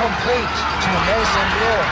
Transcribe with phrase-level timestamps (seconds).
[0.00, 1.86] complete to Mason Brewer.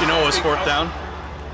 [0.00, 1.05] You know it was fourth down?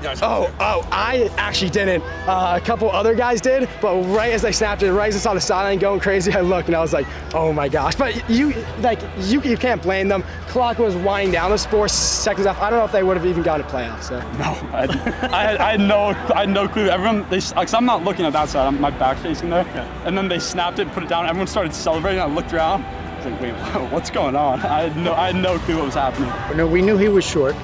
[0.05, 2.03] Oh, oh, I actually didn't.
[2.27, 5.19] Uh, a couple other guys did, but right as they snapped it, right as I
[5.19, 7.95] saw the sideline going crazy, I looked and I was like, oh my gosh.
[7.95, 10.23] But you, like, you, you can't blame them.
[10.47, 11.49] Clock was winding down.
[11.49, 12.59] It was four seconds off.
[12.59, 14.03] I don't know if they would have even gotten a playoff.
[14.03, 14.19] So.
[14.37, 14.87] No, I,
[15.31, 16.89] I, had, I had no, I had no clue.
[16.89, 18.67] Everyone, they, cause I'm not looking at that side.
[18.67, 19.65] I'm my back facing there,
[20.05, 21.25] and then they snapped it, put it down.
[21.25, 22.19] Everyone started celebrating.
[22.19, 22.83] I looked around.
[22.83, 23.53] I was like, wait,
[23.91, 24.59] what's going on?
[24.61, 26.29] I had no, I had no clue what was happening.
[26.57, 27.55] No, we knew he was short.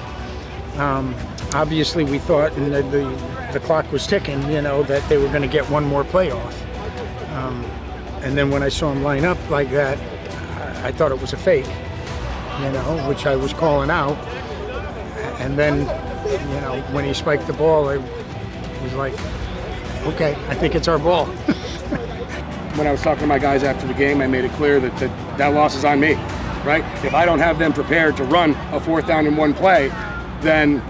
[0.78, 1.14] Um,
[1.54, 5.28] obviously, we thought, and the, the, the clock was ticking, you know, that they were
[5.28, 6.54] going to get one more playoff.
[7.32, 7.64] Um,
[8.22, 9.98] and then when I saw him line up like that,
[10.84, 14.16] I, thought it was a fake, you know, which I was calling out.
[15.40, 19.14] And then, you know, when he spiked the ball, I was like,
[20.06, 21.26] okay, I think it's our ball.
[22.76, 24.96] when I was talking to my guys after the game, I made it clear that
[24.98, 26.14] that, that loss is on me,
[26.64, 26.84] right?
[27.04, 29.88] If I don't have them prepared to run a fourth down in one play,
[30.40, 30.82] then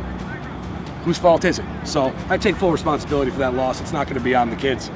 [1.04, 1.66] whose fault is it?
[1.84, 3.80] So I take full responsibility for that loss.
[3.80, 4.90] It's not going to be on the kids.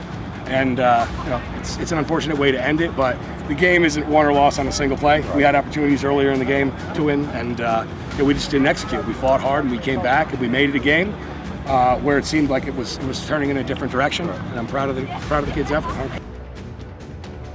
[0.46, 3.16] And uh, you know, it's, it's an unfortunate way to end it, but
[3.48, 5.20] the game isn't won or lost on a single play.
[5.34, 8.50] We had opportunities earlier in the game to win, and uh, you know, we just
[8.50, 9.06] didn't execute.
[9.06, 11.14] We fought hard, and we came back, and we made it a game
[11.66, 14.28] uh, where it seemed like it was it was turning in a different direction.
[14.28, 15.94] And I'm proud of the proud of the kids' effort.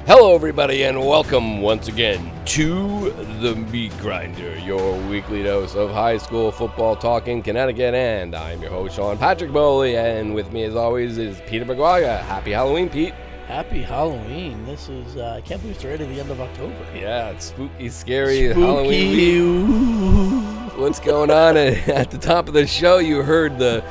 [0.10, 3.12] Hello, everybody, and welcome once again to
[3.42, 7.94] the Meat Grinder, your weekly dose of high school football talk in Connecticut.
[7.94, 12.22] And I'm your host, Sean Patrick Bowley, and with me, as always, is Peter McGuire.
[12.24, 13.14] Happy Halloween, Pete.
[13.46, 14.66] Happy Halloween.
[14.66, 16.76] This is, uh, I can't believe it's already the end of October.
[16.96, 20.80] Yeah, it's spooky, scary Halloween week.
[20.80, 21.56] What's going on?
[21.56, 23.84] At the top of the show, you heard the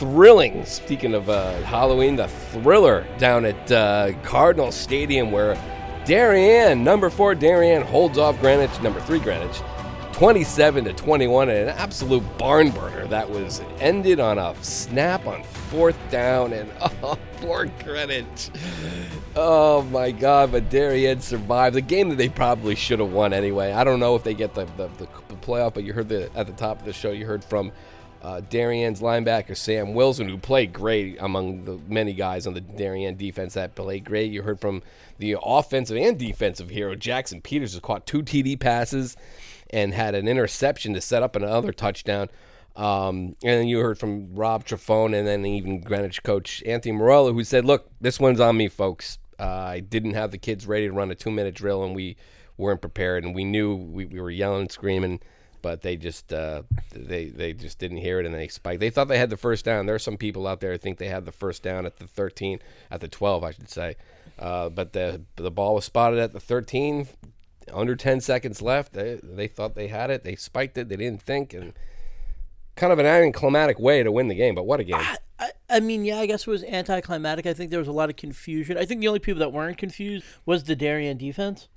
[0.00, 5.58] thrilling, speaking of uh, Halloween, the thriller down at uh, Cardinal Stadium where
[6.06, 9.60] Darien, number four Darien, holds off Greenwich, number three Greenwich,
[10.14, 15.44] 27 to 21, and an absolute barn burner that was ended on a snap on
[15.44, 16.70] fourth down, and
[17.02, 18.48] oh, poor Greenwich.
[19.36, 23.72] Oh my God, but Darien survived the game that they probably should have won anyway.
[23.72, 25.06] I don't know if they get the, the, the
[25.42, 27.70] playoff, but you heard the at the top of the show, you heard from
[28.22, 33.16] uh, Darien's linebacker Sam Wilson, who played great among the many guys on the Darien
[33.16, 34.30] defense that played great.
[34.30, 34.82] You heard from
[35.18, 39.16] the offensive and defensive hero Jackson Peters, who caught two TD passes
[39.70, 42.28] and had an interception to set up another touchdown.
[42.76, 47.32] Um, and then you heard from Rob Trifone and then even Greenwich coach Anthony Morello,
[47.32, 49.18] who said, "Look, this one's on me, folks.
[49.38, 52.16] Uh, I didn't have the kids ready to run a two-minute drill, and we
[52.58, 55.20] weren't prepared, and we knew we, we were yelling and screaming."
[55.62, 56.62] But they just uh,
[56.92, 58.80] they they just didn't hear it and they spiked.
[58.80, 59.86] They thought they had the first down.
[59.86, 62.06] There are some people out there who think they had the first down at the
[62.06, 62.60] 13,
[62.90, 63.96] at the 12, I should say.
[64.38, 67.08] Uh, but the the ball was spotted at the 13,
[67.72, 68.92] under 10 seconds left.
[68.92, 70.24] They they thought they had it.
[70.24, 70.88] They spiked it.
[70.88, 71.72] They didn't think and
[72.76, 74.54] kind of an anticlimactic way to win the game.
[74.54, 74.96] But what a game!
[74.96, 77.46] I, I, I mean, yeah, I guess it was anticlimactic.
[77.46, 78.78] I think there was a lot of confusion.
[78.78, 81.68] I think the only people that weren't confused was the Darien defense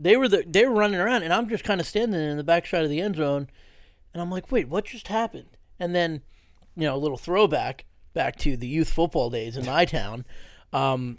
[0.00, 2.42] they were the, they were running around, and I'm just kind of standing in the
[2.42, 3.48] backside of the end zone,
[4.14, 5.58] and I'm like, wait, what just happened?
[5.78, 6.22] And then,
[6.74, 10.24] you know, a little throwback back to the youth football days in my town.
[10.72, 11.18] Um,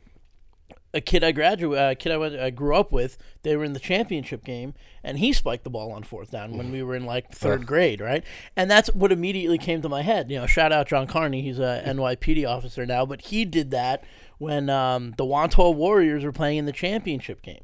[0.93, 3.73] a kid I graduated, a kid I, went, I grew up with, they were in
[3.73, 4.73] the championship game,
[5.03, 8.01] and he spiked the ball on fourth down when we were in like third grade,
[8.01, 8.23] right?
[8.57, 10.29] And that's what immediately came to my head.
[10.31, 14.03] You know, shout out John Carney, he's a NYPD officer now, but he did that
[14.37, 17.63] when um, the Wantagh Warriors were playing in the championship game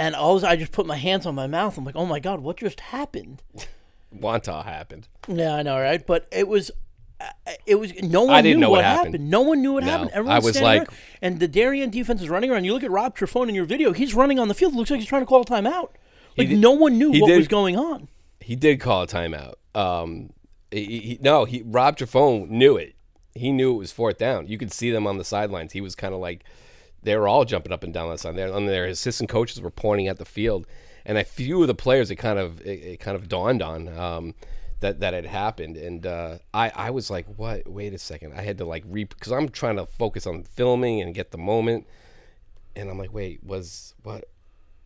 [0.00, 1.76] and all I just put my hands on my mouth.
[1.78, 3.42] I'm like, oh my god, what just happened?
[4.16, 5.08] Wantagh happened.
[5.28, 6.04] Yeah, I know, right?
[6.04, 6.70] But it was,
[7.66, 9.14] it was no one I didn't knew know what what happened.
[9.14, 9.30] happened.
[9.30, 9.90] No one knew what No.
[9.90, 10.10] happened.
[10.12, 12.64] I Everyone was standing like- around, and the Darien defense is running around.
[12.64, 14.72] You look at Rob Trifone in your video; he's running on the field.
[14.72, 15.90] It looks like he's trying to call a timeout.
[16.36, 18.08] Like did- no one knew what did- was going on.
[18.40, 19.54] He did call a timeout.
[19.74, 20.30] Um,
[20.72, 22.94] He, he, no, he Rob Trifone knew it.
[23.34, 24.48] He knew it was fourth down.
[24.48, 25.72] You could see them on the sidelines.
[25.72, 26.44] He was kind of like
[27.02, 28.36] they were all jumping up and down that side.
[28.36, 30.66] There, and their assistant coaches were pointing at the field,
[31.04, 33.88] and a few of the players it kind of it, it kind of dawned on
[33.88, 34.34] um,
[34.80, 35.76] that that had happened.
[35.76, 37.68] And uh, I I was like, what?
[37.68, 38.34] Wait a second.
[38.34, 41.38] I had to like re because I'm trying to focus on filming and get the
[41.38, 41.86] moment,
[42.76, 44.24] and I'm like, wait, was what?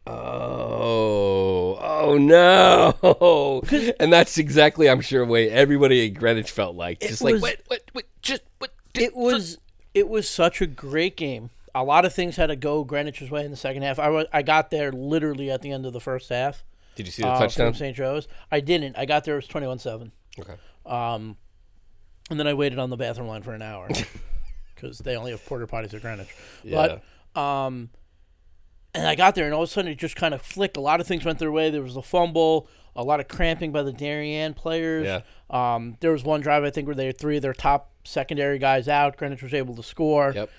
[0.07, 3.63] Oh, oh no!
[3.99, 7.01] And that's exactly, I'm sure, way everybody at Greenwich felt like.
[7.01, 8.71] Just like, what, what, what, just what?
[8.95, 9.59] It was
[9.95, 11.51] it was such a great game.
[11.75, 13.99] A lot of things had to go Greenwich's way in the second half.
[13.99, 16.65] I was I got there literally at the end of the first half.
[16.95, 17.73] Did you see the uh, touchdown?
[17.73, 17.97] from St.
[17.97, 18.29] Joe's?
[18.53, 18.97] I didn't.
[18.97, 20.13] I got there it was twenty one seven.
[20.39, 20.55] Okay.
[20.87, 21.37] Um,
[22.31, 23.89] and then I waited on the bathroom line for an hour
[24.75, 26.29] because they only have porter potties at Greenwich.
[26.65, 27.03] But
[27.41, 27.91] um,
[28.95, 30.77] and I got there, and all of a sudden it just kind of flicked.
[30.77, 31.71] A lot of things went their way.
[31.71, 35.07] There was a fumble, a lot of cramping by the Darien players.
[35.07, 35.21] Yeah.
[35.51, 38.59] Um, there was one drive I think where they had three of their top secondary
[38.59, 39.17] guys out.
[39.17, 40.33] Greenwich was able to score.
[40.35, 40.51] Yep.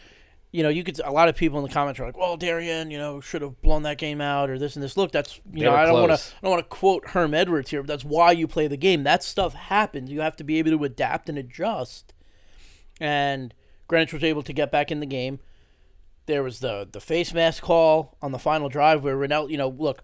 [0.56, 1.00] You know, you could.
[1.02, 3.62] A lot of people in the comments are like, "Well, Darien, you know, should have
[3.62, 6.00] blown that game out, or this and this." Look, that's you They know, I don't
[6.07, 6.36] want to.
[6.38, 9.04] I don't want to quote Herm Edwards here, but that's why you play the game.
[9.04, 10.10] That stuff happens.
[10.10, 12.13] You have to be able to adapt and adjust.
[13.02, 13.54] And
[13.90, 15.40] Greenwich was able to get back in the game.
[16.25, 19.68] There was the the face mask call on the final drive where Rennell, you know,
[19.68, 20.04] look,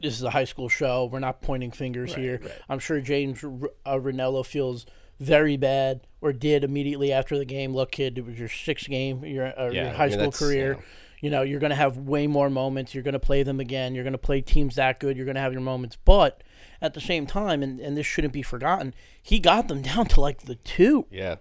[0.00, 1.04] this is a high school show.
[1.04, 2.40] We're not pointing fingers here.
[2.68, 4.86] I'm sure James R- uh, feels
[5.20, 7.72] very bad or did immediately after the game.
[7.74, 10.32] Look, kid, it was your sixth game, your, uh, Yeah, your I high mean, school
[10.32, 10.68] career.
[10.68, 10.82] you know.
[11.22, 12.94] You know, you're going to have way more moments.
[12.94, 13.94] You're going to play them again.
[13.94, 15.18] You're going to play teams that good.
[15.18, 15.98] You're going to have your moments.
[16.02, 16.42] But
[16.80, 20.20] at the same time, and, and this shouldn't be forgotten, he got them down to
[20.22, 21.04] like the two.
[21.10, 21.36] Yeah.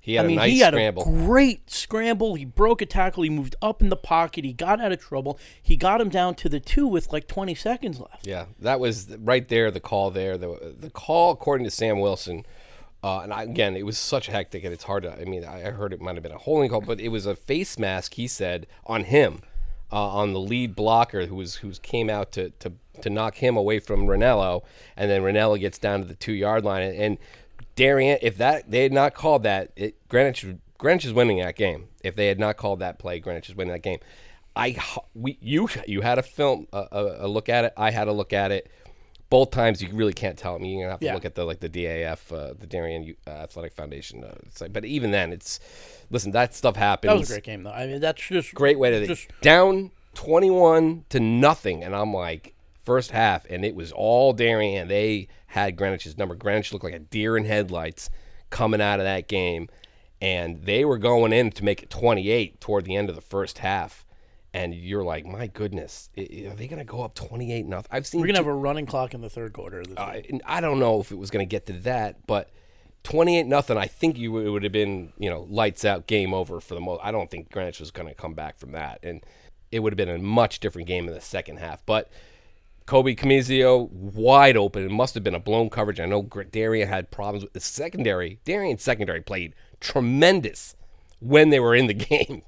[0.00, 1.02] He had I mean, a nice he had scramble.
[1.02, 2.36] a great scramble.
[2.36, 3.24] He broke a tackle.
[3.24, 4.44] He moved up in the pocket.
[4.44, 5.36] He got out of trouble.
[5.60, 8.24] He got him down to the two with like 20 seconds left.
[8.24, 9.72] Yeah, that was right there.
[9.72, 10.38] The call there.
[10.38, 12.46] The the call, according to Sam Wilson,
[13.02, 15.12] uh, and I, again, it was such hectic, and it's hard to.
[15.12, 17.36] I mean, I heard it might have been a holding call, but it was a
[17.36, 18.14] face mask.
[18.14, 19.42] He said on him,
[19.92, 22.72] uh, on the lead blocker who was who came out to to
[23.02, 24.62] to knock him away from Ranello,
[24.96, 27.18] and then Ranello gets down to the two yard line, and, and
[27.76, 30.44] Darien, if that they had not called that, it, Greenwich
[30.76, 31.88] Greenwich is winning that game.
[32.02, 34.00] If they had not called that play, Greenwich is winning that game.
[34.56, 34.76] I
[35.14, 37.72] we you you had a film a, a, a look at it.
[37.76, 38.68] I had a look at it.
[39.30, 40.54] Both times you really can't tell.
[40.54, 41.14] I mean, you're gonna have to Yeah.
[41.14, 44.24] look at the like the DAF, uh, the Darien uh, Athletic Foundation.
[44.24, 45.60] Uh, like, but even then, it's
[46.10, 46.30] listen.
[46.32, 47.10] That stuff happens.
[47.10, 47.70] That was a great game, though.
[47.72, 52.14] I mean, that's just Great way to just down twenty one to nothing, and I'm
[52.14, 52.54] like
[52.84, 54.88] first half, and it was all Darien.
[54.88, 56.34] They had Greenwich's number.
[56.34, 58.08] Greenwich looked like a deer in headlights
[58.48, 59.68] coming out of that game,
[60.22, 63.58] and they were going in to make it 28 toward the end of the first
[63.58, 64.06] half.
[64.54, 67.88] And you're like, my goodness, are they going to go up 28 nothing?
[67.92, 69.82] I've seen We're gonna two- have a running clock in the third quarter.
[69.84, 72.50] This I, don't know if it was going to get to that, but
[73.04, 73.76] 28 nothing.
[73.76, 76.80] I think you it would have been you know lights out, game over for the
[76.80, 77.00] most.
[77.02, 79.22] I don't think Greenwich was going to come back from that, and
[79.70, 81.84] it would have been a much different game in the second half.
[81.84, 82.10] But
[82.86, 84.82] Kobe Camizio wide open.
[84.82, 86.00] It must have been a blown coverage.
[86.00, 88.40] I know Darien had problems with the secondary.
[88.46, 90.74] Darien secondary played tremendous
[91.20, 92.42] when they were in the game.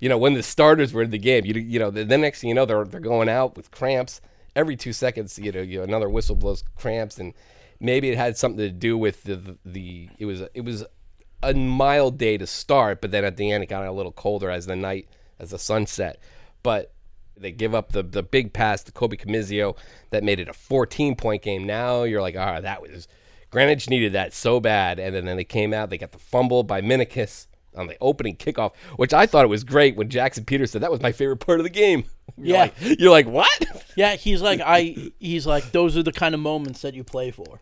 [0.00, 2.40] You know, when the starters were in the game, you you know, the, the next
[2.40, 4.20] thing you know, they're they're going out with cramps
[4.54, 5.38] every two seconds.
[5.38, 7.34] You know, you know, another whistle blows cramps, and
[7.80, 10.84] maybe it had something to do with the the, the it was it was
[11.42, 14.50] a mild day to start, but then at the end it got a little colder
[14.50, 15.08] as the night
[15.38, 16.18] as the sun set.
[16.62, 16.92] But
[17.36, 19.76] they give up the the big pass to Kobe Camizio
[20.10, 21.64] that made it a 14 point game.
[21.64, 23.08] Now you're like, right, that was
[23.50, 25.90] Greenwich needed that so bad, and then, then they came out.
[25.90, 29.64] They got the fumble by Minikis on the opening kickoff, which I thought it was
[29.64, 32.04] great when Jackson Peters said that was my favorite part of the game.
[32.36, 32.60] You're Yeah.
[32.62, 33.48] like, you're like what?
[33.96, 35.10] Yeah, he's like I.
[35.18, 37.60] He's like those are the kind of moments that you play for.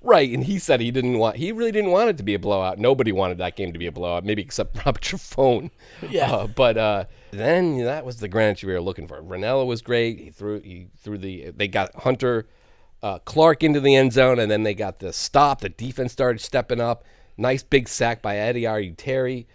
[0.00, 1.36] Right, and he said he didn't want.
[1.36, 2.78] He really didn't want it to be a blowout.
[2.78, 5.70] Nobody wanted that game to be a blowout, maybe except Robert Trifone.
[6.08, 6.30] Yeah.
[6.32, 9.20] Uh, but uh, then that was the Greenwich we were looking for.
[9.22, 10.18] Ranella was great.
[10.20, 10.60] He threw.
[10.60, 11.50] He threw the.
[11.50, 12.46] They got Hunter
[13.02, 15.60] uh, Clark into the end zone, and then they got the stop.
[15.62, 17.04] The defense started stepping up.
[17.36, 19.46] Nice big sack by Eddie Are Terry.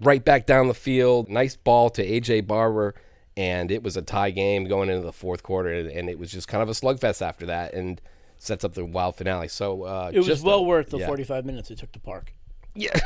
[0.00, 1.28] Right back down the field.
[1.28, 2.94] Nice ball to AJ Barber.
[3.36, 6.48] And it was a tie game going into the fourth quarter, and, it was just
[6.48, 8.00] kind of a slugfest after that, and
[8.38, 9.46] sets up the wild finale.
[9.46, 11.06] So uh, It was well a- worth the yeah.
[11.06, 12.32] 45 minutes it took to park.
[12.74, 12.98] Yeah.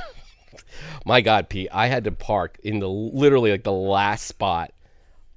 [1.07, 4.73] My God, Pete, I had to park in the literally like the last spot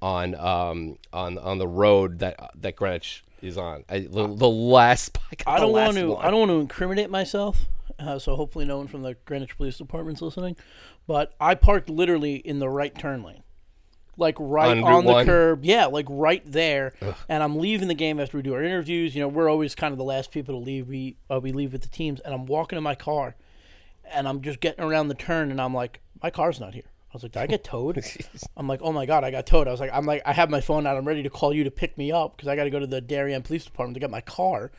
[0.02, 3.84] on um on on the road that that Greenwich is on.
[3.88, 5.22] I, the, the last spot.
[5.44, 6.10] got I don't want last to.
[6.12, 6.24] one.
[6.24, 7.66] I don't want to incriminate myself.
[7.98, 10.56] Uh, so hopefully, no one from the Greenwich Police Department's listening.
[11.06, 13.42] But I parked literally in the right turn lane.
[14.18, 15.24] like right On on, the one?
[15.26, 15.64] curb.
[15.64, 16.92] Yeah, like right there.
[17.28, 19.14] And I'm leaving the game after we do our interviews.
[19.14, 20.88] You know, we're always kind of the last people to leave.
[20.88, 23.36] We uh, we leave with the teams, and I'm walking in my car,
[24.12, 26.90] and I'm just getting around the turn, and I'm like, my car's not here.
[27.16, 28.04] I was like, did I get towed?
[28.58, 29.66] I'm like, oh my god, I got towed.
[29.68, 30.98] I was like, I'm like, I have my phone out.
[30.98, 32.86] I'm ready to call you to pick me up because I got to go to
[32.86, 34.70] the Darien Police Department to get my car.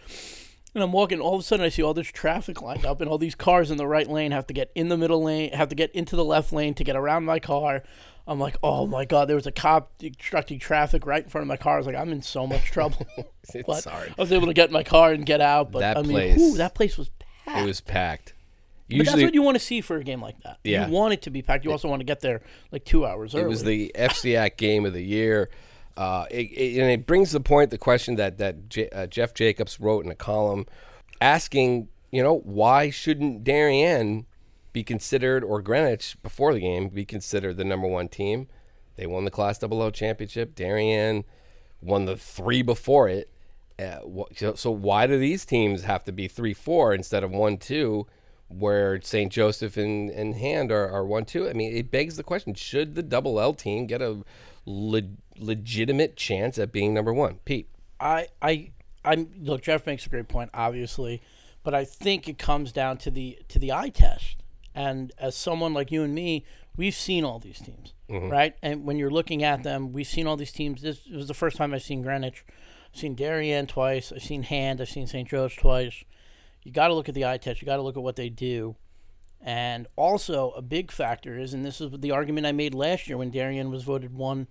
[0.75, 1.19] And I'm walking.
[1.19, 3.71] All of a sudden, I see all this traffic lined up, and all these cars
[3.71, 6.15] in the right lane have to get in the middle lane, have to get into
[6.15, 7.81] the left lane to get around my car.
[8.27, 11.47] I'm like, oh my god, there was a cop obstructing traffic right in front of
[11.47, 11.75] my car.
[11.75, 13.07] I was like, I'm in so much trouble.
[13.53, 14.13] It's hard.
[14.17, 15.71] I was able to get in my car and get out.
[15.71, 17.09] But That I mean, place- whew, that place was
[17.45, 17.59] packed.
[17.61, 18.33] It was packed.
[18.89, 20.59] But that's Usually, what you want to see for a game like that.
[20.63, 20.87] Yeah.
[20.87, 21.65] You want it to be packed.
[21.65, 22.41] You also want to get there
[22.71, 23.43] like two hours early.
[23.43, 25.49] It was the FCIAC game of the year.
[25.97, 29.33] Uh, it, it, and it brings the point, the question that that J, uh, Jeff
[29.33, 30.65] Jacobs wrote in a column,
[31.19, 34.25] asking, you know, why shouldn't Darien
[34.71, 38.47] be considered or Greenwich before the game be considered the number one team?
[38.95, 40.55] They won the Class Double O championship.
[40.55, 41.25] Darien
[41.81, 43.29] won the three before it.
[43.79, 43.99] Uh,
[44.35, 48.07] so, so why do these teams have to be three four instead of one two?
[48.49, 49.31] Where St.
[49.31, 51.49] Joseph and, and Hand are, are one two.
[51.49, 54.23] I mean, it begs the question: Should the double L team get a
[54.65, 55.01] le-
[55.37, 57.39] legitimate chance at being number one?
[57.45, 58.71] Pete, I, I,
[59.03, 59.63] I'm look.
[59.63, 61.21] Jeff makes a great point, obviously,
[61.63, 64.37] but I think it comes down to the to the eye test.
[64.73, 66.45] And as someone like you and me,
[66.77, 68.29] we've seen all these teams, mm-hmm.
[68.29, 68.55] right?
[68.61, 70.83] And when you're looking at them, we've seen all these teams.
[70.83, 72.45] This was the first time I've seen Greenwich.
[72.93, 74.11] I've seen Darien twice.
[74.11, 74.79] I've seen Hand.
[74.79, 75.27] I've seen St.
[75.27, 76.03] Joe's twice.
[76.67, 77.61] You got to look at the eye test.
[77.61, 78.75] You got to look at what they do.
[79.39, 83.17] And also, a big factor is, and this is the argument I made last year
[83.17, 84.47] when Darien was voted one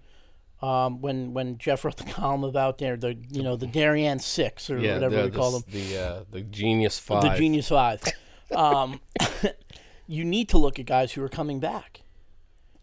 [0.63, 4.71] um, when when Jeff wrote the column about there the you know the Darien Six
[4.71, 7.23] or whatever the, we call them, the uh, the Genius Five.
[7.23, 8.03] the Genius Five.
[8.55, 9.01] Um,
[10.07, 12.01] you need to look at guys who are coming back.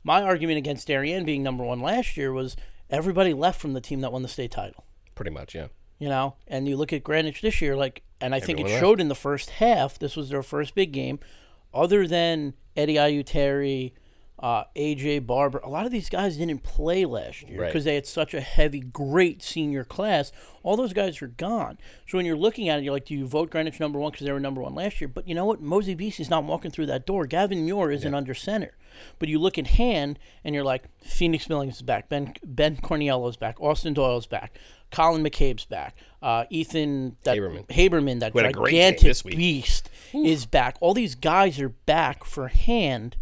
[0.03, 2.55] My argument against Darien being number one last year was
[2.89, 4.83] everybody left from the team that won the state title.
[5.15, 5.67] Pretty much, yeah.
[6.00, 8.73] You know, and you look at Greenwich this year, like, and I think Everyone it
[8.73, 8.81] left.
[8.83, 9.97] showed in the first half.
[9.97, 11.19] This was their first big game,
[11.73, 13.93] other than Eddie Ayuteri,
[14.43, 15.59] uh, AJ Barber.
[15.59, 17.67] A lot of these guys didn't play last year Right.
[17.67, 20.33] because they had such a heavy, great senior class.
[20.63, 21.77] All those guys are gone.
[22.09, 24.25] So when you're looking at it, you're like, do you vote Greenwich number one because
[24.25, 25.07] they were number one last year?
[25.07, 25.62] But you know what?
[25.62, 27.25] Mosey Beasley's not walking through that door.
[27.25, 28.71] Gavin Muir isn't under center.
[29.17, 32.09] But you look at hand and you're like, Phoenix Millings is back.
[32.09, 33.62] Ben Ben Corniello's back.
[33.62, 34.59] Austin Doyle's back.
[34.91, 35.95] Colin McCabe's back.
[36.21, 37.65] Uh, Ethan that, Haberman.
[37.67, 40.75] Haberman, that Who had a great game gigantic beast, is back.
[40.81, 43.15] All these guys are back for hand.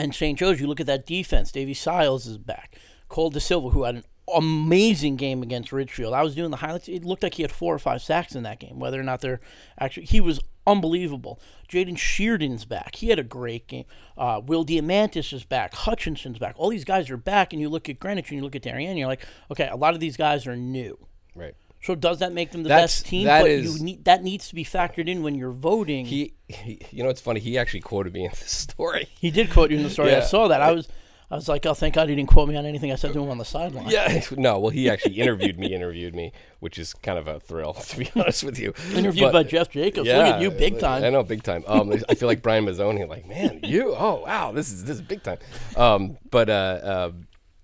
[0.00, 0.38] And St.
[0.38, 1.52] Joe's, you look at that defense.
[1.52, 2.78] Davey Siles is back.
[3.08, 4.04] Cole De Silva, who had an
[4.34, 6.14] amazing game against Ridgefield.
[6.14, 6.88] I was doing the highlights.
[6.88, 8.78] It looked like he had four or five sacks in that game.
[8.78, 9.40] Whether or not they're
[9.78, 11.38] actually, he was unbelievable.
[11.68, 12.94] Jaden Sheardon's back.
[12.94, 13.84] He had a great game.
[14.16, 15.74] Uh, Will Diamantis is back.
[15.74, 16.54] Hutchinson's back.
[16.56, 17.52] All these guys are back.
[17.52, 19.92] And you look at Greenwich and you look at Darien, you're like, okay, a lot
[19.92, 20.98] of these guys are new.
[21.34, 21.54] Right.
[21.82, 23.24] So does that make them the That's- best team?
[23.24, 26.04] that but is- you need that needs to be factored in when you're voting.
[26.06, 27.40] He, He, you know, it's funny.
[27.40, 29.08] He actually quoted me in the story.
[29.18, 30.14] He did quote you in the story.
[30.14, 30.60] I saw that.
[30.60, 30.88] I was
[31.32, 33.22] I was like, oh, thank God he didn't quote me on anything I said to
[33.22, 33.88] him on the sideline.
[33.88, 34.58] Yeah, no.
[34.58, 35.72] Well, he actually interviewed me.
[35.72, 38.74] Interviewed me, which is kind of a thrill, to be honest with you.
[38.92, 40.08] Interviewed But- by Jeff Jacobs.
[40.08, 41.04] Look at you, big time.
[41.04, 41.62] I know, big time.
[41.68, 43.08] Um, I feel like Brian Mazzoni.
[43.08, 43.94] Like, man, you.
[43.96, 45.38] Oh, wow, this is this is big time.
[45.76, 47.12] Um, but uh, uh,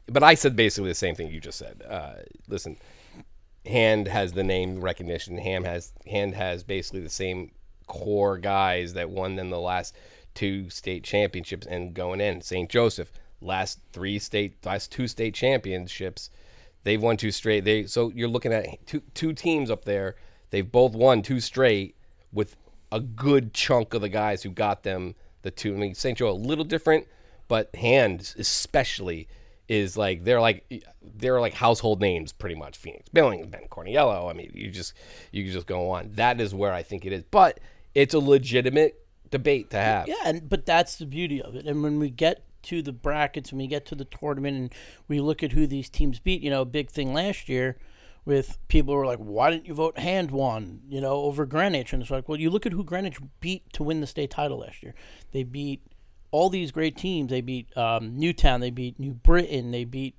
[0.07, 1.83] but I said basically the same thing you just said.
[1.87, 2.13] Uh,
[2.49, 2.77] listen,
[3.67, 5.39] Hand has the name recognition.
[5.39, 7.53] Ham has Hand has basically the same
[7.87, 9.95] core guys that won them the last
[10.35, 12.41] two state championships and going in.
[12.43, 12.69] St.
[12.69, 16.31] Joseph last three state last two state championships.
[16.85, 17.65] They've won two straight.
[17.65, 20.17] They so you're looking at two two teams up there.
[20.51, 21.97] They've both won two straight
[22.33, 22.57] with
[22.93, 25.75] a good chunk of the guys who got them the two.
[25.75, 26.17] I mean, St.
[26.17, 27.07] Joe a little different,
[27.49, 29.29] but Hand especially
[29.69, 30.85] is like they're like
[31.19, 32.77] they're like household names pretty much.
[32.77, 34.31] Phoenix Billings, Ben Corniello.
[34.31, 34.95] I mean, you just
[35.33, 36.11] you can just go on.
[36.13, 37.61] That is where I think it is, but
[37.95, 40.09] it's a legitimate debate to have.
[40.09, 41.67] Yeah, and but that's the beauty of it.
[41.67, 44.75] And when we get to the brackets and we get to the tournament and
[45.09, 47.77] we look at who these teams beat, you know, big thing last year
[48.25, 52.03] with people were like, "Why didn't you vote hand one?" You know, over Greenwich, and
[52.03, 54.83] it's like, well, you look at who Greenwich beat to win the state title last
[54.83, 54.95] year.
[55.33, 55.83] They beat
[56.31, 57.31] all these great teams.
[57.31, 58.61] They beat um, Newtown.
[58.61, 59.71] They beat New Britain.
[59.71, 60.15] They beat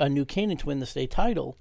[0.00, 1.56] uh, New Canaan to win the state title.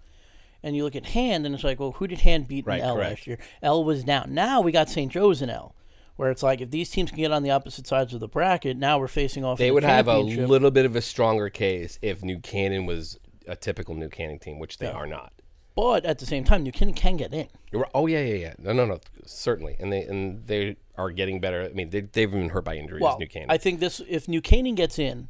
[0.64, 2.86] And you look at Hand, and it's like, well, who did Hand beat Right, in
[2.86, 3.10] L correct.
[3.12, 3.38] last year?
[3.62, 4.34] L was down.
[4.34, 5.12] Now we got St.
[5.12, 5.75] Joe's in L,
[6.16, 8.75] where it's like if these teams can get on the opposite sides of the bracket,
[8.75, 9.60] now we're facing off.
[9.60, 13.20] They the would have a little bit of a stronger case if New Canaan was
[13.48, 15.34] a typical New Canaan team, which they are not.
[15.75, 17.48] but at the same time, New Canaan can get in.
[17.94, 18.54] Oh yeah, yeah, yeah.
[18.58, 19.00] No, no, no.
[19.25, 21.64] Certainly, and they and they are getting better.
[21.64, 23.02] I mean, they they've been hurt by injuries.
[23.02, 23.52] Well, New Canaan.
[23.52, 25.30] I think this if New Canaan gets in,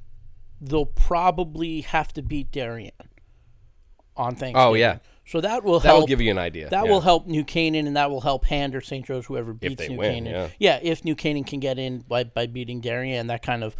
[0.62, 2.92] they'll probably have to beat Darien
[4.18, 4.56] on Thanksgiving.
[4.58, 5.00] Oh, yeah.
[5.28, 6.08] So that will That will help.
[6.08, 6.92] give you an idea, That yeah.
[6.92, 9.04] will help New Canaan, and that will help Hand or St.
[9.06, 10.52] Joe's, whoever beats New win, Canaan.
[10.60, 10.80] yeah.
[10.84, 13.76] if New Canaan can get in by, by beating Darien, that kind of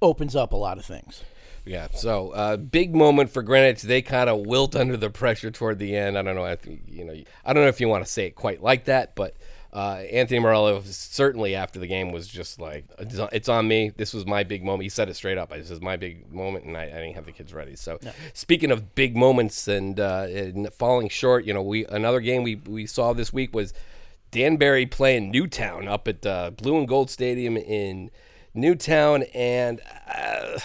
[0.00, 1.24] opens up a lot of things.
[1.64, 3.82] Yeah, so uh, big moment for Greenwich.
[3.82, 6.16] They kind of wilt under the pressure toward the end.
[6.16, 8.34] I don't know, if, you know, I don't know if you want to say it
[8.36, 9.34] quite like that, but
[9.72, 12.84] uh, Anthony Morello certainly after the game was just like,
[13.32, 13.90] "It's on- me.
[13.96, 15.50] This was my big moment." He said it straight up.
[15.50, 17.76] "This is my big moment," and I, I didn't have the kids ready.
[17.76, 17.98] So,
[18.34, 22.56] speaking of big moments and, uh, and falling short, you know, we another game we
[22.56, 23.72] we saw this week was
[24.30, 28.10] Danbury playing Newtown up at uh, Blue and Gold Stadium in
[28.54, 30.58] Newtown, and uh,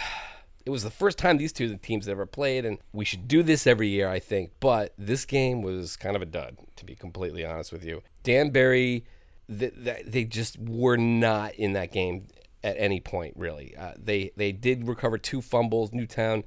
[0.67, 2.65] it was the first time these two teams ever played.
[2.65, 4.51] And we should do this every year, I think.
[4.59, 8.03] But this game was kind of a dud, to be completely honest with you.
[8.23, 9.05] Danbury,
[9.47, 12.27] th- th- they just were not in that game
[12.65, 13.77] at any point, really.
[13.77, 16.43] Uh, they they did recover two fumbles, Newtown,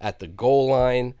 [0.00, 1.14] at the goal line.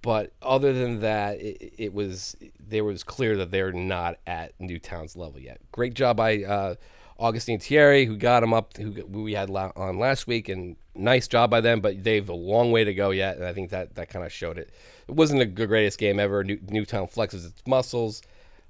[0.00, 5.14] But other than that, it, it was there was clear that they're not at Newtown's
[5.14, 5.60] level yet.
[5.72, 6.76] Great job by uh,
[7.18, 11.50] Augustine Thierry, who got him up, who we had on last week, and nice job
[11.50, 11.80] by them.
[11.80, 14.32] But they've a long way to go yet, and I think that that kind of
[14.32, 14.70] showed it.
[15.08, 16.44] It wasn't the greatest game ever.
[16.44, 18.22] New, Newtown flexes its muscles.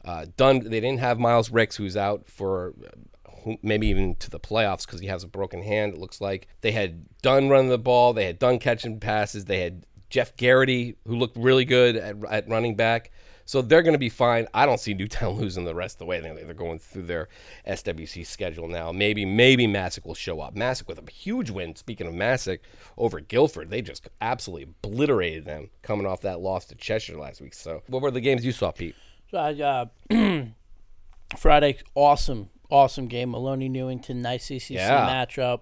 [0.05, 4.40] Uh, Dunn, they didn't have Miles Ricks, who's out for uh, maybe even to the
[4.40, 5.95] playoffs because he has a broken hand.
[5.95, 8.12] It looks like they had Dunn running the ball.
[8.12, 9.45] They had Dunn catching passes.
[9.45, 13.11] They had Jeff Garrity, who looked really good at, at running back.
[13.49, 14.47] So they're going to be fine.
[14.52, 16.21] I don't see Newtown losing the rest of the way.
[16.21, 17.28] They're they're going through their
[17.67, 18.93] SWC schedule now.
[18.93, 20.55] Maybe maybe Masuk will show up.
[20.55, 21.75] Masuk with a huge win.
[21.75, 22.59] Speaking of Masuk,
[22.99, 27.55] over Guilford, they just absolutely obliterated them coming off that loss to Cheshire last week.
[27.55, 28.95] So what were the games you saw, Pete?
[29.31, 29.87] So uh,
[31.38, 33.31] Friday, awesome, awesome game.
[33.31, 35.09] Maloney Newington, nice CCC Yeah.
[35.09, 35.61] matchup.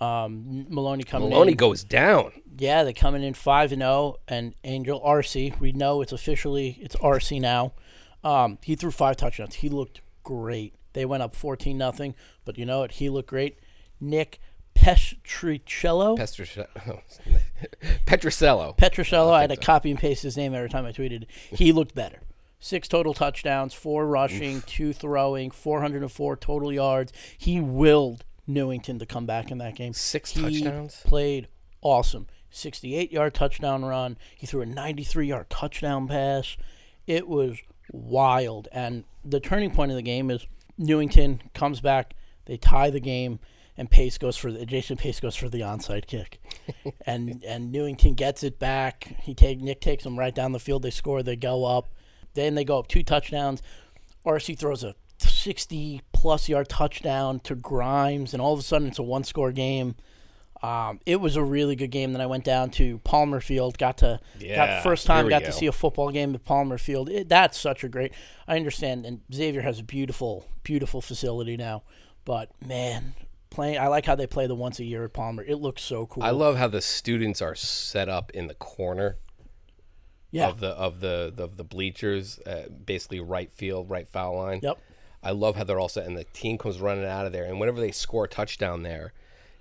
[0.00, 1.56] Um, Maloney coming Maloney in.
[1.56, 2.32] goes down.
[2.58, 5.58] Yeah, they're coming in five and zero, and Angel RC.
[5.60, 7.72] We know it's officially it's RC now.
[8.24, 9.56] Um, he threw five touchdowns.
[9.56, 10.74] He looked great.
[10.92, 12.92] They went up fourteen nothing, but you know what?
[12.92, 13.58] He looked great.
[14.00, 14.40] Nick
[14.74, 16.16] Pestricello.
[16.18, 16.68] Petrocello.
[18.06, 18.76] Petrocello.
[18.76, 19.32] Petrocello.
[19.32, 21.26] I had to copy and paste his name every time I tweeted.
[21.50, 22.20] He looked better.
[22.58, 27.12] Six total touchdowns, four rushing, two throwing, 404 total yards.
[27.36, 29.92] He willed Newington to come back in that game.
[29.92, 31.00] Six He touchdowns?
[31.04, 31.48] Played
[31.82, 32.26] awesome.
[32.50, 34.16] 68 yard touchdown run.
[34.36, 36.56] He threw a 93 yard touchdown pass.
[37.06, 37.58] It was
[37.92, 38.68] wild.
[38.72, 40.46] And the turning point of the game is
[40.78, 42.14] Newington comes back,
[42.46, 43.38] they tie the game,
[43.76, 46.40] and Pace goes for the Jason Pace goes for the onside kick.
[47.06, 49.16] and and Newington gets it back.
[49.22, 50.82] He take Nick takes him right down the field.
[50.82, 51.22] They score.
[51.22, 51.88] They go up.
[52.34, 53.62] Then they go up two touchdowns.
[54.24, 58.98] RC throws a 60 plus yard touchdown to Grimes, and all of a sudden it's
[58.98, 59.96] a one score game.
[60.62, 62.12] Um, it was a really good game.
[62.12, 63.78] Then I went down to Palmer Field.
[63.78, 65.46] Got to Yeah, got first time got go.
[65.46, 67.08] to see a football game at Palmer Field.
[67.08, 68.12] It, that's such a great.
[68.48, 71.82] I understand, and Xavier has a beautiful, beautiful facility now.
[72.24, 73.14] But man,
[73.50, 73.78] playing.
[73.78, 75.44] I like how they play the once a year at Palmer.
[75.44, 76.22] It looks so cool.
[76.22, 79.18] I love how the students are set up in the corner
[80.30, 80.48] yeah.
[80.48, 84.60] of the of the of the bleachers, uh, basically right field, right foul line.
[84.62, 84.78] Yep.
[85.26, 87.58] I love how they're all set, and the team comes running out of there, and
[87.60, 89.12] whenever they score a touchdown there,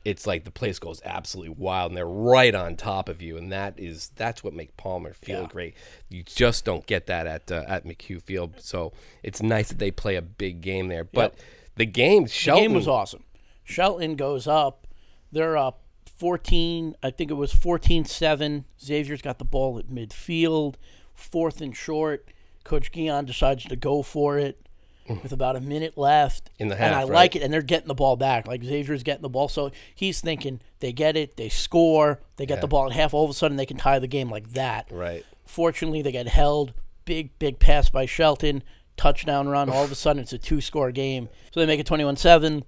[0.03, 3.51] it's like the place goes absolutely wild, and they're right on top of you, and
[3.51, 5.47] that is that's what makes Palmer feel Yeah.
[5.47, 5.73] great.
[6.09, 9.89] You just don't get that at uh, at McHugh Field, so it's nice that they
[9.91, 11.03] play a big game there.
[11.03, 11.39] But Yep.
[11.77, 13.23] the game, The game was awesome.
[13.63, 14.85] Shelton goes up.
[15.31, 15.81] They're up
[16.19, 16.95] 14.
[17.03, 18.65] I think it was 14 7.
[18.79, 20.75] Xavier's got the ball at midfield,
[21.13, 22.29] fourth and short.
[22.63, 24.64] Coach Guion decides to go for it
[25.07, 26.49] with about a minute left.
[26.59, 27.41] In the half, And I half, like it.
[27.43, 28.47] And they're getting the ball back.
[28.47, 29.47] Like Xavier's getting the ball.
[29.47, 33.13] So he's thinking they get it, they score, they get the ball at half.
[33.13, 34.87] All of a sudden they can tie the game like that.
[34.91, 35.25] right.
[35.45, 36.73] Fortunately, they get held.
[37.05, 38.63] Big, big pass by Shelton.
[38.97, 39.69] Touchdown run.
[39.69, 41.29] All of a sudden, it's a two score game.
[41.53, 42.63] So they make it 21 7.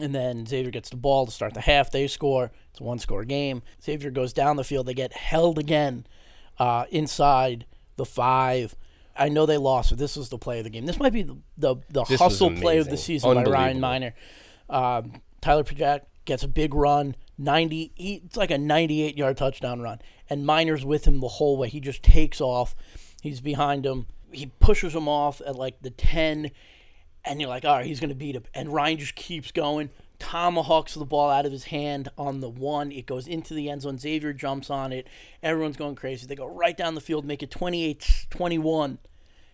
[0.00, 1.90] And then Xavier gets the ball to start the half.
[1.90, 2.52] They score.
[2.70, 3.62] It's a one score game.
[3.84, 4.86] Xavier goes down the field.
[4.86, 6.06] They get held again
[6.58, 8.74] uh, inside the five.
[9.20, 10.86] I know they lost, but this was the play of the game.
[10.86, 13.78] This might be the, the, the This hustle play of the season by Ryan.
[13.78, 14.14] Miner.
[14.70, 17.92] Um, Tyler Pajak gets a big run, ninety.
[17.96, 19.98] It's like a ninety-eight yard touchdown run,
[20.30, 21.68] and Miner's with him the whole way.
[21.68, 22.74] He just takes off.
[23.20, 24.06] He's behind him.
[24.32, 26.50] He pushes him off at like the ten,
[27.22, 28.44] and you're like, all right, he's gonna beat him.
[28.54, 29.90] And Ryan just keeps going.
[30.18, 32.92] Tomahawks the ball out of his hand on the one.
[32.92, 33.98] It goes into the end zone.
[33.98, 35.08] Xavier jumps on it.
[35.42, 36.26] Everyone's going crazy.
[36.26, 38.98] They go right down the field, make it 28-21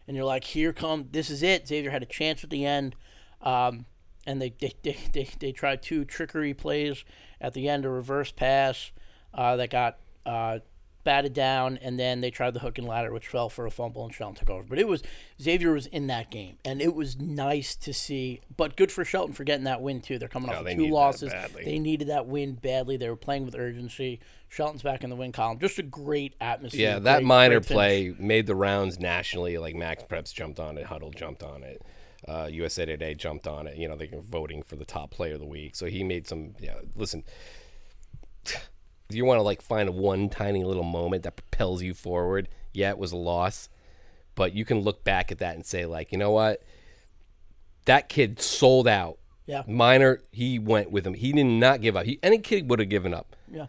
[0.07, 1.67] and you're like, here come, this is it.
[1.69, 2.95] Xavier had a chance at the end.
[3.43, 3.87] Um,
[4.27, 7.05] and they they, they, they they tried two trickery plays
[7.41, 8.91] at the end, a reverse pass
[9.33, 10.59] uh, that got uh,
[11.05, 14.05] batted down, and then they tried the hook and ladder, which fell for a fumble,
[14.05, 14.65] and Shelton took over.
[14.65, 15.03] But it was
[15.41, 18.41] Xavier was in that game, and it was nice to see.
[18.57, 20.19] But good for Shelton for getting that win too.
[20.19, 21.33] They're coming Yeah, off of two losses.
[21.65, 22.97] They needed that win badly.
[22.97, 24.21] They were playing with urgency.
[24.49, 25.59] Shelton's back in the win column.
[25.59, 26.81] Just a great atmosphere.
[26.81, 29.59] Yeah, that great- minor great play made the rounds nationally.
[29.59, 31.83] Like Max Preps jumped on it, Huddle jumped on it,
[32.29, 33.77] uh, USA Today jumped on it.
[33.77, 35.77] You know, they were voting for the top player of the week.
[35.77, 36.55] So he made some.
[36.61, 37.25] Yeah, listen,
[39.11, 42.49] you want to like find one tiny little moment that propels you forward.
[42.73, 43.69] Yeah, it was a loss,
[44.35, 46.63] but you can look back at that and say, like, you know what,
[47.87, 49.19] that kid sold out.
[49.47, 49.63] Yeah.
[49.67, 51.15] Miner, he went with him.
[51.15, 52.05] He did not give up.
[52.05, 53.37] He, any kid would have given up.
[53.51, 53.67] Yeah.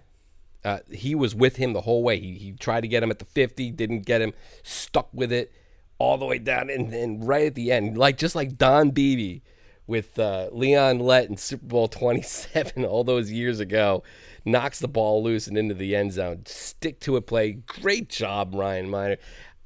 [0.67, 2.19] Uh, he was with him the whole way.
[2.19, 5.53] He, he tried to get him at the 50, didn't get him, stuck with it
[5.97, 9.39] all the way down, and then right at the end, like just like Don Beebe
[9.87, 14.03] with uh, Leon Lett in Super Bowl 27 all those years ago,
[14.43, 16.43] knocks the ball loose and into the end zone.
[16.45, 17.53] Stick to it play.
[17.53, 19.17] Great job, Ryan Miner.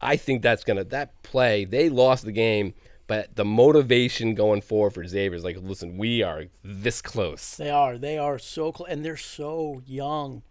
[0.01, 1.65] I think that's gonna that play.
[1.65, 2.75] They lost the game,
[3.07, 7.57] but the motivation going forward for Xavier is like, listen, we are this close.
[7.57, 7.97] They are.
[7.97, 10.43] They are so close, and they're so young.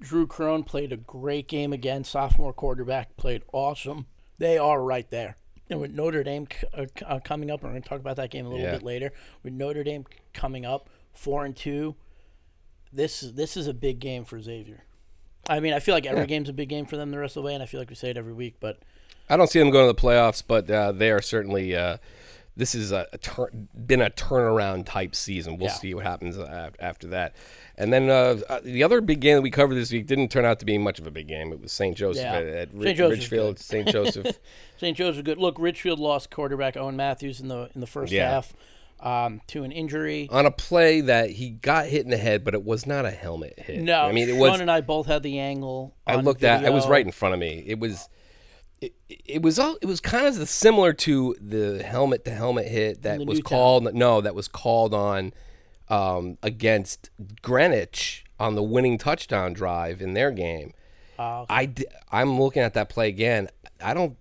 [0.00, 2.04] Drew Crone played a great game again.
[2.04, 4.06] Sophomore quarterback played awesome.
[4.38, 5.36] They are right there.
[5.70, 8.16] And with Notre Dame c- uh, uh, coming up, and we're going to talk about
[8.16, 8.72] that game a little Yeah.
[8.72, 9.12] bit later.
[9.42, 11.96] With Notre Dame coming up, four and two,
[12.92, 14.84] this is this is a big game for Xavier.
[15.48, 17.42] I mean, I feel like every game's a big game for them the rest of
[17.42, 18.56] the way, and I feel like we say it every week.
[18.60, 18.78] But
[19.28, 21.74] I don't see them going to the playoffs, but uh, they are certainly.
[21.76, 21.98] Uh,
[22.58, 23.50] this is a, a tur-
[23.86, 25.56] been a turnaround type season.
[25.56, 25.74] We'll Yeah.
[25.74, 26.36] see what happens
[26.78, 27.34] after that.
[27.78, 30.44] And then uh, uh, the other big game that we covered this week didn't turn
[30.44, 31.52] out to be much of a big game.
[31.52, 31.96] It was St.
[31.96, 32.34] Joseph Yeah.
[32.34, 32.82] at, at St.
[32.82, 33.58] Ri- Joseph's Ridgefield.
[33.60, 33.88] St.
[33.88, 34.38] Joseph.
[34.76, 34.98] St.
[35.00, 35.38] Is good.
[35.38, 38.28] Look, Ridgefield lost quarterback Owen Matthews in the in the first Yeah.
[38.30, 38.52] half
[39.00, 40.28] um, to an injury.
[40.32, 43.12] on a play that he got hit in the head, but it was not a
[43.12, 43.80] helmet hit.
[43.80, 44.60] No, I mean it Sean was.
[44.60, 45.94] and I both had the angle.
[46.04, 46.64] I looked at.
[46.64, 47.62] It was right in front of me.
[47.66, 48.08] It was.
[48.80, 49.76] It, it was all.
[49.82, 53.42] It was kind of similar to the helmet to helmet hit that was Newtown.
[53.42, 53.94] called.
[53.94, 55.32] No, that was called on
[55.88, 57.10] um, against
[57.42, 60.74] Greenwich on the winning touchdown drive in their game.
[61.18, 61.72] Ah, I
[62.12, 63.48] I'm looking at that play again.
[63.82, 64.16] I don't.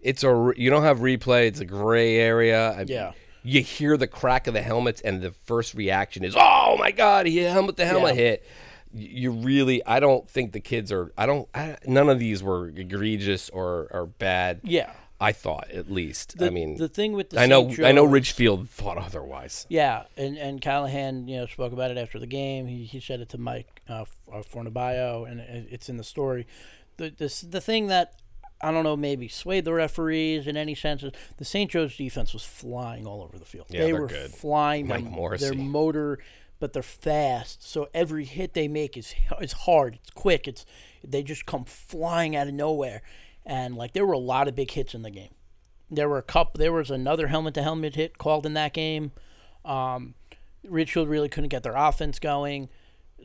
[0.00, 1.46] It's a you don't have replay.
[1.48, 2.70] It's a gray area.
[2.72, 3.12] I- Yeah.
[3.44, 7.24] You hear the crack of the helmets, and the first reaction is, "Oh my God,
[7.26, 8.20] he helmet the helmet Yeah.
[8.22, 8.46] hit."
[8.94, 11.12] You really, I don't think the kids are.
[11.16, 11.48] I don't.
[11.54, 14.60] I, none of these were egregious or or bad.
[14.62, 14.92] Yeah.
[15.20, 16.38] I thought at least.
[16.38, 17.68] The, I mean, the thing with the I know.
[17.68, 17.84] St.
[17.84, 18.04] I know.
[18.04, 19.66] Ridgefield thought otherwise.
[19.68, 22.66] Yeah, and and Callahan, you know, spoke about it after the game.
[22.68, 26.46] He, he said it to Mike uh, uh, Fornabio, and it's in the story.
[26.98, 28.14] The this the thing that
[28.60, 31.70] I don't know maybe swayed the referees in any sense is the St.
[31.70, 33.66] Joe's defense was flying all over the field.
[33.70, 34.30] Yeah, they were good.
[34.30, 34.86] flying.
[34.88, 35.46] Mike their, Morrissey.
[35.46, 36.18] their motor,
[36.60, 37.68] but they're fast.
[37.68, 39.98] So every hit they make is is hard.
[40.02, 40.48] It's quick.
[40.48, 40.64] It's
[41.04, 43.02] they just come flying out of nowhere,
[43.44, 45.34] and like there were a lot of big hits in the game.
[45.90, 46.58] There were a couple.
[46.58, 49.12] There was another helmet to helmet hit called in that game.
[49.64, 50.14] Um,
[50.66, 52.68] Ridgefield really couldn't get their offense going.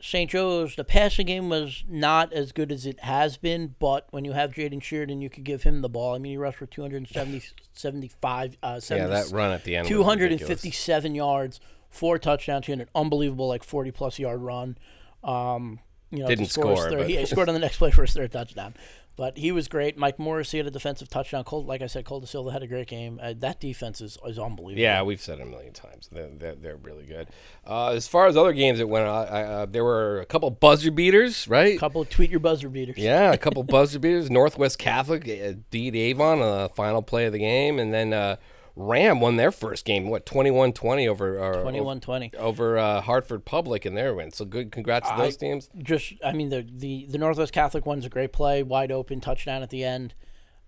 [0.00, 0.28] St.
[0.28, 4.32] Joe's, the passing game was not as good as it has been, but when you
[4.32, 6.14] have Jaden Sheardon, you could give him the ball.
[6.14, 7.42] I mean, he rushed for 270,
[7.72, 9.86] 75, uh, Yeah, that run at the end.
[9.86, 11.60] 257 yards,
[11.94, 12.66] four touchdowns.
[12.66, 14.76] He had an unbelievable, like 40 plus yard run.
[15.22, 15.78] Um,
[16.10, 18.12] you know, Didn't score score, third- but- he scored on the next play for his
[18.12, 18.74] third touchdown.
[19.16, 19.96] But he was great.
[19.96, 21.44] Mike Morrissey had a defensive touchdown.
[21.44, 23.20] Cole, like I said, Cole De Silva had a great game.
[23.22, 24.82] Uh, that defense is, is unbelievable.
[24.82, 26.08] Yeah, we've said it a million times.
[26.10, 27.28] They're, they're, they're really good.
[27.64, 30.90] Uh, as far as other games that went, on, uh, there were a couple buzzer
[30.90, 31.76] beaters, right?
[31.76, 32.96] A couple tweet your buzzer beaters.
[32.98, 34.32] Yeah, a couple buzzer beaters.
[34.32, 38.34] Northwest Catholic uh, beat Avon on the final play of the game, and then uh,
[38.76, 40.08] RHAM won their first game.
[40.08, 42.34] What 21-20 over uh, 21-20.
[42.34, 44.32] over uh, Hartford Public in their win.
[44.32, 45.70] So good, congrats to those I- teams.
[45.78, 49.62] Just, I mean, the, the, the Northwest Catholic one's a great play, wide open touchdown
[49.62, 50.14] at the end.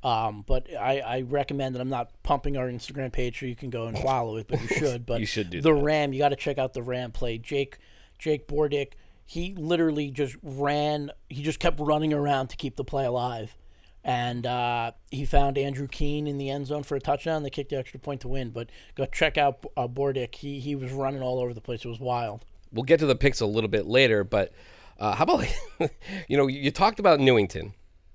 [0.04, 3.70] Um, but I, I recommend that I'm not pumping our Instagram page so you can
[3.70, 5.04] go and follow it, but you should.
[5.04, 5.82] But You should do the that.
[5.82, 6.12] RHAM.
[6.12, 7.38] You got to check out the RHAM play.
[7.38, 7.78] Jake
[8.18, 8.92] Jake Bordick.
[9.24, 11.10] He literally just ran.
[11.28, 13.56] He just kept running around to keep the play alive,
[14.06, 17.42] and uh, he found Andrew Keene in the end zone for a touchdown.
[17.42, 18.50] They kicked the extra point to win.
[18.50, 20.36] But go check out uh, Bordick.
[20.36, 21.84] He he was running all over the place.
[21.84, 22.44] It was wild.
[22.72, 24.52] We'll get to the picks a little bit later, but
[25.00, 25.44] uh, how about
[26.28, 27.74] you know you, talked about Newington,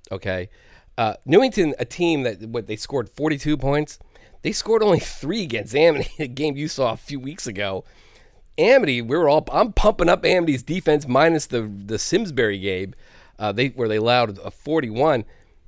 [0.10, 0.50] okay?
[0.98, 4.00] Uh, Newington, a team that what they scored 42 points,
[4.44, 7.84] they scored only three against Amity, a game you saw a few weeks ago.
[8.58, 12.94] Amity, we were all I'm pumping up Amity's defense minus the the Simsbury game,
[13.38, 15.26] uh, they where they allowed a 41.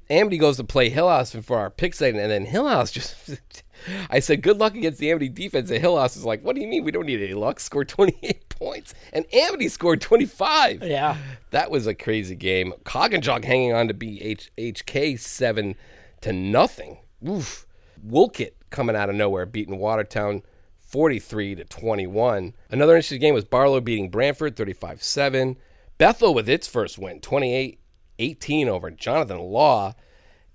[0.10, 3.40] Amity goes to play Hillhouse for our pick segment, and then Hillhouse just
[4.10, 5.70] I said, good luck against the Amity defense.
[5.70, 7.60] And Hillhouse is like, what do you mean we don't need any luck?
[7.60, 8.94] Scored 28 points.
[9.12, 10.84] And Amity scored 25.
[10.84, 11.18] Yeah.
[11.52, 12.74] That was a crazy game.
[12.84, 15.76] Coggins hanging on to be HK 7
[16.22, 16.98] to nothing.
[17.28, 17.66] Oof.
[18.02, 20.44] Wolcott coming out of nowhere, beating Watertown
[20.80, 22.54] 43 to 21.
[22.70, 25.58] Another interesting game was Barlow beating Branford 35 7.
[25.98, 27.80] Bethel with its first win, 28
[28.24, 29.94] 18 over Jonathan Law.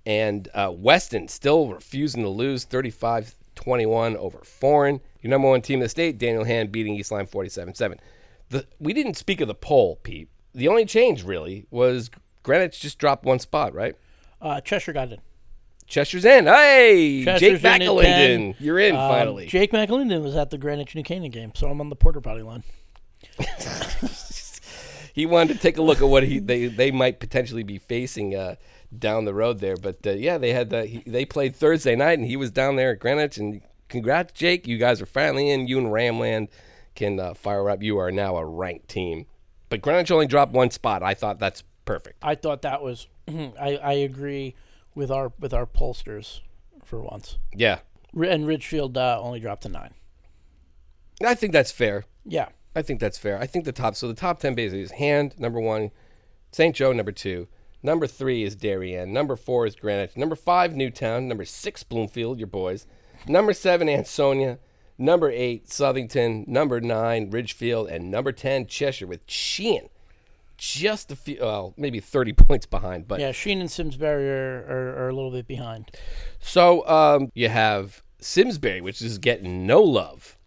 [0.05, 5.01] And uh, Weston still refusing to lose 35 21 over Foran.
[5.21, 7.99] Your number one team in the state, Daniel Hand beating East Eastline 47 7.
[8.79, 10.29] We didn't speak of the poll, Pete.
[10.55, 12.09] The only change really was
[12.43, 13.95] Greenwich just dropped one spot, right?
[14.41, 15.19] Uh, Cheshire got in.
[15.85, 16.45] Cheshire's in.
[16.45, 17.87] Hey, Chester's Jake in at 10.
[17.89, 18.55] McElinden.
[18.59, 19.47] You're in Um, finally.
[19.47, 22.41] Jake McElinden was at the Greenwich New Canaan game, so I'm on the Porter Potty
[22.43, 22.63] line.
[25.13, 28.35] he wanted to take a look at what he they, they might potentially be facing
[28.35, 28.55] uh,
[28.97, 29.77] down the road there.
[29.77, 32.75] But uh, yeah, they had the, he, they played Thursday night, and he was down
[32.75, 33.37] there at Greenwich.
[33.37, 34.67] And congrats, Jake!
[34.67, 35.67] You guys are finally in.
[35.67, 36.49] You and Ramland
[36.95, 37.81] can uh, fire up.
[37.83, 39.25] You are now a ranked team.
[39.69, 41.03] But Greenwich only dropped one spot.
[41.03, 42.17] I thought that's perfect.
[42.23, 43.07] I thought that was.
[43.27, 44.55] I, I agree
[44.95, 46.41] with our with our pollsters
[46.83, 47.37] for once.
[47.53, 47.79] Yeah,
[48.15, 49.93] And Ridgefield uh, only dropped to nine.
[51.23, 52.05] I think that's fair.
[52.25, 52.49] Yeah.
[52.75, 53.39] I think that's fair.
[53.39, 55.91] I think the top so the top ten basically is Hand number one,
[56.51, 56.75] St.
[56.75, 57.47] Joe number two,
[57.81, 62.47] number three is Darien, number four is Greenwich, number five Newtown, number six Bloomfield, your
[62.47, 62.85] boys,
[63.27, 64.59] number seven Ansonia,
[64.97, 69.89] number eight Southington, number nine Ridgefield, and number ten Cheshire with Sheehan,
[70.57, 75.03] just a few, well maybe thirty points behind, but Yeah, Sheehan and Simsbury are, are,
[75.05, 75.91] are a little bit behind.
[76.39, 80.37] so um, you have Simsbury, which is getting no love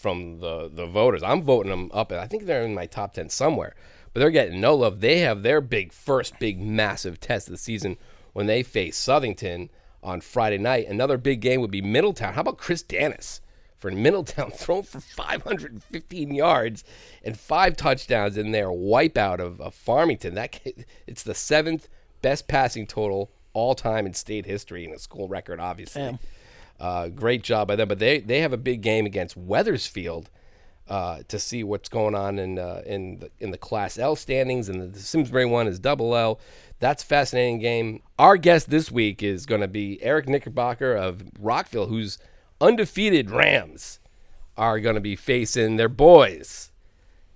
[0.00, 1.22] from the, the voters.
[1.22, 3.74] I'm voting them up, and I think they're in my top 10 somewhere,
[4.12, 5.00] but they're getting no love.
[5.00, 7.98] They have their big, first big, massive test of the season
[8.32, 9.68] when they face Southington
[10.02, 10.88] on Friday night.
[10.88, 12.34] Another big game would be Middletown.
[12.34, 13.40] How about Chris Dennis?
[13.76, 16.84] For Middletown, thrown for 515 yards
[17.24, 20.34] and five touchdowns in their wipeout of, of Farmington.
[20.34, 20.60] That
[21.06, 21.88] it's the seventh
[22.20, 26.02] best passing total all time in state history and a school record, obviously.
[26.02, 26.16] Yeah.
[26.80, 27.88] Uh, great job by them.
[27.88, 30.30] But they, they have a big game against Wethersfield
[30.88, 34.68] uh, to see what's going on in uh, in the, in the Class L standings,
[34.68, 36.40] and the Simsbury one is double L.
[36.80, 38.02] That's a fascinating game.
[38.18, 42.18] Our guest this week is going to be Eric Knickerbocker of Rockville, whose
[42.60, 44.00] undefeated Rams
[44.56, 46.72] are going to be facing their boys,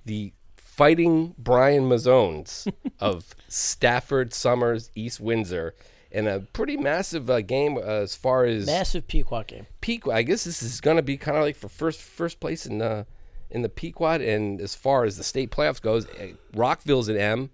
[0.04, 2.66] the Fighting Brian Mazzones
[2.98, 5.74] of Stafford, Somers, East Windsor,
[6.14, 9.66] in a pretty massive uh, game as far as Massive Pequot game.
[9.81, 10.12] Pequot.
[10.12, 12.79] I guess this is going to be kind of like for first first place in
[12.79, 13.05] the
[13.50, 17.50] in the Pequot, and as far as the state playoffs goes, eh, Rockville's an M,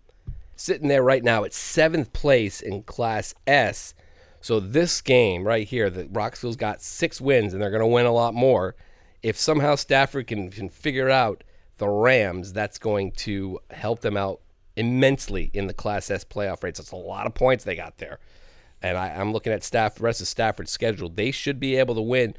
[0.57, 3.95] sitting there right now at seventh place in Class S.
[4.43, 8.07] So this game right here, the Rockville's got six wins, and they're going to win
[8.07, 8.77] a lot more.
[9.23, 11.45] If somehow Stafford can, can figure out
[11.79, 14.41] the Rams, that's going to help them out
[14.77, 16.79] immensely in the Class S playoff race.
[16.79, 18.19] It's a lot of points they got there
[18.83, 21.09] and I, I'm looking at staff rest of Stafford's schedule.
[21.09, 22.35] They should be able to win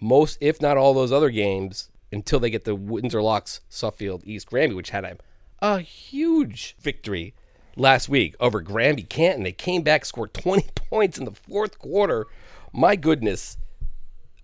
[0.00, 4.46] most, if not all, those other games until they get the Windsor Locks Suffield East
[4.46, 5.16] Granby, which had a,
[5.60, 7.34] a huge victory
[7.76, 9.44] last week over Granby Canton.
[9.44, 12.26] They came back, scored 20 points in the fourth quarter.
[12.72, 13.56] My goodness.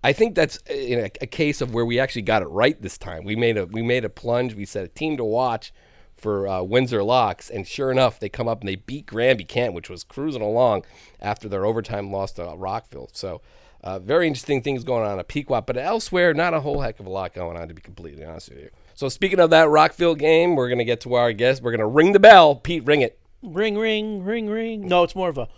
[0.02, 3.24] I think that's a, a case of where we actually got it right this time.
[3.24, 4.54] We made a we made a plunge.
[4.54, 5.72] We said a team to watch
[6.24, 9.74] for uh, Windsor Locks, and sure enough, they come up and they beat Granby Kent,
[9.74, 10.87] which was cruising along
[11.20, 13.10] after their overtime loss to Rockville.
[13.12, 13.42] So,
[13.82, 17.04] uh, very interesting things going on at Pequot, but elsewhere, not a whole heck of
[17.04, 18.70] a lot going on, to be completely honest with you.
[18.94, 21.62] So, speaking of that Rockville game, we're going to get to our guest.
[21.62, 22.54] We're going to ring the bell.
[22.56, 23.18] Pete, ring it.
[23.42, 24.88] Ring, ring, ring, ring.
[24.88, 25.48] No, it's more of a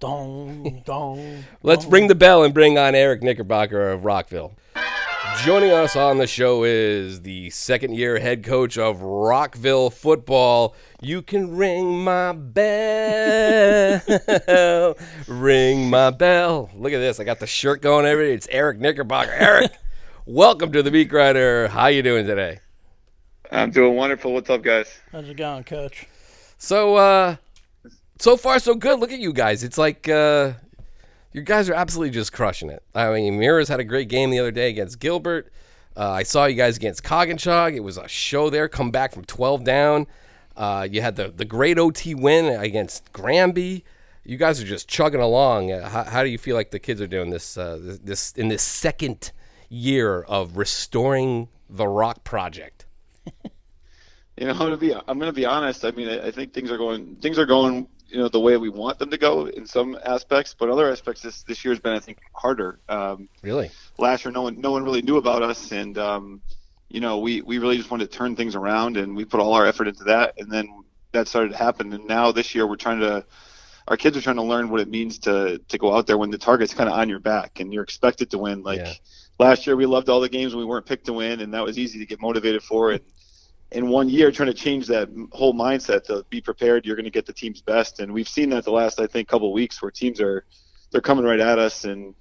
[0.00, 1.44] dong, dong.
[1.62, 4.54] Let's ring the bell and bring on Eric Knickerbocker of Rockville.
[5.42, 10.74] Joining us on the show is the second year head coach of Rockville football.
[11.02, 14.00] You can ring my bell.
[15.26, 16.70] ring my bell.
[16.74, 17.20] Look at this.
[17.20, 19.32] I got the shirt going every It's Eric Knickerbocker.
[19.32, 19.72] Eric,
[20.24, 21.68] welcome to the Meat Grinder.
[21.68, 22.60] How you doing today?
[23.50, 24.32] I'm doing wonderful.
[24.32, 24.98] What's up, guys?
[25.12, 26.06] How's it going, Coach?
[26.58, 27.36] So uh
[28.18, 28.98] so far so good.
[29.00, 29.62] Look at you guys.
[29.64, 30.52] It's like uh
[31.34, 32.82] you guys are absolutely just crushing it.
[32.94, 35.52] I mean, Mira's had a great game the other day against Gilbert.
[35.96, 37.44] Uh, I saw you guys against Coggins.
[37.46, 38.68] It was a show there.
[38.68, 40.06] Come back from 12 down.
[40.56, 43.84] Uh, you had the, the great OT win against Granby.
[44.22, 45.72] You guys are just chugging along.
[45.72, 48.32] Uh, how, how do you feel like the kids are doing this, uh, this this
[48.32, 49.32] in this second
[49.68, 52.86] year of restoring the Rock Project?
[54.36, 55.84] You know, to be, I'm going to be honest.
[55.84, 58.56] I mean, I, I think things are going, things are going, you know, the way
[58.56, 61.80] we want them to go in some aspects, but other aspects, this this year has
[61.80, 62.78] been, I think, harder.
[62.88, 63.72] Um, Really?
[63.98, 66.40] last year no one no one really knew about us, and um,
[66.88, 69.54] you know we we really just wanted to turn things around, and we put all
[69.54, 70.68] our effort into that, and then
[71.12, 73.26] that started to happen, and now this year we're trying to
[73.88, 76.30] our kids are trying to learn what it means to to go out there when
[76.30, 78.62] the target's kind of on your back and you're expected to win.
[78.62, 78.92] Like Yeah.
[79.40, 81.64] last year, we loved all the games when we weren't picked to win, and that
[81.64, 82.92] was easy to get motivated for.
[82.92, 83.00] And
[83.74, 87.10] in one year, trying to change that whole mindset to be prepared, you're going to
[87.10, 88.00] get the team's best.
[88.00, 90.44] And we've seen that the last, I think, couple of weeks where teams are
[90.90, 92.14] they're coming right at us, and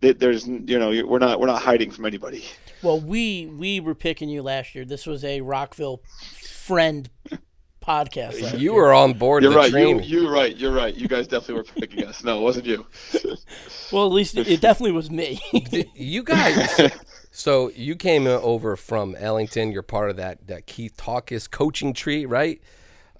[0.00, 2.44] there's you know we're not we're not hiding from anybody.
[2.82, 4.84] Well, we we were picking you last year.
[4.84, 6.00] This was a Rockville
[6.40, 7.10] friend
[7.84, 8.40] podcast.
[8.40, 8.74] last You year.
[8.74, 9.70] were on board You're the right.
[9.70, 9.98] train.
[10.02, 10.56] You, you're right.
[10.56, 10.94] You're right.
[10.94, 12.22] You guys definitely were picking us.
[12.24, 12.86] No, it wasn't you.
[13.92, 15.40] Well, at least it, it definitely was me.
[15.94, 16.90] you guys
[17.36, 22.24] so you came over from ellington you're part of that, that keith Talkis coaching tree
[22.24, 22.60] right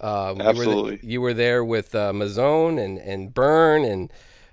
[0.00, 1.00] um, you were the- Absolutely.
[1.02, 4.12] you were there with uh, Mazzone and, and Byrne, and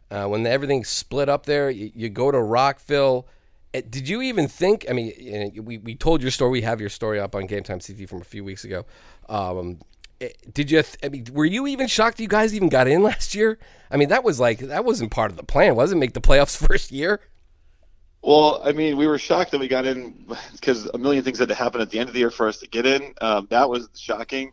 [0.09, 3.27] uh, when everything split up there, you, you go to Rockville.
[3.73, 4.85] Uh, Did you even think?
[4.89, 6.51] I mean, we, we told your story.
[6.51, 8.85] We have your story up on Game Time CT from a few weeks ago.
[9.27, 9.79] Um,
[10.21, 10.83] eh, did you?
[11.03, 13.57] I mean, were you even shocked you guys even got in last year?
[13.89, 15.95] I mean, that was like that wasn't part of the plan, was it?
[15.95, 17.19] Make the playoffs first year.
[18.21, 21.47] Well, I mean, we were shocked that we got in because a million things had
[21.47, 23.13] to happen at the end of the year for us to get in.
[23.19, 24.51] Um, that was shocking.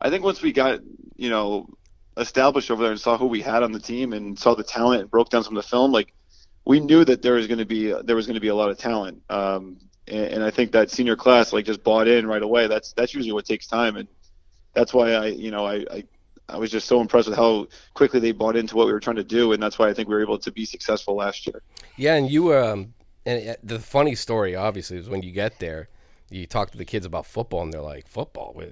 [0.00, 0.80] I think once we got,
[1.16, 1.68] you know,
[2.16, 5.02] established over there and saw who we had on the team and saw the talent
[5.02, 6.14] and broke down some of the film, like
[6.64, 8.70] we knew that there was going to be there was going to be a lot
[8.70, 9.22] of talent.
[9.28, 9.76] Um,
[10.08, 12.68] and, and I think that senior class like just bought in right away.
[12.68, 14.08] That's that's usually what takes time, and
[14.72, 15.84] that's why I, you know, I.
[15.90, 16.04] I
[16.48, 19.14] I was just so impressed with how quickly they bought into what we were trying
[19.14, 21.62] to do, and that's why I think we were able to be successful last year.
[21.96, 22.92] Yeah, and you um,
[23.26, 25.88] and uh, the funny story obviously is when you get there,
[26.30, 28.62] you talk to the kids about football, and they're like, "Football?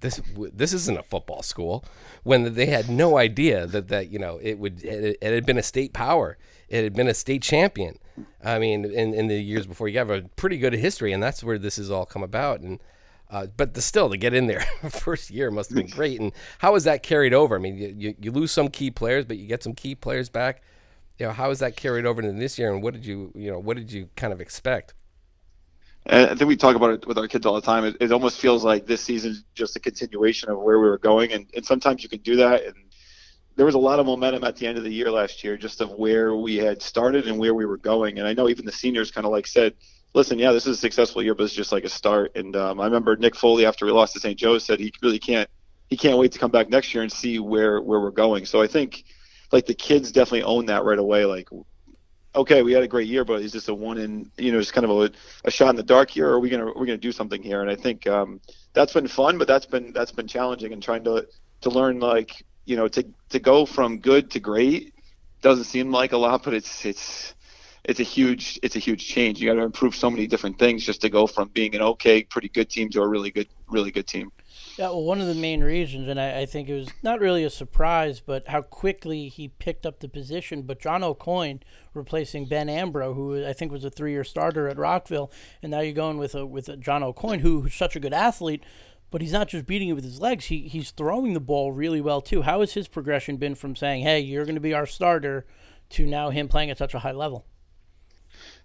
[0.00, 1.84] This this isn't a football school."
[2.22, 5.58] When they had no idea that that you know it would it, it had been
[5.58, 7.98] a state power, it had been a state champion.
[8.44, 11.42] I mean, in in the years before, you have a pretty good history, and that's
[11.42, 12.60] where this has all come about.
[12.60, 12.80] And
[13.30, 16.20] uh, but the, still, to get in there first year must have been great.
[16.20, 17.56] And how how is that carried over?
[17.56, 20.28] I mean, you, you, you lose some key players, but you get some key players
[20.28, 20.62] back
[21.18, 23.50] you know, how is that carried over into this year, and what did you, you
[23.50, 24.94] know, what did you kind of expect?
[26.06, 27.84] I think we talk about it with our kids all the time.
[27.84, 30.98] It, it almost feels like this season is just a continuation of where we were
[30.98, 32.64] going, and, and sometimes you can do that.
[32.64, 32.74] And
[33.56, 35.80] there was a lot of momentum at the end of the year last year, just
[35.80, 38.18] of where we had started and where we were going.
[38.18, 39.74] And I know even the seniors kind of like said,
[40.14, 42.80] "Listen, yeah, this is a successful year, but it's just like a start." And um,
[42.80, 44.38] I remember Nick Foley after we lost to St.
[44.38, 45.50] Joe's said he really can't
[45.90, 48.46] he can't wait to come back next year and see where where we're going.
[48.46, 49.04] So I think
[49.52, 51.24] like the kids definitely own that right away.
[51.24, 51.48] Like
[52.34, 54.72] okay, we had a great year, but is this a one in, you know, just
[54.72, 55.10] kind of a,
[55.44, 57.62] a shot in the dark here, or are we gonna we're gonna do something here?
[57.62, 58.40] And I think um,
[58.72, 61.26] that's been fun, but that's been that's been challenging and trying to
[61.62, 64.94] to learn like you know to to go from good to great
[65.40, 67.34] doesn't seem like a lot, but it's it's
[67.84, 69.40] it's a huge it's a huge change.
[69.40, 72.22] You got to improve so many different things just to go from being an okay,
[72.22, 74.30] pretty good team to a really good really good team.
[74.78, 77.42] Yeah, well, one of the main reasons, and I, I think it was not really
[77.42, 80.62] a surprise, but how quickly he picked up the position.
[80.62, 81.64] But John O'Coin
[81.94, 85.32] replacing Ben Ambro, who I think was a three-year starter at Rockville,
[85.64, 88.12] and now you're going with a with a John O'Coin, who, who's such a good
[88.14, 88.62] athlete,
[89.10, 92.00] but he's not just beating it with his legs; he he's throwing the ball really
[92.00, 92.42] well too.
[92.42, 95.44] How has his progression been from saying, "Hey, you're going to be our starter,"
[95.90, 97.46] to now him playing at such a high level?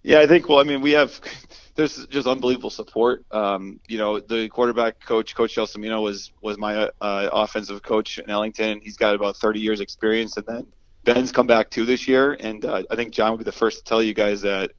[0.04, 0.48] Yeah, I think.
[0.50, 1.18] Well, I mean, we have
[1.74, 3.24] there's just unbelievable support.
[3.32, 8.30] Um, you know, the quarterback coach, Coach Gelsomino, was was my uh, offensive coach in
[8.30, 8.80] Ellington.
[8.82, 10.66] He's got about 30 years experience, and then
[11.04, 13.78] Ben's come back too this year, and uh, I think John would be the first
[13.78, 14.72] to tell you guys that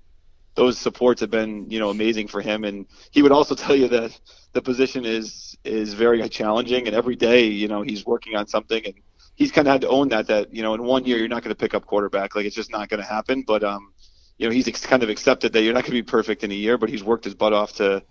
[0.53, 3.87] those supports have been you know amazing for him, and he would also tell you
[3.87, 4.17] that
[4.53, 8.85] the position is is very challenging, and every day you know he's working on something,
[8.85, 8.93] and
[9.33, 11.41] he's kind of had to own that that you know in one year you're not
[11.41, 13.91] going to pick up quarterback, like it's just not going to happen, but um
[14.37, 16.51] you know he's ex- kind of accepted that you're not going to be perfect in
[16.51, 18.03] a year, but he's worked his butt off to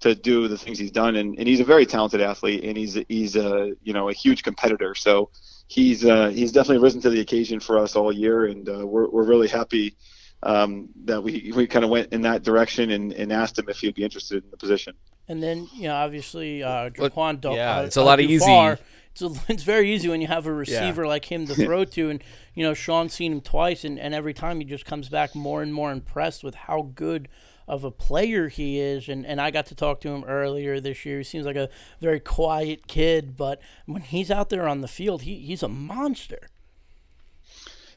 [0.00, 2.98] to do the things he's done, and, and he's a very talented athlete, and he's
[3.08, 4.94] he's a you know a huge competitor.
[4.94, 5.30] So
[5.68, 9.08] he's uh, he's definitely risen to the occasion for us all year, and uh, we're
[9.08, 9.96] we're really happy
[10.42, 13.78] um, that we we kind of went in that direction and, and asked him if
[13.78, 14.94] he'd be interested in the position.
[15.28, 18.44] And then, you know, obviously, uh, Jaquan Dol- yeah, uh, it's a lot of easy.
[19.14, 21.84] Dufar, It's, a, it's very easy when you have a receiver like him to throw
[21.84, 22.10] to.
[22.10, 22.22] And,
[22.54, 25.62] you know, Sean's seen him twice, and, and every time he just comes back more
[25.62, 27.28] and more impressed with how good
[27.68, 29.08] of a player he is.
[29.08, 31.18] And, and I got to talk to him earlier this year.
[31.18, 31.68] He seems like a
[32.00, 36.48] very quiet kid, but when he's out there on the field, he, he's a monster.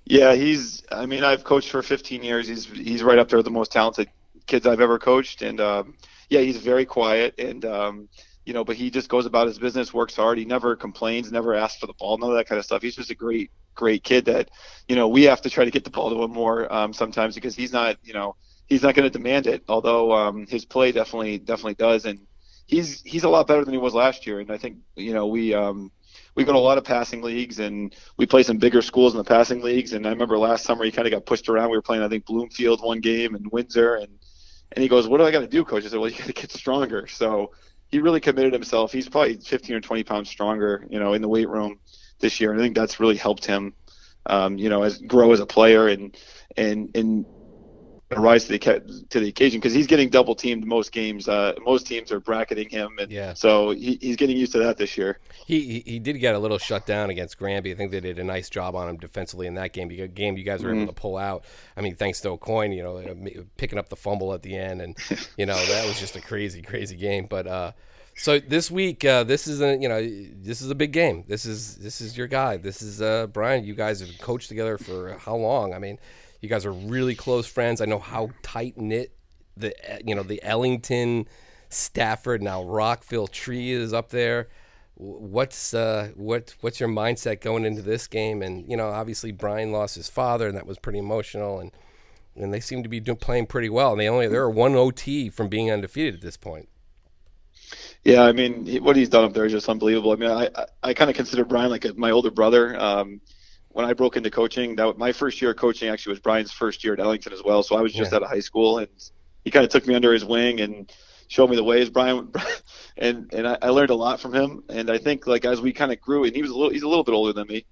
[0.06, 0.84] Yeah, he's.
[0.92, 2.48] I mean, I've coached for 15 years.
[2.48, 4.08] He's he's right up there with the most talented
[4.46, 5.96] kids I've ever coached, and um,
[6.30, 8.10] yeah, he's very quiet and um,
[8.46, 10.38] you know, but he just goes about his business, works hard.
[10.38, 12.82] He never complains, never asks for the ball, none of that kind of stuff.
[12.82, 14.52] He's just a great, great kid that
[14.88, 17.36] you know we have to try to get the ball to him more um, sometimes
[17.36, 18.36] because he's not, you know,
[18.68, 19.64] he's not going to demand it.
[19.68, 22.20] Although um, his play definitely definitely does, and
[22.68, 24.39] he's he's a lot better than he was last year.
[24.39, 25.91] And I think you know we um,
[26.36, 29.18] we go to a lot of passing leagues, and we play some bigger schools in
[29.18, 29.93] the passing leagues.
[29.93, 31.72] And I remember last summer he kind of got pushed around.
[31.72, 34.20] We were playing I think Bloomfield one game and Windsor, and
[34.72, 36.28] and he goes, "What do I got to do, coach?" I said, "Well, you got
[36.28, 37.52] to get stronger." So
[37.96, 38.91] he really committed himself.
[38.91, 41.80] He's probably 15 or 20 pounds stronger, you know, in the weight room
[42.20, 43.74] this year, and I think that's really helped him,
[44.26, 46.14] um, you know, as grow as a player and
[46.58, 47.26] and and
[48.12, 51.28] rise to the to the occasion because he's getting double teamed most games.
[51.28, 53.34] Uh, most teams are bracketing him, and Yeah.
[53.34, 55.20] so he, he's getting used to that this year.
[55.47, 57.72] He, he did get a little shut down against Granby.
[57.72, 59.89] I think they did a nice job on him defensively in that game.
[59.91, 60.82] You game you guys were Mm-hmm.
[60.84, 61.45] able to pull out.
[61.76, 63.14] I mean, thanks to O'Coin, you know, uh,
[63.58, 64.97] picking up the fumble at the end, and
[65.38, 67.26] you know that was just a crazy, crazy game.
[67.28, 67.72] But uh,
[68.16, 71.24] so this week, uh, this is a you know this is a big game.
[71.28, 72.58] This is this is your guy.
[72.58, 73.64] This is uh, Brian.
[73.66, 75.74] You guys have coached together for how long?
[75.74, 75.97] I mean,
[76.46, 77.82] you guys are really close friends.
[77.82, 79.12] I know how tight knit
[79.58, 79.74] the
[80.06, 81.28] you know the Ellington,
[81.70, 84.48] Stafford, now Rockville tree is up there.
[84.93, 88.43] What's uh, what what's your mindset going into this game?
[88.43, 91.60] And you know, obviously Brian lost his father, and that was pretty emotional.
[91.60, 91.72] And
[92.36, 93.93] and they seem to be doing, playing pretty well.
[93.93, 96.70] And they only they're one OT from being undefeated at this point.
[98.04, 100.12] Yeah, I mean, what he's done up there is just unbelievable.
[100.12, 102.80] I mean, I I, I kind of consider Brian like a, my older brother.
[102.80, 103.20] Um,
[103.76, 106.82] when I broke into coaching, that my first year of coaching actually was Brian's first
[106.82, 107.62] year at Ellington as well.
[107.62, 108.16] So I was just Yeah.
[108.16, 108.88] out of high school, and
[109.44, 110.90] he kind of took me under his wing and
[111.28, 111.90] showed me the ways.
[111.90, 112.32] Brian,
[112.98, 114.64] and and I, I learned a lot from him.
[114.70, 116.84] And I think like as we kind of grew, and he was a little he's
[116.84, 117.66] a little bit older than me.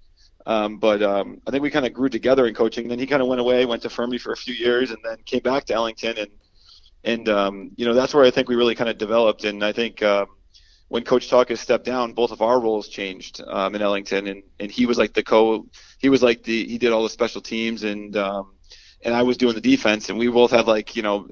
[0.45, 2.89] Um, but um, I think we kind of grew together in coaching.
[2.89, 5.15] Then he kind of went away, went to Fermi for a few years, and then
[5.23, 6.31] came back to Ellington, and
[7.05, 9.45] and um, you know that's where I think we really kind of developed.
[9.45, 10.25] And I think um,
[10.89, 14.69] when Coach Talkis stepped down, both of our roles changed um, in Ellington, and and
[14.69, 15.65] he was like the co,
[16.03, 18.53] he was like the he did all the special teams, and um,
[19.03, 21.27] and I was doing the defense, and we both had like you know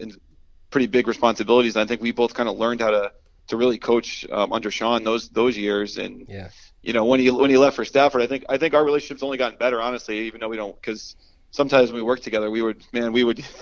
[0.72, 1.76] pretty big responsibilities.
[1.76, 3.12] And I think we both kind of learned how to
[3.48, 6.48] to really coach um, under Sean those those years, and Yeah.
[6.82, 9.24] you know when he when he left for Stafford, I think I think our relationship's
[9.24, 10.20] only gotten better, honestly.
[10.20, 11.18] Even though we don't, because
[11.52, 13.44] sometimes when we work together, we would man, we would.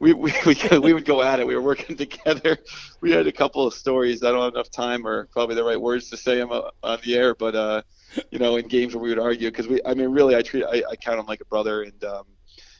[0.00, 1.46] We, we, we, we would go at it.
[1.48, 2.56] We were working together.
[3.00, 4.22] We had a couple of stories.
[4.22, 7.00] I don't have enough time or probably the right words to say them uh, on
[7.04, 7.82] the air, but uh,
[8.30, 10.64] you know, in games where we would argue, because we, I mean, really, I treat,
[10.64, 12.24] I, I count him like a brother, and um,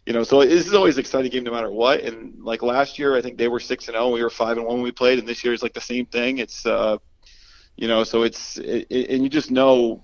[0.07, 2.01] you know, so this is always an exciting game no matter what.
[2.01, 4.66] And like last year, I think they were six and zero, we were five and
[4.66, 6.39] one when we played, and this year is like the same thing.
[6.39, 6.99] It's, uh,
[7.76, 10.03] you know, so it's, it, it, and you just know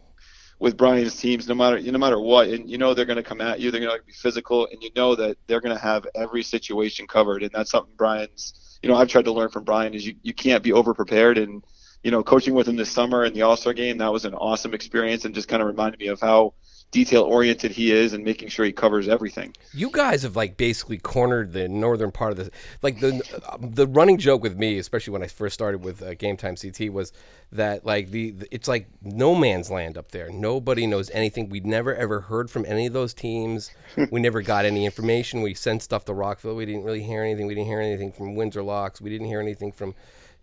[0.58, 3.22] with Brian's teams, no matter you no matter what, and you know they're going to
[3.22, 5.82] come at you, they're going to be physical, and you know that they're going to
[5.82, 9.64] have every situation covered, and that's something Brian's, you know, I've tried to learn from
[9.64, 11.64] Brian is you, you can't be over prepared, and
[12.04, 14.34] you know, coaching with him this summer in the All Star game, that was an
[14.34, 16.52] awesome experience, and just kind of reminded me of how
[16.90, 19.52] detail oriented he is and making sure he covers everything.
[19.72, 22.50] You guys have like basically cornered the northern part of the
[22.82, 23.20] like the
[23.58, 26.92] the running joke with me, especially when I first started with uh, Game Time CT,
[26.92, 27.12] was
[27.50, 30.30] that like the, the it's like no man's land up there.
[30.30, 31.48] Nobody knows anything.
[31.48, 33.72] We'd never ever heard from any of those teams.
[34.12, 35.40] we never got any information.
[35.40, 36.54] We sent stuff to Rockville.
[36.54, 37.46] We didn't really hear anything.
[37.46, 39.00] We didn't hear anything from Windsor Locks.
[39.00, 39.94] We didn't hear anything from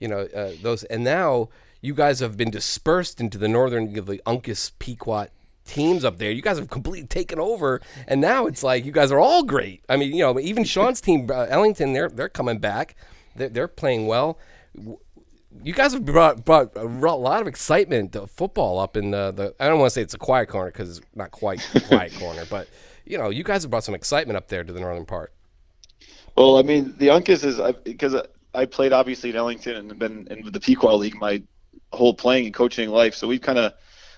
[0.02, 0.84] you know uh, those.
[0.86, 1.49] And now
[1.80, 5.28] you guys have been dispersed into the northern the Uncas Pequot
[5.66, 6.32] teams up there.
[6.32, 9.84] You guys have completely taken over, and now it's like you guys are all great.
[9.88, 12.95] I mean, you know, even Sean's team, uh, Ellington, they're they're coming back.
[13.36, 14.38] They're, they're playing well.
[15.64, 19.54] You guys have brought, brought a lot of excitement to football up in the, the
[19.60, 22.14] I don't want to say it's a quiet corner because it's not quite a quiet
[22.20, 22.70] corner, but
[23.06, 25.34] you know, you guys have brought some excitement up there to the northern part.
[26.38, 28.16] Well, I mean, the Uncas is because
[28.54, 31.41] I played obviously at Ellington and been in the Pequot League my
[31.91, 33.16] whole playing and coaching life.
[33.16, 33.74] So we've kind of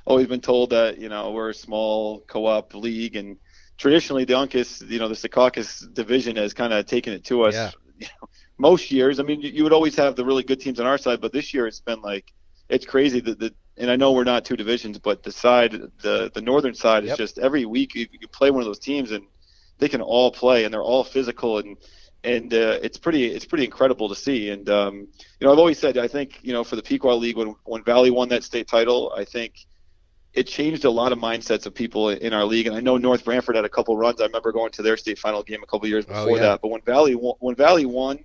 [0.05, 3.37] always been told that you know we're a small co-op league, and
[3.77, 7.53] traditionally the Uncas, you know, the Sassacus division has kind of taken it to us.
[7.53, 7.71] Yeah.
[7.99, 8.27] You know,
[8.57, 10.97] most years, I mean, you, you would always have the really good teams on our
[10.97, 12.33] side, but this year it's been like
[12.67, 16.31] it's crazy that the and I know we're not two divisions, but the side, the
[16.33, 19.25] the northern side is just every week you, you play one of those teams and
[19.77, 21.77] they can all play and they're all physical and
[22.23, 24.49] and uh, it's pretty it's pretty incredible to see.
[24.49, 25.07] And um,
[25.39, 27.83] you know, I've always said I think you know for the Pequot League when when
[27.83, 29.55] Valley won that state title, I think
[30.33, 32.65] it changed a lot of mindsets of people in our league.
[32.65, 34.19] And I know North Branford had a couple runs.
[34.19, 36.43] I remember going to their state final game a couple years Oh, before yeah.
[36.43, 36.61] that.
[36.61, 38.17] But when Valley won, when Valley won,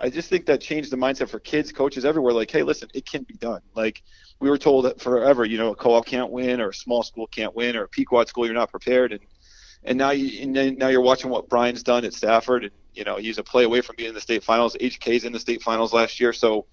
[0.00, 2.32] I just think that changed the mindset for kids, coaches everywhere.
[2.32, 3.60] Like, hey, listen, it can be done.
[3.74, 4.02] Like
[4.40, 7.26] we were told that forever, you know, a co-op can't win, or a small school
[7.26, 9.12] can't win, or a Pequot school you're not prepared.
[9.12, 9.20] And
[9.84, 13.16] and now you and now you're watching what Brian's done at Stafford, and you know
[13.16, 14.76] he's a play away from being in the state finals.
[14.80, 16.66] HK's in the state finals last year, so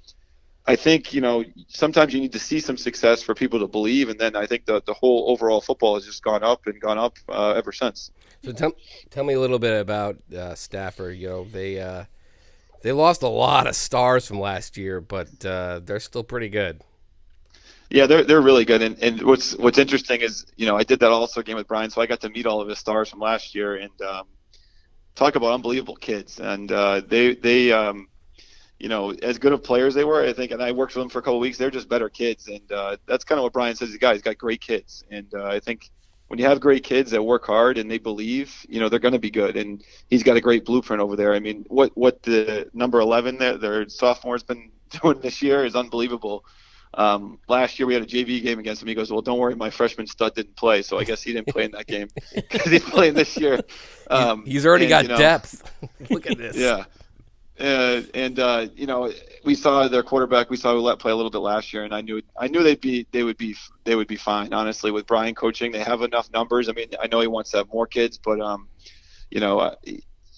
[0.67, 4.09] I think you know sometimes you need to see some success for people to believe,
[4.09, 6.97] and then I think the the whole overall football has just gone up and gone
[6.97, 8.11] up uh, ever since.
[8.43, 8.71] So tell,
[9.09, 11.17] tell me a little bit about uh, Stafford.
[11.17, 12.05] You know, they uh,
[12.81, 16.81] They lost a lot of stars from last year, but uh, they're still pretty good.
[17.89, 18.81] Yeah, they're they're really good.
[18.81, 21.89] And, and what's what's interesting is, you know, I did that also game with Brian,
[21.89, 24.27] so I got to meet all of his stars from last year and um,
[25.15, 26.39] talk about unbelievable kids.
[26.39, 28.07] And uh, they they um,
[28.77, 31.09] you know, as good of players they were, I think, and I worked with them
[31.09, 31.57] for a couple weeks.
[31.57, 33.91] They're just better kids, and uh, that's kind of what Brian says.
[33.91, 35.89] The guy, he's got great kids, and uh, I think
[36.29, 39.13] when you have great kids that work hard and they believe, you know, they're going
[39.13, 39.57] to be good.
[39.57, 41.33] And he's got a great blueprint over there.
[41.33, 44.71] I mean, what what the number 11 there, their sophomore's been
[45.01, 46.45] doing this year is unbelievable.
[46.95, 48.87] Um, last year we had a JV game against him.
[48.87, 51.47] He goes, "Well, don't worry, my freshman stud didn't play, so I guess he didn't
[51.47, 53.59] play in that game because he's playing this year."
[54.09, 55.71] Um, he's already and, got you know, depth.
[56.09, 56.57] Look at this.
[56.57, 56.85] Yeah,
[57.59, 59.11] uh, and uh, you know,
[59.43, 60.49] we saw their quarterback.
[60.49, 62.79] We saw let play a little bit last year, and I knew I knew they'd
[62.79, 64.53] be they would be they would be fine.
[64.53, 66.69] Honestly, with Brian coaching, they have enough numbers.
[66.69, 68.69] I mean, I know he wants to have more kids, but um,
[69.29, 69.75] you know, uh,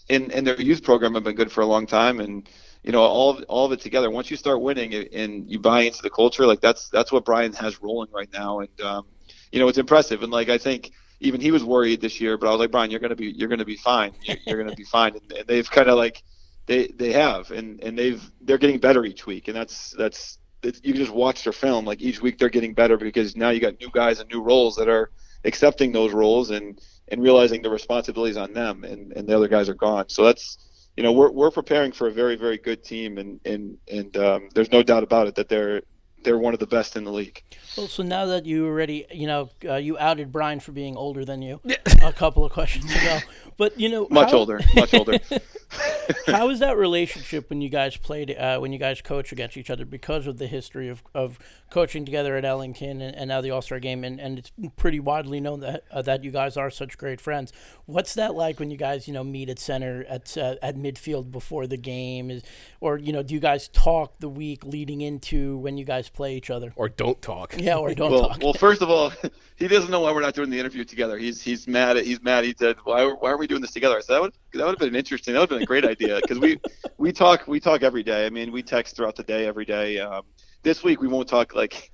[0.09, 2.49] in in their youth program have been good for a long time, and
[2.83, 4.09] you know, all of, all of it together.
[4.09, 7.53] Once you start winning and you buy into the culture, like that's that's what Brian
[7.53, 9.05] has rolling right now, and um,
[9.51, 10.23] you know, it's impressive.
[10.23, 12.89] And like I think even he was worried this year, but I was like, Brian,
[12.89, 14.13] you're gonna be you're gonna be fine.
[14.23, 15.13] You're, you're gonna be fine.
[15.15, 16.23] And, and they've kind of like
[16.65, 20.39] they they have, and and they've they're getting better each week, and that's that's
[20.83, 21.85] you just watch their film.
[21.85, 24.75] Like each week they're getting better because now you got new guys and new roles
[24.75, 25.11] that are
[25.43, 26.79] accepting those roles and
[27.09, 30.09] and realizing the responsibilities on them, and and the other guys are gone.
[30.09, 30.57] So that's
[30.97, 34.49] you know we're we're preparing for a very very good team, and and and um,
[34.53, 35.81] there's no doubt about it that they're
[36.23, 37.41] they're one of the best in the league.
[37.77, 41.25] Well, so now that you already, you know, uh, you outed Brian for being older
[41.25, 41.59] than you
[42.01, 43.19] a couple of questions ago,
[43.57, 45.19] but you know, much how, older, much older.
[46.27, 49.69] how is that relationship when you guys played, uh, when you guys coach against each
[49.69, 51.39] other because of the history of, of
[51.69, 54.99] coaching together at Ellington and, and now the All Star game, and, and it's pretty
[54.99, 57.53] widely known that uh, that you guys are such great friends.
[57.85, 61.31] What's that like when you guys, you know, meet at center at uh, at midfield
[61.31, 62.43] before the game, is,
[62.79, 66.35] or you know, do you guys talk the week leading into when you guys play
[66.35, 67.55] each other, or don't talk?
[67.57, 68.39] Yeah, or don't well, talk.
[68.41, 69.11] Well, first of all,
[69.55, 71.17] he doesn't know why we're not doing the interview together.
[71.17, 71.97] He's he's mad.
[71.97, 72.43] At, he's mad.
[72.43, 74.79] He said, "Why why are we doing this together?" So "That would that would have
[74.79, 75.33] been interesting.
[75.33, 76.59] That would have been a great idea because we
[76.97, 78.25] we talk we talk every day.
[78.25, 79.99] I mean, we text throughout the day every day.
[79.99, 80.23] Um,
[80.63, 81.91] this week we won't talk like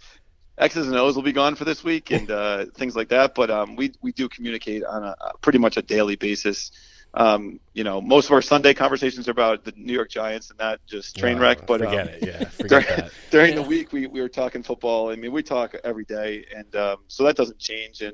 [0.58, 3.36] X's and O's will be gone for this week and uh, things like that.
[3.36, 6.72] But um, we we do communicate on a, pretty much a daily basis
[7.14, 10.60] um, you know, most of our Sunday conversations are about the New York Giants and
[10.60, 11.66] that just train wreck.
[11.66, 12.44] But forget um, it, yeah.
[12.50, 13.12] Forget during, that.
[13.32, 13.62] during Yeah.
[13.62, 15.10] the week, we, we were talking football.
[15.10, 18.02] I mean, we talk every day, and um, so that doesn't change.
[18.02, 18.14] And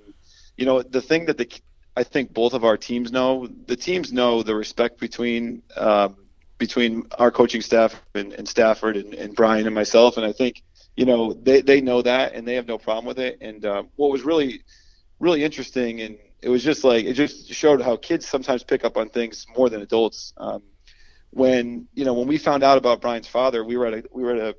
[0.58, 1.50] you know, the thing that the
[1.96, 6.18] I think both of our teams know, the teams know the respect between um,
[6.58, 10.64] between our coaching staff and, and Stafford and, and Brian and myself, and I think
[10.96, 13.38] you know they they know that and they have no problem with it.
[13.42, 14.64] And um, what was really
[15.20, 18.98] really interesting and it was just like it just showed how kids sometimes pick up
[18.98, 20.34] on things more than adults.
[20.38, 20.62] Um,
[21.32, 24.24] when you know when we found out about Brian's father, we were at a we
[24.24, 24.56] were at a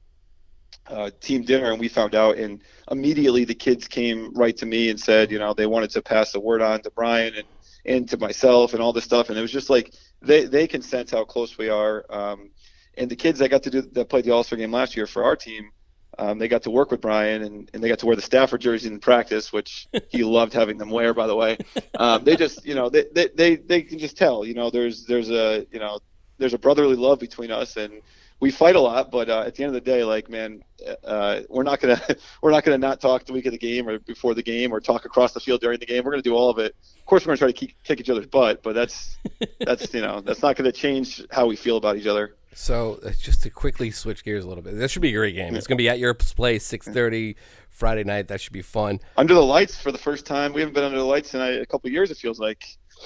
[0.86, 4.90] uh, team dinner and we found out, and immediately the kids came right to me
[4.90, 7.46] and said, you know, they wanted to pass the word on to Brian and
[7.86, 10.82] and to myself and all this stuff, and it was just like they they can
[10.82, 12.04] sense how close we are.
[12.10, 12.50] Um,
[12.96, 15.06] and the kids that got to do that played the All Star game last year
[15.06, 15.70] for our team,
[16.18, 18.60] um, they got to work with Brian and, and they got to wear the Stafford
[18.60, 21.58] jersey in practice, which he loved having them wear, by the way.
[21.98, 25.04] Um, they just, you know, they, they, they, they can just tell, you know, there's,
[25.06, 25.98] there's a, you know,
[26.38, 28.00] there's a brotherly love between us and
[28.40, 30.62] we fight a lot, but uh, at the end of the day, like, man,
[31.04, 33.58] uh, we're not going to, we're not going to not talk the week of the
[33.58, 36.04] game or before the game or talk across the field during the game.
[36.04, 36.74] We're going to do all of it.
[36.98, 39.16] Of course, we're going to try to keep, kick each other's butt, but that's,
[39.60, 42.36] that's, you know, that's not going to change how we feel about each other.
[42.54, 45.34] So uh, just to quickly switch gears a little bit, that should be a great
[45.34, 45.56] game.
[45.56, 47.34] It's going to be at your place, six thirty
[47.68, 48.28] Friday night.
[48.28, 49.00] That should be fun.
[49.16, 50.52] Under the lights for the first time.
[50.52, 52.64] We haven't been under the lights in a, a couple of years, it feels like.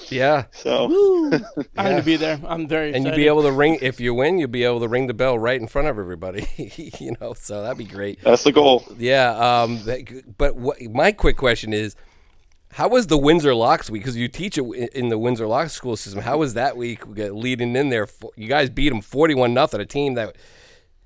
[0.09, 1.31] Yeah, So, Woo!
[1.77, 2.39] I'm going to be there.
[2.47, 3.07] I'm very and excited.
[3.07, 4.39] you'll be able to ring if you win.
[4.39, 6.47] You'll be able to ring the bell right in front of everybody.
[6.99, 8.19] you know, so that'd be great.
[8.23, 8.83] that's the goal.
[8.97, 9.31] Yeah.
[9.63, 9.79] Um.
[10.37, 11.95] But what, my quick question is,
[12.71, 14.01] how was the Windsor Locks week?
[14.03, 14.63] Because you teach it
[14.93, 16.21] in the Windsor Locks school system.
[16.23, 18.07] How was that week leading in there?
[18.35, 19.81] You guys beat them forty-one nothing.
[19.81, 20.35] A team that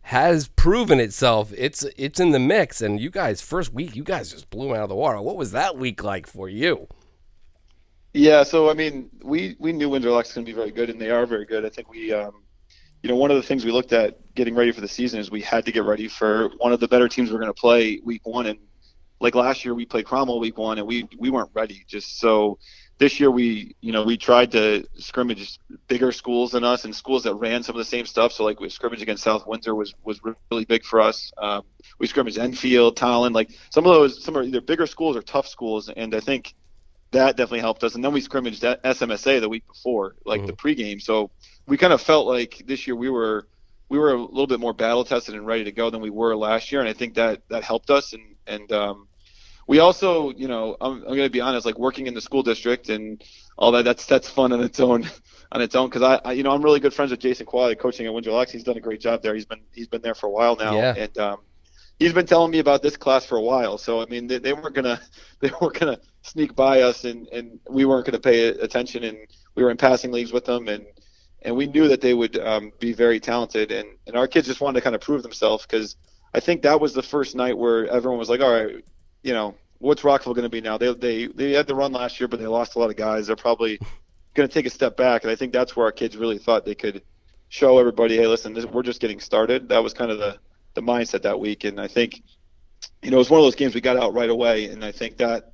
[0.07, 1.51] has proven itself.
[1.57, 2.79] It's it's in the mix.
[2.81, 5.19] And you guys, first week, you guys just blew 'em out of the water.
[5.21, 6.87] What was that week like for you?
[8.13, 11.01] Yeah, so I mean, we we knew Windsor Locks going to be very good, and
[11.01, 11.65] they are very good.
[11.65, 12.43] I think we, um,
[13.01, 15.31] you know, one of the things we looked at getting ready for the season is
[15.31, 17.99] we had to get ready for one of the better teams we're going to play
[18.03, 18.45] week one.
[18.45, 18.59] And
[19.19, 21.83] like last year, we played Cromwell week one, and we we weren't ready.
[21.87, 22.59] Just so
[22.99, 25.57] this year, we you know we tried to scrimmage
[25.87, 28.31] bigger schools than us and schools that ran some of the same stuff.
[28.31, 31.31] So like we scrimmage against South Windsor was was really big for us.
[31.39, 31.63] Um,
[31.97, 35.47] we scrimmaged Enfield, Tolland, like some of those some are either bigger schools or tough
[35.47, 36.53] schools, and I think
[37.13, 37.95] that definitely helped us.
[37.95, 41.01] And then we scrimmaged at SMSA the week before, like the pregame.
[41.01, 41.31] So
[41.67, 43.47] we kind of felt like this year we were
[43.89, 46.35] we were a little bit more battle tested and ready to go than we were
[46.35, 48.13] last year, and I think that that helped us.
[48.13, 49.07] And and um,
[49.67, 52.43] we also, you know, I'm, I'm going to be honest, like working in the school
[52.43, 53.23] district and
[53.57, 53.83] all that.
[53.85, 55.09] That's that's fun on its own,
[55.51, 55.89] on its own.
[55.89, 58.31] Because I, I, you know, I'm really good friends with Jason Qualley, coaching at Windsor
[58.31, 58.51] Locks.
[58.51, 59.35] He's done a great job there.
[59.35, 60.95] He's been he's been there for a while now, Yeah.
[60.97, 61.37] and um,
[61.99, 63.77] he's been telling me about this class for a while.
[63.77, 64.99] So I mean, they, they weren't gonna
[65.39, 69.17] they weren't gonna sneak by us, and and we weren't gonna pay attention, and
[69.55, 70.85] we were in passing leagues with them, and
[71.43, 74.61] and we knew that they would um, be very talented, and and our kids just
[74.61, 75.95] wanted to kind of prove themselves because
[76.33, 78.83] I think that was the first night where everyone was like, all right,
[79.21, 80.77] you know, what's Rockville going to be now?
[80.77, 83.27] They they they had the run last year, but they lost a lot of guys.
[83.27, 83.77] They're probably
[84.33, 86.65] going to take a step back, and I think that's where our kids really thought
[86.65, 87.03] they could
[87.49, 89.69] show everybody, hey, listen, this, we're just getting started.
[89.69, 90.39] That was kind of the
[90.73, 92.23] the mindset that week, and I think
[93.03, 94.91] you know it was one of those games we got out right away, and I
[94.91, 95.52] think that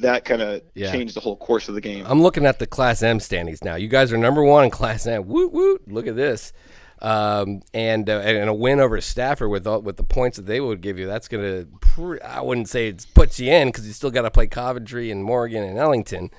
[0.00, 0.90] that kind of Yeah.
[0.92, 2.04] changed the whole course of the game.
[2.08, 3.76] I'm looking at the Class M standings now.
[3.76, 5.26] You guys are number one in Class M.
[5.26, 5.88] Woot woot!
[5.88, 6.52] Look at this,
[7.00, 10.60] um, and uh, and a win over Stafford with all, with the points that they
[10.60, 11.06] would give you.
[11.06, 11.64] That's gonna.
[11.80, 15.10] Pre- I wouldn't say it puts you in because you still got to play Coventry
[15.10, 16.30] and Morgan and Ellington,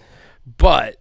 [0.58, 0.98] but.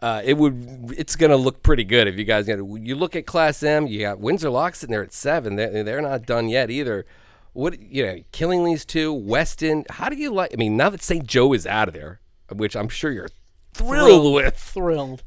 [0.00, 0.92] Uh, it would.
[0.98, 2.58] It's going to look pretty good if you guys get.
[2.58, 3.86] You look at Class M.
[3.86, 5.54] You got Windsor Locks sitting there at seven.
[5.54, 7.06] They're, they're not done yet either.
[7.52, 9.84] What you know, killing these two, Weston.
[9.90, 10.52] How do you like?
[10.52, 11.26] I mean, now that St.
[11.26, 13.28] Joe is out of there, which I'm sure you're
[13.74, 14.56] thrilled with.
[14.56, 15.22] Thrilled.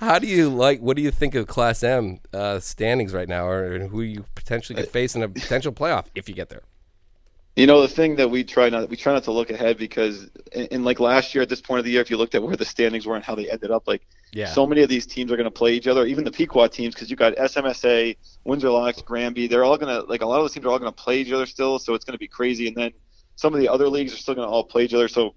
[0.00, 0.80] How do you like?
[0.80, 4.80] What do you think of Class M uh, standings right now, or who you potentially
[4.80, 6.62] could face in a potential playoff if you get there?
[7.58, 10.30] You know, the thing that we try not we try not to look ahead because
[10.52, 12.54] in, like last year at this point of the year, if you looked at where
[12.54, 14.46] the standings were and how they ended up, like Yeah.
[14.46, 16.06] so many of these teams are going to play each other.
[16.06, 20.08] Even the Pequot teams, because you got SMSA, Windsor Locks, Granby, they're all going to
[20.08, 21.80] like a lot of those teams are all going to play each other still.
[21.80, 22.68] So it's going to be crazy.
[22.68, 22.92] And then
[23.34, 25.08] some of the other leagues are still going to all play each other.
[25.08, 25.34] So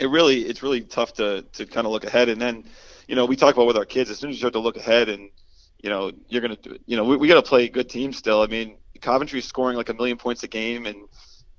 [0.00, 2.30] it really it's really tough to to kind of look ahead.
[2.30, 2.64] And then
[3.08, 4.78] you know we talk about with our kids as soon as you start to look
[4.78, 5.28] ahead and
[5.82, 8.40] you know you're going to you know we, we got to play good teams still.
[8.40, 10.96] I mean Coventry's scoring like a million points a game and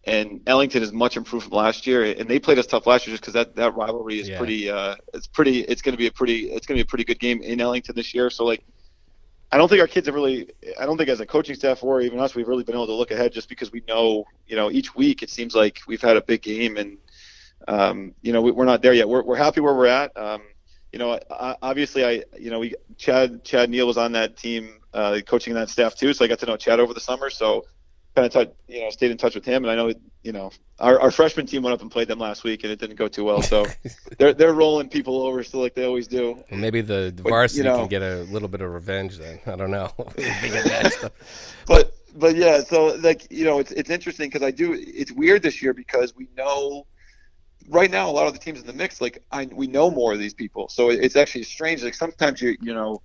[0.08, 3.14] and Ellington is much improved from last year, and they played us tough last year
[3.14, 4.38] just because that, that rivalry is Yeah.
[4.38, 4.70] pretty.
[4.70, 5.60] Uh, it's pretty.
[5.62, 6.50] It's going to be a pretty.
[6.50, 8.30] It's going to be a pretty good game in Ellington this year.
[8.30, 8.64] So like,
[9.52, 10.50] I don't think our kids have really.
[10.80, 12.94] I don't think as a coaching staff or even us, we've really been able to
[12.94, 14.24] look ahead just because we know.
[14.48, 16.98] You know, each week it seems like we've had a big game, and
[17.68, 19.10] um, you know we, we're not there yet.
[19.10, 20.16] We're we're happy where we're at.
[20.16, 20.42] Um,
[20.94, 24.80] you know, I, obviously, I you know we Chad Chad Neal was on that team,
[24.94, 27.30] uh, coaching that staff too, so I got to know Chad over the summer.
[27.30, 27.66] So
[28.18, 29.94] kind of touch, you know, stayed in touch with him, and I know,
[30.24, 30.50] you know,
[30.80, 33.08] our, our freshman team went up and played them last week, and it didn't go
[33.08, 33.44] too well.
[33.44, 33.68] So
[34.18, 36.34] they're they're rolling people over still like they always do.
[36.50, 39.20] Well, maybe the, the But, varsity you know- can get a little bit of revenge
[39.20, 39.40] then.
[39.46, 39.92] I don't know.
[40.18, 41.14] If they get matched up.
[41.68, 44.74] But but yeah, so like you know, it's it's interesting because I do.
[44.76, 46.88] It's weird this year because we know
[47.70, 50.12] right now a lot of the teams in the mix, like I we know more
[50.14, 51.84] of these people, so it- it's actually strange.
[51.84, 53.04] Like sometimes you you know.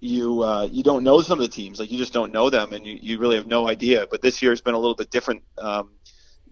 [0.00, 2.72] You uh, you don't know some of the teams, like you just don't know them,
[2.72, 4.06] and you, you really have no idea.
[4.10, 5.42] But this year has been a little bit different.
[5.58, 5.90] Um,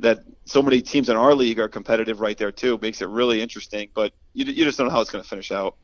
[0.00, 3.42] that so many teams in our league are competitive right there too makes it really
[3.42, 3.88] interesting.
[3.94, 5.76] But you, you just don't know how it's going to finish out.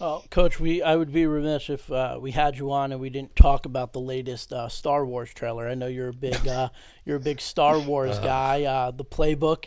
[0.00, 3.08] Well, Coach, we I would be remiss if uh, we had you on and we
[3.08, 5.66] didn't talk about the latest uh, Star Wars trailer.
[5.66, 6.68] I know you're a big uh,
[7.06, 8.64] you're a big Star Wars guy.
[8.64, 9.66] Uh, the playbook,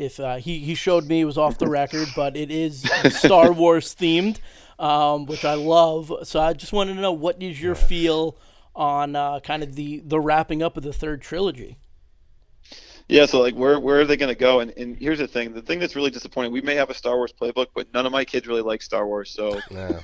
[0.00, 3.52] if uh, he he showed me it was off the record, but it is Star
[3.52, 4.38] Wars themed,
[4.78, 6.12] um, which I love.
[6.24, 8.36] So I just wanted to know what is your feel
[8.74, 11.76] on uh, kind of the the wrapping up of the third trilogy.
[13.08, 14.60] Yeah, so like where where are they going to go?
[14.60, 16.52] And and here's the thing: the thing that's really disappointing.
[16.52, 19.06] We may have a Star Wars playbook, but none of my kids really like Star
[19.06, 19.30] Wars.
[19.30, 20.00] So No.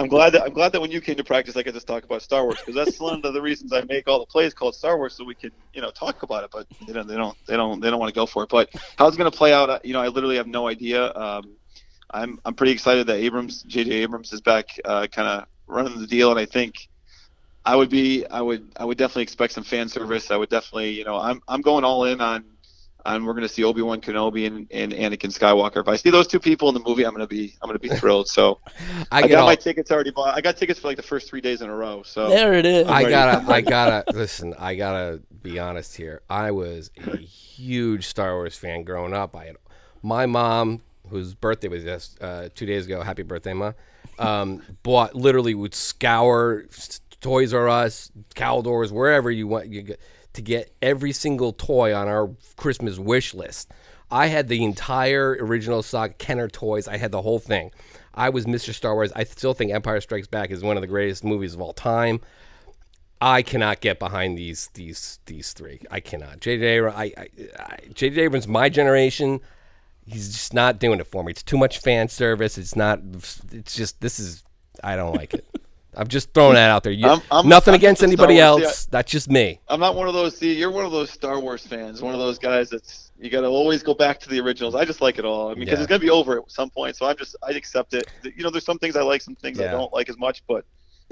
[0.00, 2.04] I'm glad that I'm glad that when you came to practice, I could just talk
[2.04, 4.74] about Star Wars because that's one of the reasons I make all the plays called
[4.74, 6.50] Star Wars, so we can you know talk about it.
[6.50, 8.48] But they don't they don't they don't they don't want to go for it.
[8.48, 11.12] But how it's going to play out, uh, you know, I literally have no idea.
[11.12, 11.50] Um,
[12.10, 13.90] I'm I'm pretty excited that Abrams J.J.
[13.90, 16.88] Abrams is back, uh, kind of running the deal, and I think.
[17.62, 20.30] I would be, I would, I would definitely expect some fan service.
[20.30, 22.42] I would definitely, you know, I'm, I'm going all in on,
[23.06, 25.80] on we're going to see Obi Wan Kenobi and, and Anakin Skywalker.
[25.80, 27.78] If I see those two people in the movie, I'm going to be, I'm going
[27.78, 28.28] to be thrilled.
[28.28, 28.60] So
[29.10, 30.36] I I, got all- my tickets already bought.
[30.36, 32.02] I got tickets for like the first three days in a row.
[32.02, 32.86] So There it is.
[32.86, 34.54] I'm I gotta, I gotta listen.
[34.58, 36.22] I gotta be honest here.
[36.28, 39.34] I was a huge Star Wars fan growing up.
[39.34, 39.56] I had
[40.02, 43.02] my mom, whose birthday was just uh, two days ago.
[43.02, 43.72] Happy birthday, ma!
[44.18, 46.64] Um, bought literally would scour
[47.20, 50.00] Toys R Us, Caldors, wherever you want you get,
[50.32, 53.72] to get every single toy on our Christmas wish list.
[54.10, 56.88] I had the entire original saga, Kenner toys.
[56.88, 57.70] I had the whole thing.
[58.14, 58.74] I was Mr.
[58.74, 59.12] Star Wars.
[59.14, 62.20] I still think Empire Strikes Back is one of the greatest movies of all time.
[63.20, 65.80] I cannot get behind these these these three.
[65.90, 66.40] I cannot.
[66.40, 66.80] J.J.
[66.80, 67.28] I, I,
[67.58, 68.22] I, J.J.
[68.22, 69.40] Abrams, my generation,
[70.06, 71.32] he's just not doing it for me.
[71.32, 72.56] It's too much fan service.
[72.56, 73.00] It's not.
[73.52, 74.42] It's just this is.
[74.82, 75.44] I don't like it.
[75.96, 76.92] I'm just throwing that out there.
[76.92, 78.86] You, I'm- I'm- nothing I'm against just a Star anybody Wars- else.
[78.86, 79.60] That's just me.
[79.68, 80.36] I'm not one of those.
[80.36, 82.00] See, you're one of those Star Wars fans.
[82.02, 84.74] One of those guys that's you got to always go back to the originals.
[84.74, 85.48] I just like it all.
[85.50, 85.82] I mean, because Yeah.
[85.84, 86.96] it's gonna be over at some point.
[86.96, 88.06] So I'm just I accept it.
[88.22, 90.64] You know, there's some things I like, some things I don't like as much, but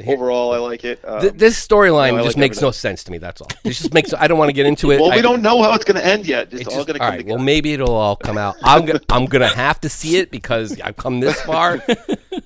[0.07, 1.01] overall I like it.
[1.05, 3.19] Um, Th- this storyline no, I just like makes no sense to me.
[3.19, 3.49] That's all.
[3.65, 4.15] It just makes.
[4.15, 5.01] I don't want to get into it.
[5.01, 6.53] well, I- we don't know how it's gonna end yet.
[6.53, 7.17] It's, It's all gonna come right.
[7.19, 7.37] together.
[7.37, 8.57] Well, maybe it'll all come out.
[8.63, 11.83] I'm gonna I'm gonna have to see it because I've come this far.
[11.89, 11.95] yeah,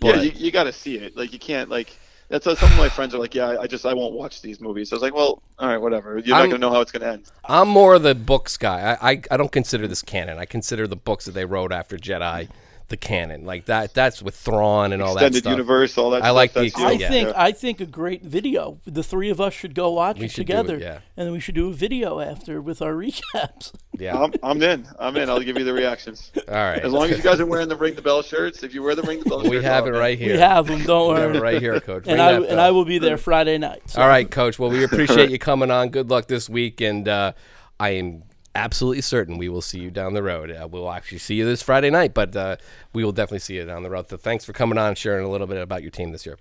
[0.01, 1.17] But you, you got to see it.
[1.17, 1.97] Like you can't like.
[2.33, 3.35] That's what some of my friends are like.
[3.35, 4.91] Yeah, I, just I won't watch these movies.
[4.91, 6.19] I was like, well, all right, whatever.
[6.19, 7.31] You're I'm- not gonna know how it's gonna end.
[7.45, 8.97] I'm more of the books guy.
[9.03, 10.39] I, I I don't consider this canon.
[10.39, 12.49] I consider the books that they wrote after Jedi
[12.93, 13.45] the canon.
[13.45, 13.93] Like that.
[13.95, 15.51] That's with Thrawn and all that Extended stuff.
[15.51, 16.23] universe, all that.
[16.23, 16.87] I stuff, like the that's ex- you.
[16.87, 17.09] I yeah.
[17.09, 17.43] think Yeah.
[17.43, 18.79] I think a great video.
[18.87, 20.99] The three of us should go watch We it should do it, together, yeah.
[21.17, 23.73] and then we should do a video after with our recaps.
[23.99, 24.17] Yeah.
[24.17, 24.87] I'm, I'm in.
[25.01, 25.29] I'm in.
[25.29, 26.31] I'll give you the reactions.
[26.49, 26.79] all right.
[26.79, 28.63] As long as you guys are wearing the ring the bell shirts.
[28.63, 30.35] If you wear the ring the bell shirts, we have it right here.
[30.35, 30.83] We have them.
[30.85, 31.39] Don't We have worry.
[31.39, 32.07] it right here, Coach.
[32.07, 32.61] Ring and I and.
[32.61, 33.83] I will be there Friday night.
[33.91, 34.01] So.
[34.03, 34.59] All right, Coach.
[34.59, 35.89] Well, we appreciate you coming on.
[35.89, 37.33] Good luck this week, and uh,
[37.81, 38.23] I am
[38.55, 40.51] absolutely certain we will see you down the road.
[40.51, 42.57] Uh, we'll actually see you this Friday night, but uh,
[42.93, 44.09] we will definitely see you down the road.
[44.09, 46.39] So, thanks for coming on, and sharing a little bit about your team this year.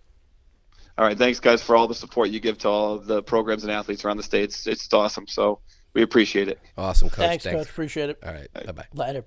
[0.97, 3.63] All right, thanks guys for all the support you give to all of the programs
[3.63, 4.67] and athletes around the states.
[4.67, 5.25] It's awesome.
[5.27, 5.59] So
[5.93, 6.59] we appreciate it.
[6.77, 7.25] Awesome, Coach.
[7.25, 7.69] Thanks, Coach.
[7.69, 8.19] Appreciate it.
[8.25, 8.85] All right, bye bye.
[8.93, 9.25] Later.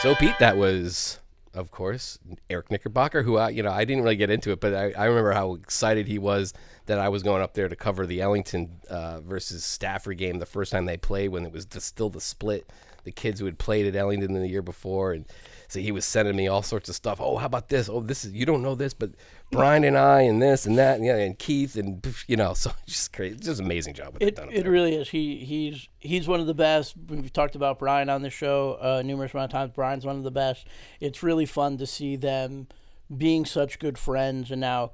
[0.00, 1.18] So, Pete, that was,
[1.54, 2.18] of course,
[2.50, 5.04] Eric Knickerbocker, who I, you know, I didn't really get into it, but I, I
[5.04, 6.52] remember how excited he was
[6.86, 10.46] that I was going up there to cover the Ellington uh, versus Stafford game the
[10.46, 12.70] first time they played when it was the, still the split.
[13.04, 15.26] The kids who had played at Ellington the year before, and
[15.74, 17.20] so he was sending me all sorts of stuff.
[17.20, 17.88] Oh, how about this?
[17.88, 19.10] Oh, this is you don't know this, but
[19.50, 22.70] Brian and I, and this and that, and, yeah, and Keith, and you know, so
[22.86, 24.12] just crazy, just amazing job.
[24.12, 24.70] What It, done it there.
[24.70, 25.08] really is.
[25.08, 26.94] He he's he's one of the best.
[27.08, 29.72] We've talked about Brian on the show uh, numerous amount of times.
[29.74, 30.66] Brian's one of the best.
[31.00, 32.68] It's really fun to see them
[33.14, 34.92] being such good friends and now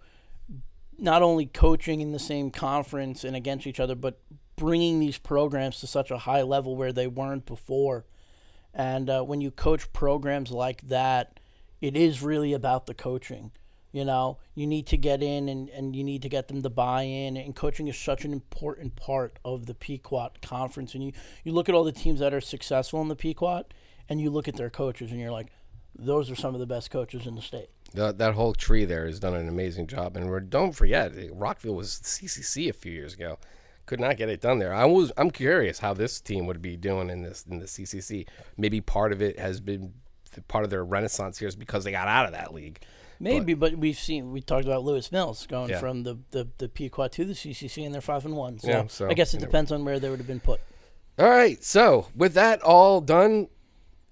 [0.98, 4.20] not only coaching in the same conference and against each other, but
[4.56, 8.04] bringing these programs to such a high level where they weren't before.
[8.74, 11.40] And uh, when you coach programs like that,
[11.80, 13.52] it is really about the coaching.
[13.92, 16.70] You know, you need to get in and, and you need to get them to
[16.70, 17.36] buy in.
[17.36, 20.94] And coaching is such an important part of the Pequot conference.
[20.94, 21.12] And you,
[21.42, 23.64] you look at all the teams that are successful in the Pequot
[24.08, 25.48] and you look at their coaches and you're like,
[25.98, 27.68] those are some of the best coaches in the state.
[27.94, 31.74] That, that whole tree there has done an amazing job, and we're, don't forget, Rockville
[31.74, 33.38] was CCC a few years ago.
[33.90, 34.72] Could not get it done there.
[34.72, 38.24] I was I'm curious how this team would be doing in this in the CCC.
[38.56, 39.94] Maybe part of it has been
[40.46, 42.78] part of their renaissance here is because they got out of that league.
[43.18, 45.80] Maybe, but, we've seen we talked about Lewis Mills going Yeah.
[45.80, 48.60] from the, the, the Pequot to the CCC, and they're five and one.
[48.60, 50.60] So, Yeah, so, I guess it depends on where they would have been put.
[51.18, 53.48] All right, so with that all done,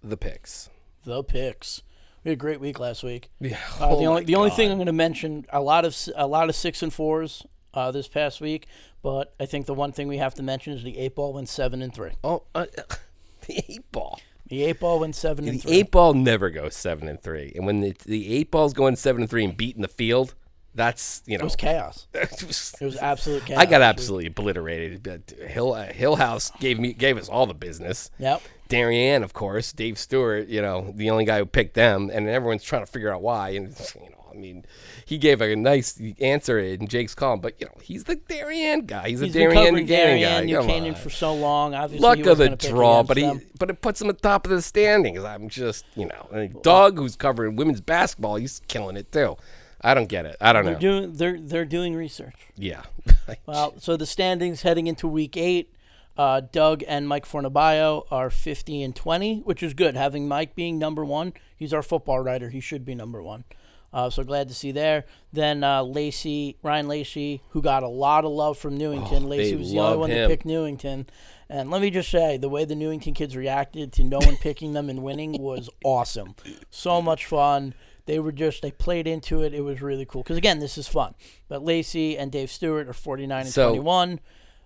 [0.03, 0.71] the picks.
[1.05, 1.85] The picks.
[2.25, 3.31] We had a great week last week.
[3.39, 3.59] Yeah.
[3.81, 5.97] Uh, Oh the only my the only thing I'm going to mention a lot of
[6.17, 7.47] a lot of six and fours
[7.79, 8.67] uh, this past week,
[9.03, 11.49] but I think the one thing we have to mention is the eight ball went
[11.49, 12.13] seven and three.
[12.25, 12.67] Oh, uh,
[13.47, 14.21] the eight ball.
[14.49, 15.71] The eight ball went seven and three.
[15.71, 18.97] The eight ball never goes seven and three, and when the, the eight ball's going
[18.97, 20.35] seven and three and beating the field,
[20.75, 22.07] that's you know It was chaos.
[22.15, 23.61] it was- It was absolute chaos.
[23.61, 25.35] I got absolutely obliterated.
[25.47, 28.11] Hill uh, Hillhouse gave me gave us all the business.
[28.19, 28.43] Yep.
[28.69, 32.63] Darien, of course, Dave Stewart, you know, the only guy who picked them, and everyone's
[32.63, 33.51] trying to figure out why.
[33.51, 33.69] And
[34.03, 34.65] you know, I mean,
[35.07, 39.09] he gave a nice answer in Jake's column, but you know, he's the Darien guy.
[39.11, 40.61] He's, He's a covering Buchanan guy.
[40.63, 41.75] Buchanan for so long.
[41.75, 44.63] Obviously, Luck of the draw, but he but it puts him at top of the
[44.63, 45.23] standings.
[45.25, 49.37] I'm just you know, Doug, who's covering women's basketball, he's killing it too.
[49.81, 50.37] I don't get it.
[50.41, 50.81] I don't They're know.
[50.81, 52.35] doing they're they're doing research.
[52.57, 52.83] yeah.
[53.47, 55.75] Well, so the standings heading into week eight,
[56.17, 59.97] uh, Doug and Mike Fornabaio are 50 and 20, which is good.
[59.97, 62.49] Having Mike being number one, he's our football writer.
[62.51, 63.45] He should be number one.
[63.93, 65.05] Uh, so glad to see there.
[65.33, 69.25] Then uh, Lacey, Ryan Lacey, who got a lot of love from Newington.
[69.25, 70.29] Oh, Lacey was the only one him.
[70.29, 71.07] to pick Newington.
[71.49, 74.75] And let me just say, the way the Newington kids reacted to no one picking
[74.75, 76.35] them and winning was awesome.
[76.71, 77.73] So much fun.
[78.05, 79.55] They were just, they played into it.
[79.55, 80.23] It was really cool.
[80.23, 81.15] Because, again, this is fun.
[81.49, 84.21] But Lacey and Dave Stewart are 49 and So- 21.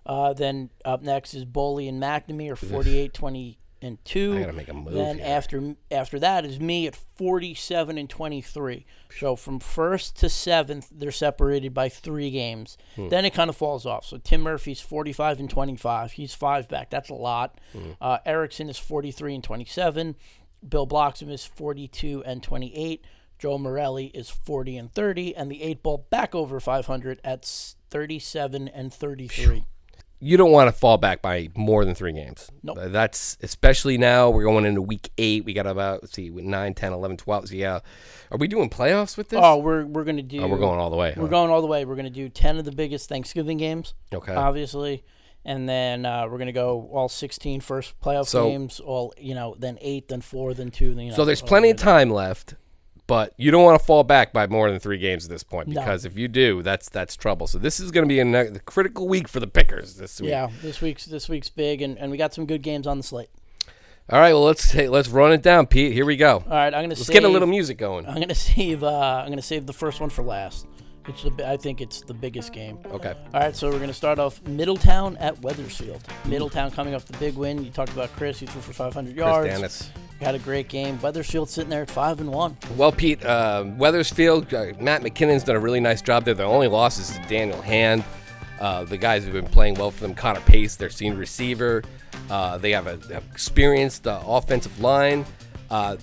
[0.05, 4.35] Uh, then up next is Boley and McNamee are 48, 20, and 2.
[4.35, 5.25] I gotta make a move Then here.
[5.27, 8.85] after after that is me at 47 and 23.
[9.19, 12.77] So from first to seventh, they're separated by three games.
[12.95, 13.09] Hmm.
[13.09, 14.05] Then it kind of falls off.
[14.05, 16.13] So Tim Murphy's 45 and 25.
[16.13, 16.89] He's five back.
[16.89, 17.59] That's a lot.
[17.73, 17.91] Hmm.
[18.01, 20.15] Uh, Erickson is 43 and 27.
[20.67, 23.03] Bill Bloxham is 42 and 28.
[23.37, 25.35] Joe Morelli is 40 and 30.
[25.35, 27.45] And the eight ball back over 500 at
[27.89, 29.65] 37 and 33.
[30.23, 32.49] You don't want to fall back by more than three games.
[32.63, 32.77] Nope.
[32.79, 34.29] That's especially now.
[34.29, 35.43] We're going into week eight.
[35.43, 37.49] We got about, let's see, 9, 10, 11, 12.
[37.49, 37.79] So, yeah.
[38.31, 39.39] Are we doing playoffs with this?
[39.41, 40.41] Oh, we're we're gonna do.
[40.41, 41.13] Oh, we're going all the way.
[41.15, 41.29] We're huh?
[41.29, 41.85] going all the way.
[41.85, 43.93] We're gonna do ten of the biggest Thanksgiving games.
[44.13, 44.33] Okay.
[44.33, 45.03] Obviously.
[45.45, 48.79] And then uh, we're gonna go all 16 first playoff So- games.
[48.79, 50.95] All you know, then eight, then four, then two.
[50.95, 52.55] Then you know, So there's plenty of time left,
[53.07, 55.67] but you don't want to fall back by more than three games at this point
[55.67, 55.81] No.
[55.81, 57.47] because if you do, that's that's trouble.
[57.47, 60.29] So this is going to be a critical week for the Pickers this week.
[60.29, 63.03] Yeah, this week's this week's big, and, and we got some good games on the
[63.03, 63.29] slate.
[64.09, 65.93] All right, well let's hey, let's run it down, Pete.
[65.93, 66.43] Here we go.
[66.45, 68.05] All right, I'm gonna Let's save, get a little music going.
[68.05, 68.83] I'm gonna save.
[68.83, 70.67] Uh, I'm gonna save the first one for last.
[71.07, 72.79] It's the, I think it's the biggest game.
[72.85, 73.13] Okay.
[73.33, 76.01] All right, so we're gonna start off Middletown at Wethersfield.
[76.25, 77.63] Middletown coming off the big win.
[77.63, 78.39] You talked about Chris.
[78.39, 79.47] He threw for 500 yards.
[79.49, 79.89] Dennis.
[80.21, 80.97] Had a great game.
[80.99, 82.55] Wethersfield sitting there at five and one.
[82.77, 86.33] Well, Pete, uh, Wethersfield, uh, Matt McKinnon's done a really nice job there.
[86.33, 88.03] The only loss is to Daniel Hand.
[88.59, 91.83] Uh, the guys who've been playing well for them, Connor Pace, their senior receiver.
[92.29, 93.01] Uh, they have an
[93.33, 95.25] experienced uh, offensive line.
[95.69, 95.97] Uh,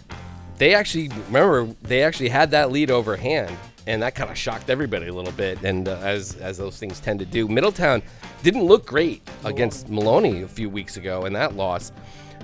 [0.58, 3.56] they actually remember they actually had that lead over Hand,
[3.86, 5.62] and that kind of shocked everybody a little bit.
[5.62, 8.02] And as as those things tend to do, Middletown
[8.42, 11.92] didn't look great against Maloney a few weeks ago, and that loss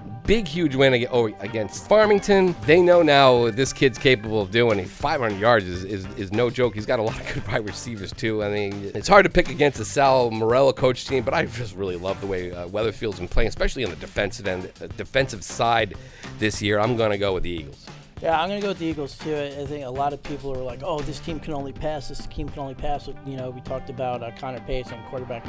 [0.07, 2.55] big, huge win oh, against Farmington.
[2.63, 4.85] They know now what this kid's capable of doing.
[4.85, 6.75] 500 yards is, is, is no joke.
[6.75, 8.43] He's got a lot of good wide receivers, too.
[8.43, 11.77] I mean, it's hard to pick against the Sal Morello coach team, but I just
[11.77, 15.43] really love the way uh, Wethersfield's been playing, especially on the defensive end, uh, defensive
[15.45, 15.95] side
[16.39, 16.79] this year.
[16.79, 17.87] I'm going to go with the Eagles.
[18.23, 19.35] Yeah, I'm gonna go with the Eagles too.
[19.35, 22.09] I I think a lot of people are like, "Oh, this team can only pass.
[22.09, 25.45] This team can only pass." You know, we talked about uh, Connor Pace and quarterback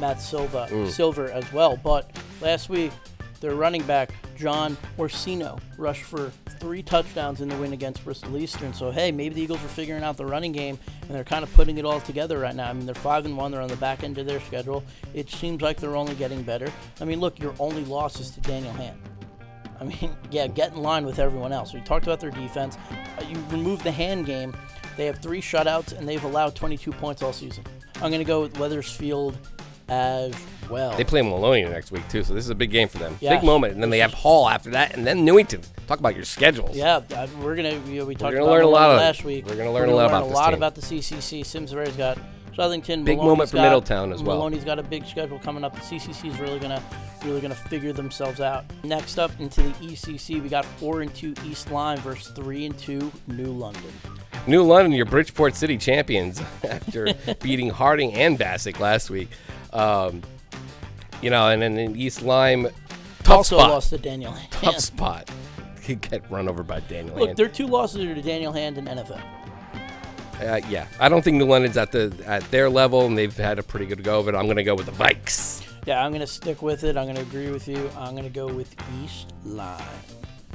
[0.00, 0.86] Matt Silva, Mm.
[0.90, 1.78] Silver as well.
[1.82, 2.10] But
[2.42, 2.92] last week,
[3.40, 6.30] their running back John Orsino rushed for
[6.60, 8.72] three touchdowns in the win against Bristol Eastern.
[8.72, 11.52] So hey, maybe the Eagles are figuring out the running game and they're kind of
[11.54, 12.68] putting it all together right now.
[12.68, 13.50] I mean, they're five and one.
[13.50, 14.84] They're on the back end of their schedule.
[15.14, 16.70] It seems like they're only getting better.
[17.00, 18.98] I mean, look, your only loss is to Daniel Hand.
[19.80, 21.72] I mean, yeah, get in line with everyone else.
[21.72, 22.76] We talked about their defense.
[23.18, 24.54] Uh, you remove the hand game,
[24.96, 27.64] they have three shutouts and they've allowed 22 points all season.
[27.96, 29.36] I'm going to go with Wethersfield
[29.88, 30.34] as
[30.70, 30.96] well.
[30.96, 33.16] They play Maloney next week, too, so this is a big game for them.
[33.20, 33.34] Yeah.
[33.36, 33.74] Big moment.
[33.74, 35.62] And then they have Hall after that, and then Newington.
[35.86, 36.76] Talk about your schedules.
[36.76, 37.78] Yeah, uh, we're gonna.
[37.80, 39.46] Know, we talked gonna about learn a lot of- last week.
[39.46, 40.54] we're gonna learn a lot about a lot team.
[40.58, 41.44] about the CCC.
[41.44, 42.16] Simsbury's got
[42.56, 43.04] Southington.
[43.04, 44.36] Big Maloney's moment for got- Middletown as well.
[44.36, 45.74] Maloney's got a big schedule coming up.
[45.74, 46.80] The CCC is really gonna,
[47.24, 48.64] really gonna figure themselves out.
[48.84, 52.78] Next up into the ECC, we got four and two East Lyme versus three and
[52.78, 53.82] two New London.
[54.46, 57.12] New London, your Bridgeport City champions after
[57.42, 59.28] beating Harding and Bassick last week.
[59.72, 60.22] Um,
[61.22, 62.68] you know, and then in East Lyme,
[63.22, 63.70] tough also spot.
[63.70, 64.52] lost to Daniel Hand.
[64.52, 65.30] Tough spot.
[65.86, 67.08] You get run over by Daniel.
[67.08, 67.18] Hand.
[67.18, 67.36] Look, Hand.
[67.38, 69.20] their two losses are to Daniel Hand and NFA.
[70.40, 73.58] Uh, yeah, I don't think New London's at the at their level, and they've had
[73.58, 74.34] a pretty good go of it.
[74.36, 75.66] I'm going to go with the Vikes.
[75.86, 76.96] Yeah, I'm going to stick with it.
[76.96, 77.90] I'm going to agree with you.
[77.96, 79.80] I'm going to go with East Lyme.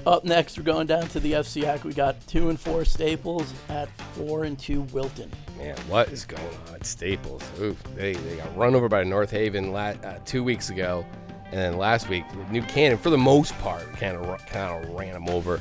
[0.06, 1.84] Up next, we're going down to the FCIAC.
[1.84, 5.32] We got two and four Staples at four and two Wilton.
[5.58, 7.41] Man, what is going on Staples?
[7.60, 11.03] Oof, they, they got run over by North Haven la- uh, two weeks ago,
[11.45, 15.14] and then last week New Canaan, for the most part, kind of kind of ran
[15.14, 15.60] them over.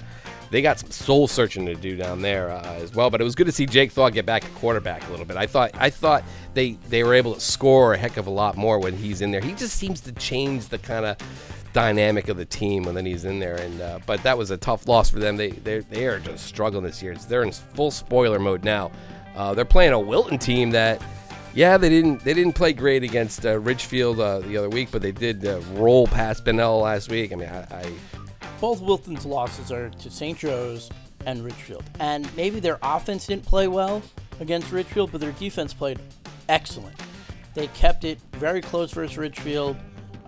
[0.50, 3.34] They got some soul searching to do down there uh, as well, but it was
[3.34, 5.38] good to see Jake Thaw get back at quarterback a little bit.
[5.38, 6.22] I thought I thought
[6.52, 9.30] they they were able to score a heck of a lot more when he's in
[9.30, 9.40] there.
[9.40, 11.16] He just seems to change the kind of
[11.74, 13.56] dynamic of the team when then he's in there.
[13.56, 15.36] And uh, but that was a tough loss for them.
[15.36, 17.14] They they they are just struggling this year.
[17.14, 18.90] They're in full spoiler mode now.
[19.36, 21.02] Uh, they're playing a Wilton team that,
[21.54, 25.02] yeah, they didn't they didn't play great against uh, Ridgefield uh, the other week, but
[25.02, 27.32] they did uh, roll past Bunnell last week.
[27.32, 27.92] I mean, I, I
[28.60, 30.38] Both Wilton's losses are to St.
[30.38, 30.88] Joe's
[31.26, 31.84] and Ridgefield.
[32.00, 34.02] And maybe their offense didn't play well
[34.40, 35.98] against Ridgefield, but their defense played
[36.48, 36.94] excellent.
[37.54, 39.76] They kept it very close versus Ridgefield.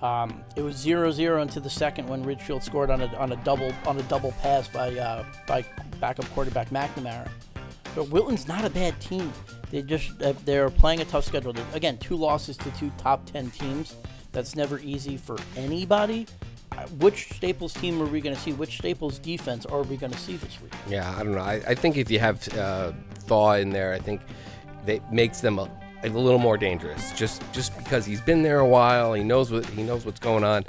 [0.03, 3.73] Um, it was 0-0 into the second when Ridgefield scored on a, on a double
[3.87, 5.65] on a double pass by uh, by
[6.01, 7.29] backup quarterback McNamara.
[7.95, 9.33] But Wilton's not a bad team.
[9.71, 11.55] They just uh, they're playing a tough schedule.
[11.73, 13.97] Again, two losses to two top ten teams.
[14.33, 16.27] That's never easy for anybody.
[16.73, 18.53] Uh, Which Staples team are we going to see?
[18.53, 20.73] Which Staples defense are we going to see this week?
[20.89, 21.41] Yeah, I don't know.
[21.41, 24.21] I, I think if you have uh, Thaw in there, I think
[24.85, 25.71] that makes them a,
[26.05, 27.13] a little more dangerous.
[27.13, 30.45] Just just because he's been there a while, he knows what he knows what's going
[30.45, 30.65] on.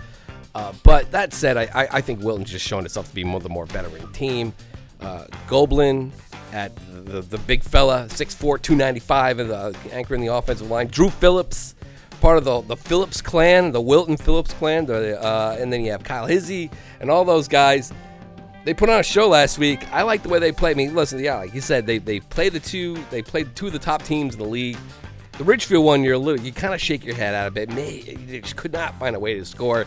[0.55, 3.39] Uh, but that said, I, I, I think Wilton's just shown itself to be more
[3.39, 4.53] the more veteran team.
[4.99, 6.11] Uh, Goblin
[6.51, 6.75] at
[7.05, 10.87] the, the big fella, 6'4", 295, and the anchor in the offensive line.
[10.87, 11.75] Drew Phillips,
[12.21, 14.87] part of the the Phillips clan, the Wilton Phillips clan.
[14.87, 17.93] The, uh, and then you have Kyle Hizzy and all those guys
[18.67, 19.89] they put on a show last week.
[19.93, 20.71] I like the way they play.
[20.71, 23.67] I mean, listen, yeah, like you said, they they play the two, they played two
[23.67, 24.77] of the top teams in the league.
[25.37, 27.69] The Ridgefield one, you're a little, you kind of shake your head out a bit.
[27.69, 29.85] May, they just could not find a way to score.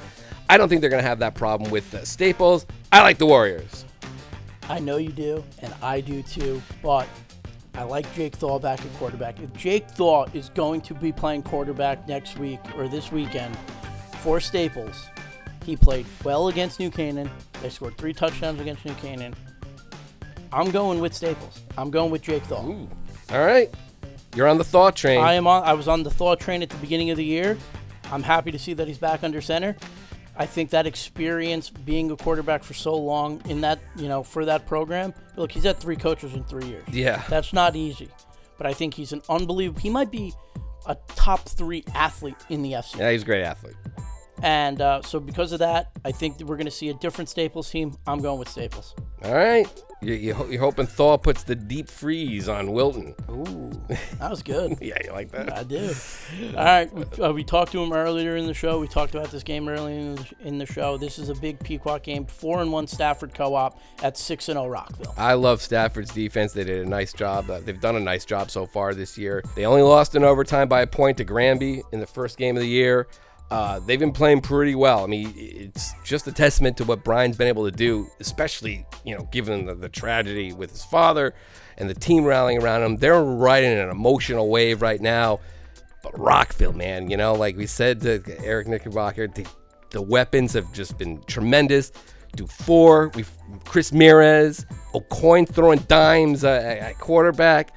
[0.48, 2.66] I don't think they're going to have that problem with uh, Staples.
[2.92, 3.84] I like the Warriors.
[4.68, 7.08] I know you do, and I do too, but
[7.74, 9.40] I like Jake Thaw back at quarterback.
[9.40, 13.56] If Jake Thaw is going to be playing quarterback next week or this weekend
[14.20, 15.06] for Staples,
[15.64, 17.28] he played well against New Canaan.
[17.60, 19.34] They scored three touchdowns against New Canaan.
[20.52, 21.62] I'm going with Staples.
[21.76, 22.64] I'm going with Jake Thaw.
[22.64, 22.88] Ooh.
[23.30, 23.72] All right.
[24.34, 25.20] You're on the Thaw train.
[25.20, 25.64] I am on.
[25.64, 27.58] I was on the Thaw train at the beginning of the year.
[28.12, 29.76] I'm happy to see that he's back under center.
[30.36, 34.44] I think that experience being a quarterback for so long in that, you know, for
[34.46, 35.12] that program.
[35.36, 36.88] Look, he's had three coaches in three years.
[36.90, 37.22] Yeah.
[37.28, 38.08] That's not easy.
[38.56, 39.80] But I think he's an unbelievable.
[39.80, 40.32] He might be
[40.86, 42.98] a top three athlete in the FC.
[42.98, 43.76] Yeah, he's a great athlete.
[44.42, 47.28] And uh, so because of that, I think that we're going to see a different
[47.28, 47.96] Staples team.
[48.06, 48.94] I'm going with Staples.
[49.24, 49.68] All right.
[50.02, 53.14] You, you, ho- you're hoping Thaw puts the deep freeze on Wilton.
[53.30, 53.70] Ooh,
[54.18, 54.78] that was good.
[54.80, 55.52] yeah, you like that?
[55.54, 55.92] I do.
[56.56, 58.78] All right, we, uh, we talked to him earlier in the show.
[58.80, 60.96] We talked about this game earlier in the, in the show.
[60.96, 62.24] This is a big Pequot game.
[62.24, 65.12] Four and one Stafford co-op at six and zero Rockville.
[65.18, 66.54] I love Stafford's defense.
[66.54, 67.50] They did a nice job.
[67.50, 69.42] Uh, they've done a nice job so far this year.
[69.54, 72.62] They only lost in overtime by a point to Granby in the first game of
[72.62, 73.06] the year.
[73.50, 75.02] Uh, they've been playing pretty well.
[75.02, 79.16] I mean, it's just a testament to what Brian's been able to do, especially you
[79.16, 81.34] know, given the, the tragedy with his father
[81.76, 82.96] and the team rallying around him.
[82.96, 85.40] They're riding an emotional wave right now.
[86.02, 89.46] But Rockville, man, you know, like we said to Eric Knickerbocker, the,
[89.90, 91.92] the weapons have just been tremendous.
[92.36, 93.24] Dufour, we
[93.64, 97.74] Chris Mirez, O'Coin throwing dimes uh, at quarterback.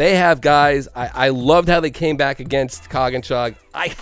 [0.00, 0.88] They have guys.
[0.96, 3.30] I, I loved how they came back against Coggins.
[3.30, 3.54] I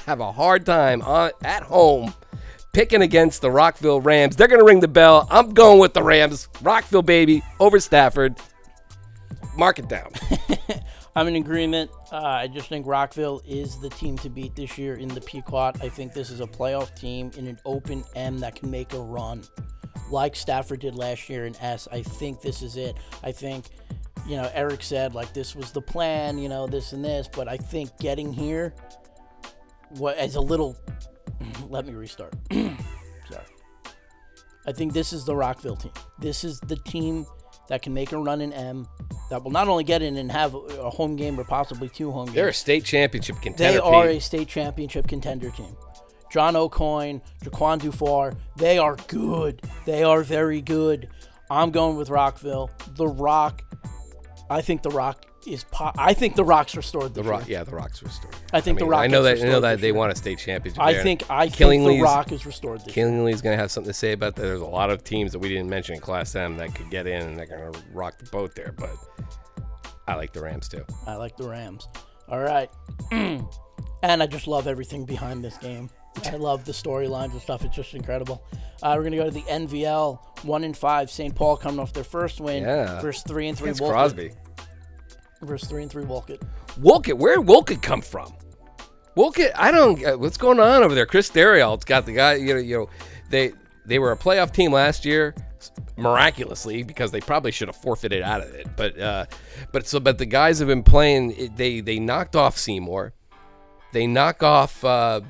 [0.07, 2.15] have a hard time on, at home
[2.73, 4.37] picking against the Rockville Rams.
[4.37, 5.27] They're going to ring the bell.
[5.29, 6.47] I'm going with the Rams.
[6.63, 8.37] Rockville, baby, over Stafford.
[9.57, 10.13] Mark it down.
[11.17, 11.91] I'm in agreement.
[12.13, 15.73] Uh, I just think Rockville is the team to beat this year in the Pequot.
[15.83, 19.01] I think this is a playoff team in an open M that can make a
[19.01, 19.43] run,
[20.13, 21.89] like Stafford did last year in S.
[21.91, 22.97] I think this is it.
[23.25, 23.65] I think,
[24.29, 27.49] you know, Eric said like this was the plan, you know, this and this, but
[27.49, 28.75] I think getting here,
[29.91, 30.77] what as a little,
[31.69, 32.35] let me restart.
[32.53, 32.75] Sorry.
[34.67, 35.93] I think this is the Rockville team.
[36.19, 37.27] This is the team
[37.69, 38.87] that can make a run in M
[39.31, 42.27] that will not only get in and have a home game or possibly two home
[42.27, 42.35] games.
[42.35, 43.73] They're a state championship contender.
[43.73, 44.17] They are Pete.
[44.17, 45.75] a state championship contender team.
[46.31, 49.63] John O'Coin, Jaquan Dufour, they are good.
[49.87, 51.09] They are very good.
[51.51, 52.71] I'm going with Rockville.
[52.97, 53.63] The Rock,
[54.51, 55.65] I think the Rock is.
[55.71, 57.15] Po- I think the Rock's restored.
[57.15, 57.59] The Rock, year.
[57.59, 58.35] yeah, the Rock's restored.
[58.53, 59.01] I think mean, the Rock.
[59.01, 59.39] I know that.
[59.41, 59.95] I know that they year.
[59.95, 60.83] want a state championship.
[60.83, 61.03] I there.
[61.03, 61.25] think.
[61.31, 62.95] I think the Rock is restored this year.
[63.07, 64.43] Killingly's going to have something to say about that.
[64.43, 67.07] There's a lot of teams that we didn't mention in Class M that could get
[67.07, 68.75] in and they're going to rock the boat there.
[68.77, 68.91] But
[70.07, 70.85] I like the Rams too.
[71.07, 71.87] I like the Rams.
[72.29, 72.71] All right.
[73.11, 73.43] and
[74.03, 75.91] I just love everything behind this game.
[76.27, 77.65] I love the storylines and stuff.
[77.65, 78.43] It's just incredible.
[78.83, 81.11] Uh, we're gonna go to the NVL one and five.
[81.11, 81.35] St.
[81.35, 82.63] Paul coming off their first win.
[82.63, 83.01] Yeah.
[83.01, 83.71] Versus three and three.
[83.71, 83.97] It's Wolcott.
[83.97, 84.33] Crosby.
[85.43, 86.05] Versus three and three.
[86.05, 86.43] Wolcott.
[86.79, 88.33] Wolcott, where did Wolcott come from?
[89.15, 90.05] Wolcott, I don't.
[90.05, 91.07] Uh, what's going on over there?
[91.07, 92.35] Chris Darial's got the guy.
[92.35, 92.91] You know, you know,
[93.31, 93.53] they
[93.85, 95.35] they were a playoff team last year,
[95.97, 98.69] miraculously because they probably should have forfeited out of it.
[98.77, 99.27] But uh,
[99.73, 101.53] but so but the guys have been playing.
[101.57, 103.13] They they knocked off Seymour.
[103.93, 104.85] They knock off.
[104.85, 105.23] Uh,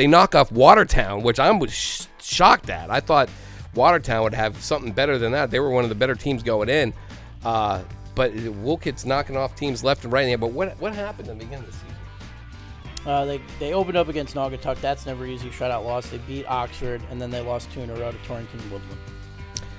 [0.00, 2.90] they knock off Watertown, which I was sh- shocked at.
[2.90, 3.28] I thought
[3.74, 5.50] Watertown would have something better than that.
[5.50, 6.94] They were one of the better teams going in.
[7.44, 7.82] Uh,
[8.14, 10.24] but Wolcott's knocking off teams left and right.
[10.24, 10.38] there.
[10.38, 11.96] But what what happened at the beginning of the season?
[13.04, 14.80] Uh, they they opened up against Naugatuck.
[14.80, 15.50] That's never easy.
[15.50, 16.08] Shutout loss.
[16.08, 19.00] They beat Oxford, and then they lost two in a row to Torrington Woodland.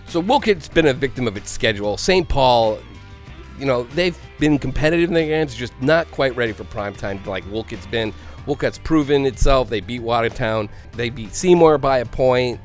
[0.05, 1.97] So Wolcott's been a victim of its schedule.
[1.97, 2.29] St.
[2.29, 2.77] Paul,
[3.57, 7.19] you know, they've been competitive in their games, just not quite ready for prime time
[7.23, 8.13] like Wolcott's been.
[8.45, 9.69] Wolcott's proven itself.
[9.69, 10.69] They beat Watertown.
[10.93, 12.59] They beat Seymour by a point.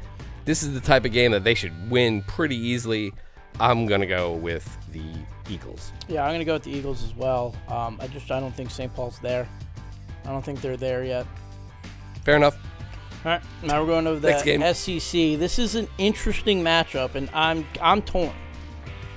[0.45, 3.13] This is the type of game that they should win pretty easily.
[3.59, 5.03] I'm gonna go with the
[5.49, 5.93] Eagles.
[6.09, 7.55] Yeah, I'm gonna go with the Eagles as well.
[7.69, 8.93] Um, I just I don't think St.
[8.95, 9.49] Paul's there.
[10.25, 11.27] I don't think they're there yet.
[12.25, 12.57] Fair enough.
[13.25, 14.61] All right, now we're going over the Next game.
[14.75, 15.39] SEC.
[15.39, 18.33] This is an interesting matchup, and I'm I'm torn.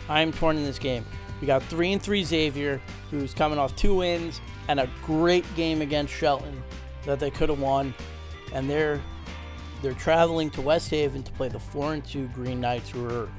[0.07, 1.05] I'm torn in this game.
[1.41, 2.81] We got three and three Xavier,
[3.11, 6.63] who's coming off two wins and a great game against Shelton
[7.05, 7.93] that they could have won,
[8.53, 9.01] and they're
[9.81, 13.29] they're traveling to West Haven to play the four and two Green Knights, who are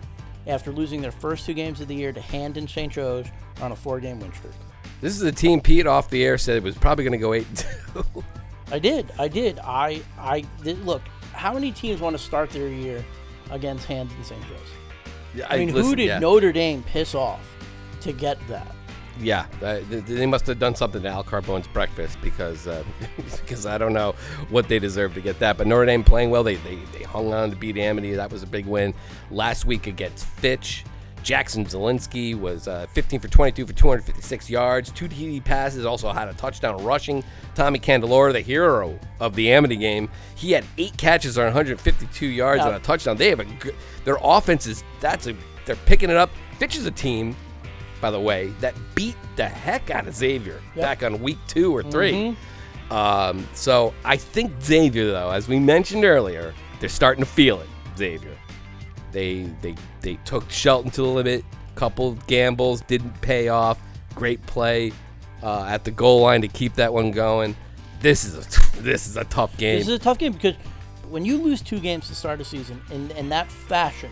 [0.46, 2.92] after losing their first two games of the year to Hand and St.
[2.92, 3.26] Joe's
[3.62, 4.52] on a four game win streak.
[5.00, 7.46] This is a team Pete off the air said it was probably gonna go eight
[7.46, 7.58] and
[8.04, 8.24] two.
[8.72, 9.12] I did.
[9.18, 9.60] I did.
[9.60, 10.84] I I did.
[10.84, 11.02] Look,
[11.32, 13.04] how many teams want to start their year
[13.52, 14.42] against Hand and St.
[14.48, 14.58] Joe's?
[15.32, 16.18] Yeah, I mean, who did yeah.
[16.18, 17.46] Notre Dame piss off
[18.00, 18.74] to get that?
[19.20, 22.82] Yeah, uh, they must have done something to Al Carbone's breakfast because uh,
[23.16, 24.14] because I don't know
[24.48, 25.58] what they deserve to get that.
[25.58, 26.42] But Notre Dame playing well.
[26.42, 28.14] They, they they hung on to beat Amity.
[28.14, 28.94] That was a big win.
[29.30, 30.84] Last week against Fitch,
[31.22, 35.84] Jackson Zielinski was uh, 15 for 22 for 256 yards, two TD passes.
[35.84, 37.22] Also had a touchdown rushing.
[37.54, 42.60] Tommy Candelora, the hero of the Amity game, he had eight catches on 152 yards
[42.60, 42.68] Yeah.
[42.68, 43.18] and a touchdown.
[43.18, 43.74] They have a good,
[44.06, 46.30] their offense is that's a they're picking it up.
[46.58, 47.36] Fitch is a team
[48.00, 50.82] by the way, that beat the heck out of Xavier Yep.
[50.84, 52.36] back on week two or 3
[52.90, 57.68] Um, so I think Xavier, though, as we mentioned earlier, they're starting to feel it.
[57.96, 58.36] Xavier,
[59.12, 61.44] they they they took Shelton to the limit.
[61.76, 63.78] Couple gambles didn't pay off.
[64.14, 64.92] Great play
[65.42, 67.54] uh, at the goal line to keep that one going.
[68.00, 69.78] This is a this is a tough game.
[69.78, 70.54] This is a tough game because
[71.08, 74.10] when you lose two games to start a season in, in that fashion,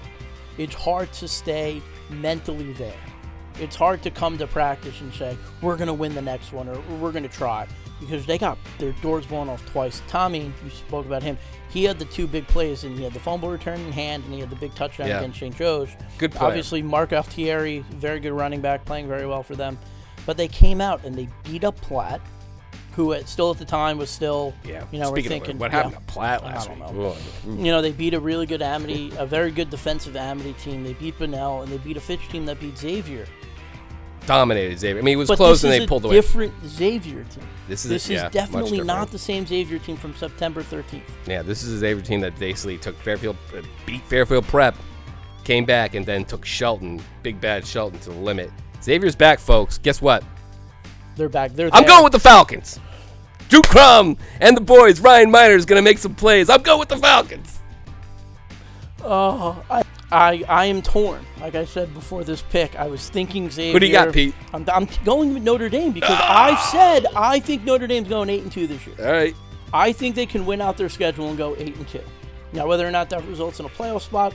[0.57, 2.95] it's hard to stay mentally there.
[3.61, 6.68] It's hard to come to practice and say, we're going to win the next one
[6.68, 7.66] or we're going to try
[8.00, 10.00] because they got their doors blown off twice.
[10.06, 11.36] Tommy, you spoke about him.
[11.70, 14.32] He had the two big plays and he had the fumble return in hand and
[14.32, 15.18] he had the big touchdown Yeah.
[15.18, 15.56] against St.
[15.56, 15.88] Joe's.
[16.18, 16.44] Good player.
[16.48, 19.76] Obviously, Mark Altieri, very good running back, playing very well for them.
[20.24, 22.20] But they came out and they beat up Platt,
[22.92, 24.84] who at, still at the time was still, yeah.
[24.92, 25.76] you know, Speaking we're of thinking what yeah.
[25.84, 26.92] happened to Platt I last don't week.
[26.92, 27.16] know.
[27.64, 30.84] You know, they beat a really good Amity, a very good defensive Amity team.
[30.84, 33.26] They beat Bunnell, and they beat a Fitch team that beat Xavier.
[34.29, 35.01] Dominated Xavier.
[35.01, 36.14] I mean, it was but close and they pulled away.
[36.14, 37.45] different Xavier team.
[37.66, 41.03] This is- this is much definitely not the same Xavier team from September 13th.
[41.26, 44.76] Yeah, this is a Xavier team that basically took Fairfield, uh, beat Fairfield Prep,
[45.45, 48.51] came back, and then took Shelton, big bad Shelton, to the limit.
[48.83, 49.79] Xavier's back, folks.
[49.79, 50.22] Guess what?
[51.16, 51.53] They're back.
[51.55, 51.89] They're I'm there.
[51.91, 52.79] going with the Falcons.
[53.49, 55.01] Drew Crum and the boys.
[55.01, 56.51] Ryan Miner's going to make some plays.
[56.51, 57.59] I'm going with the Falcons.
[59.03, 61.24] Oh, I, I, I am torn.
[61.40, 63.72] Like I said before this pick, I was thinking Xavier.
[63.72, 64.34] Who do you got, Pete?
[64.54, 68.42] I'm, I'm going with Notre Dame because I've said I think Notre Dame's going eight
[68.42, 68.96] and two this year.
[69.00, 69.34] All right.
[69.72, 72.02] I think they can win out their schedule and go eight and two.
[72.54, 74.34] Now, whether or not that results in a playoff spot,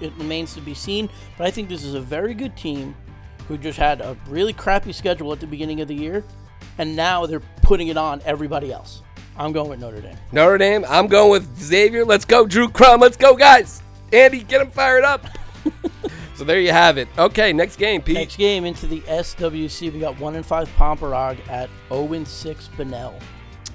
[0.00, 1.10] it remains to be seen.
[1.36, 2.94] But I think this is a very good team
[3.48, 6.22] who just had a really crappy schedule at the beginning of the year,
[6.78, 9.02] and now they're putting it on everybody else.
[9.36, 10.16] I'm going with Notre Dame.
[10.30, 10.84] Notre Dame.
[10.88, 12.04] I'm going with Xavier.
[12.04, 13.00] Let's go, Drew Crum.
[13.00, 13.82] Let's go, guys.
[14.12, 15.26] Andy, get him fired up.
[16.34, 17.08] so there you have it.
[17.18, 18.14] Okay, next game, Pete.
[18.14, 22.68] Next game into the SWC, we got one and five Pomperaug at 0 and six
[22.76, 23.18] Bunnell.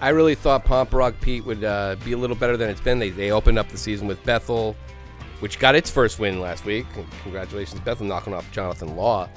[0.02, 3.00] I really thought Pomperaug Pete would uh, be a little better than it's been.
[3.00, 4.76] They, they opened up the season with Bethel,
[5.40, 6.86] which got its first win last week.
[7.22, 9.30] Congratulations, Bethel, knocking off Jonathan Law.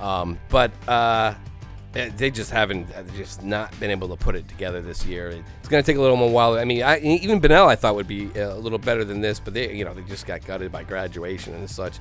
[0.00, 1.34] Um, but uh,
[1.92, 5.28] they just haven't uh, just not been able to put it together this year.
[5.28, 6.58] It's going to take a little more while.
[6.58, 9.38] I mean, I, even Bunnell I thought would be uh, a little better than this,
[9.38, 11.98] but they you know they just got gutted by graduation and such.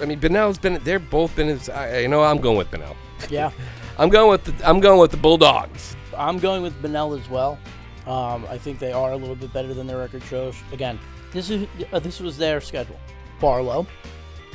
[0.00, 1.48] I mean, Bunnell's been they're both been.
[1.48, 2.96] You know, I'm going with Bunnell.
[3.30, 3.50] Yeah.
[3.98, 5.96] I'm going with the, I'm going with the Bulldogs.
[6.16, 7.58] I'm going with Bunnell as well.
[8.06, 10.54] Um, I think they are a little bit better than their record shows.
[10.70, 10.98] Again,
[11.32, 12.98] this is uh, this was their schedule:
[13.40, 13.86] Barlow,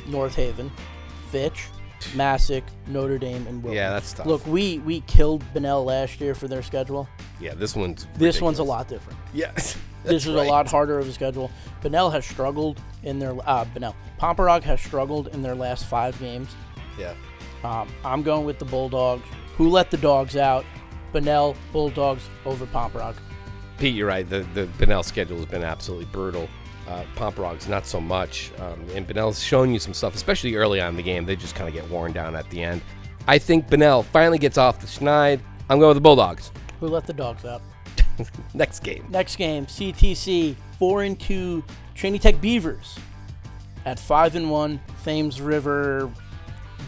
[0.06, 0.70] North Haven,
[1.30, 1.66] Fitch,
[2.08, 3.76] Masuk, Notre Dame, and Williams.
[3.76, 4.26] Yeah, that's tough.
[4.26, 7.08] Look, we we killed Bunnell last year for their schedule.
[7.40, 9.18] Yeah, this one's This one's a lot different.
[9.32, 9.76] Yes.
[10.04, 11.50] this is a lot harder of a schedule.
[11.80, 16.54] Bunnell has struggled in their uh, Bunnell Pomperaug has struggled in their last five games.
[16.98, 17.14] Yeah.
[17.64, 19.24] Um, I'm going with the Bulldogs.
[19.56, 20.64] Who let the dogs out?
[21.12, 23.16] Bunnell Bulldogs over Pomperaug.
[23.78, 24.28] Pete, you're right.
[24.28, 26.48] The the Bunnell schedule has been absolutely brutal.
[26.88, 30.90] Uh, Pomperaug's not so much, um, and Bunnell's shown you some stuff, especially early on
[30.90, 31.24] in the game.
[31.24, 32.82] They just kind of get worn down at the end.
[33.28, 35.40] I think Bunnell finally gets off the schneid.
[35.70, 36.50] I'm going with the Bulldogs.
[36.80, 37.62] Who let the dogs out?
[38.54, 39.06] Next game.
[39.10, 41.62] Next game, CTC four and two,
[41.94, 42.98] Trinity Tech Beavers
[43.84, 46.10] at five and one, Thames River.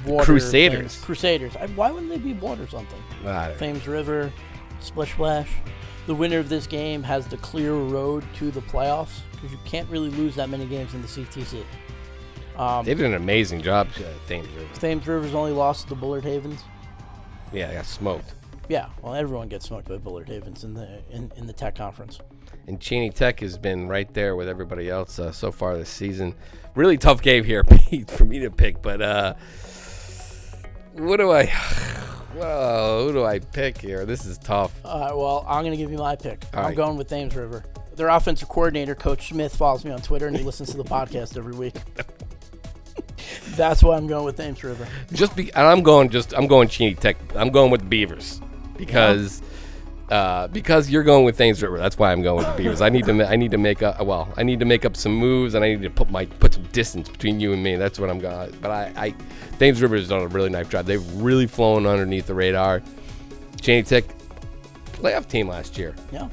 [0.05, 1.01] Water Crusaders.
[1.01, 1.55] Crusaders.
[1.57, 3.01] I, why wouldn't they be water something?
[3.59, 4.33] Thames River,
[4.81, 5.49] Splish Splash.
[6.07, 9.89] The winner of this game has the clear road to the playoffs because you can't
[9.91, 11.65] really lose that many games in the CTC.
[12.57, 14.75] Um, They did an amazing job, uh, Thames River.
[14.75, 16.63] Thames River's only lost to the Bullard Havens.
[17.53, 18.33] Yeah, they got smoked.
[18.69, 22.19] Yeah, well, everyone gets smoked by Bullard Havens in the in, in the Tech Conference.
[22.67, 26.35] And Cheney Tech has been right there with everybody else uh, so far this season.
[26.75, 27.63] Really tough game here,
[28.09, 28.81] for me to pick.
[28.81, 29.35] But uh,
[30.95, 31.47] what do I?
[32.35, 34.05] Whoa, who do I pick here?
[34.07, 34.73] This is tough.
[34.85, 36.45] All right, well, I'm going to give you my pick.
[36.53, 36.77] All I'm right.
[36.77, 37.65] going with Thames River.
[37.97, 41.37] Their offensive coordinator, Coach Smith, follows me on Twitter and he listens to the podcast
[41.37, 41.75] every week.
[43.57, 44.87] That's why I'm going with Thames River.
[45.13, 47.17] Just be, and I'm going just I'm going Cheney Tech.
[47.37, 48.41] I'm going with the Beavers
[48.77, 49.43] because
[50.11, 52.83] Uh, because you're going with Thames River, that's why I'm going with the Beavers.
[52.83, 54.05] I need to, I need to make up.
[54.05, 56.53] Well, I need to make up some moves, and I need to put my put
[56.53, 57.77] some distance between you and me.
[57.77, 58.55] That's what I'm going.
[58.61, 59.15] But I, I
[59.59, 60.85] Thames River has done a really nice job.
[60.85, 62.83] They've really flown underneath the radar.
[63.63, 64.05] Cheney Tech,
[64.93, 65.95] playoff team last year.
[66.13, 66.29] Yeah.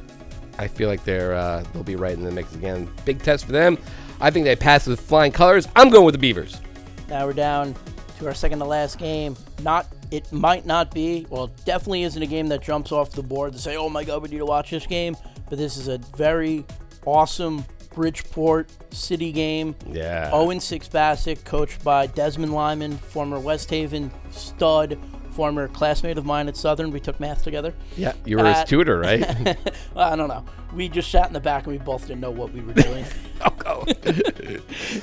[0.57, 2.89] I feel like they're uh, they'll be right in the mix again.
[3.05, 3.77] Big test for them.
[4.19, 5.67] I think they passed with flying colors.
[5.75, 6.61] I'm going with the Beavers.
[7.09, 7.75] Now we're down
[8.19, 9.35] to our second to last game.
[9.61, 13.53] Not it might not be, well, definitely isn't a game that jumps off the board
[13.53, 15.15] to say, "Oh my God, we need to watch this game."
[15.49, 16.65] But this is a very
[17.05, 19.75] awesome Bridgeport City game.
[19.87, 20.29] Yeah.
[20.29, 24.97] 0 6 Bassick, coached by Desmond Lyman, former West Haven stud,
[25.31, 26.91] former classmate of mine at Southern.
[26.91, 27.73] We took math together.
[27.97, 29.23] Yeah, you were his Uh, tutor, right?
[29.95, 30.43] I don't know.
[30.73, 33.05] We just sat in the back and we both didn't know what we were doing.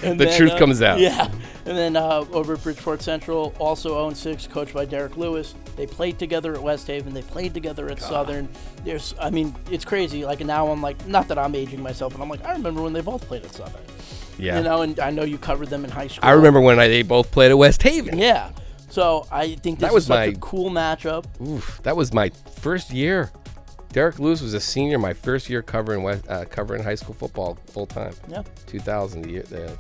[0.03, 1.01] And The then, truth uh, comes out.
[1.01, 1.25] Yeah.
[1.67, 5.55] And then uh, over at Bridgeport Central, also 0 6, coached by Derek Lewis.
[5.77, 7.13] They played together at West Haven.
[7.15, 8.49] They played together at Southern.
[8.85, 10.25] There's, I mean, it's crazy.
[10.25, 12.93] Like now, I'm like, not that I'm aging myself, but I'm like, I remember when
[12.93, 13.83] they both played at Southern.
[14.39, 14.59] Yeah.
[14.59, 16.29] You know, and I know you covered them in high school.
[16.29, 18.17] I remember when I, they both played at West Haven.
[18.19, 18.51] Yeah.
[18.89, 21.25] So I think this That was is such my- a cool matchup.
[21.47, 23.31] Oof, that was my first year.
[23.93, 27.57] Derek Lewis was a senior my first year covering West, uh, covering high school football
[27.67, 28.13] full time.
[28.29, 28.43] Yeah.
[28.67, 29.43] 2000 the year.
[29.45, 29.77] The,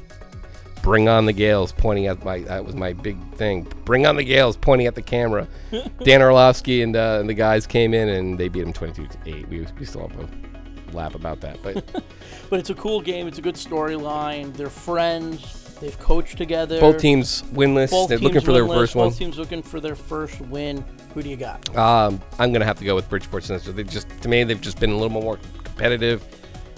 [0.82, 3.66] Bring on the Gales, pointing at my that was my big thing.
[3.84, 5.46] Bring on the Gales, pointing at the camera.
[6.04, 9.18] Dan Orlovsky and, uh, and the guys came in and they beat him 22 to
[9.38, 9.48] 8.
[9.48, 11.84] We, we still have a laugh about that, but
[12.50, 13.26] But it's a cool game.
[13.26, 14.54] It's a good storyline.
[14.56, 15.57] They're friends.
[15.80, 16.80] They've coached together.
[16.80, 17.90] both teams winless.
[17.90, 19.08] Both They're teams looking for their winless, first one.
[19.08, 20.84] Both teams looking for their first win.
[21.14, 21.76] Who do you got?
[21.76, 23.74] Um, I'm gonna have to go with Bridgeport Central.
[23.74, 26.24] They just, to me, they've just been a little more competitive.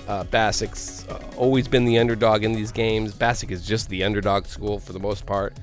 [0.07, 3.15] Uh, Bassick's uh, always been the underdog in these games.
[3.15, 5.55] Bassick is just the underdog school for the most part.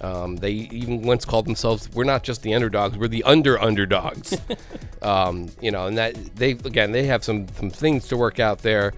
[0.00, 4.36] Um, they even once called themselves, "We're not just the underdogs; we're the under underdogs."
[5.02, 8.58] um, you know, and that they again they have some some things to work out
[8.58, 8.92] there.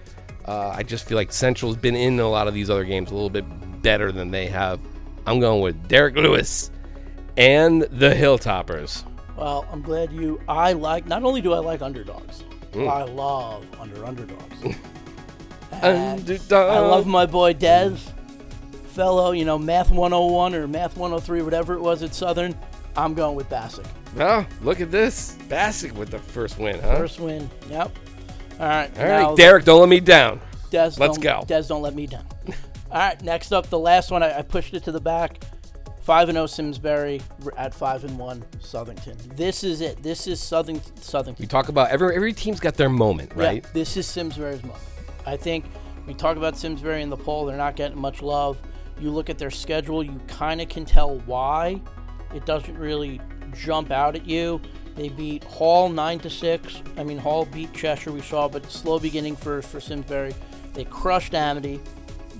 [0.47, 3.13] Uh, I just feel like Central's been in a lot of these other games a
[3.13, 3.45] little bit
[3.81, 4.79] better than they have.
[5.25, 6.69] I'm going with Derek Lewis
[7.37, 9.03] and the Hilltoppers.
[9.35, 10.39] Well, I'm glad you.
[10.47, 11.07] I like.
[11.07, 12.43] Not only do I like underdogs,
[12.73, 12.89] Mm.
[12.89, 14.75] I love under underdogs.
[15.81, 16.51] Underdog.
[16.69, 17.97] I love my boy Dez,
[18.89, 19.31] fellow.
[19.31, 22.55] You know, Math 101 or Math 103, whatever it was at Southern.
[22.97, 23.85] I'm going with Bassick.
[24.19, 25.37] Oh, look at this.
[25.49, 26.95] Bassick with the first win, huh?
[26.97, 27.49] First win.
[27.69, 27.97] Yep.
[28.59, 28.97] All right.
[28.97, 30.39] All now Derek, don't let me down.
[30.71, 31.43] Des, Let's go.
[31.47, 32.25] Des, don't let me down.
[32.91, 34.23] All right, next up, the last one.
[34.23, 35.43] I, I pushed it to the back.
[36.03, 37.19] Five and zero Simsbury
[37.57, 39.17] at five and one Southington.
[39.35, 40.03] This is it.
[40.03, 41.39] This is Southern Southington.
[41.39, 43.63] We talk about every every team's got their moment, right?
[43.63, 44.83] Yeah, this is Simsbury's moment.
[45.25, 45.65] I think
[46.05, 47.45] we talk about Simsbury in the poll.
[47.45, 48.61] They're not getting much love.
[48.99, 51.81] You look at their schedule, you kind of can tell why.
[52.33, 53.19] It doesn't really
[53.53, 54.61] jump out at you.
[54.95, 56.81] They beat Hall nine to six.
[56.97, 58.11] I mean, Hall beat Cheshire.
[58.11, 60.33] We saw, but slow beginning for for Simsbury.
[60.73, 61.81] They crushed Amity.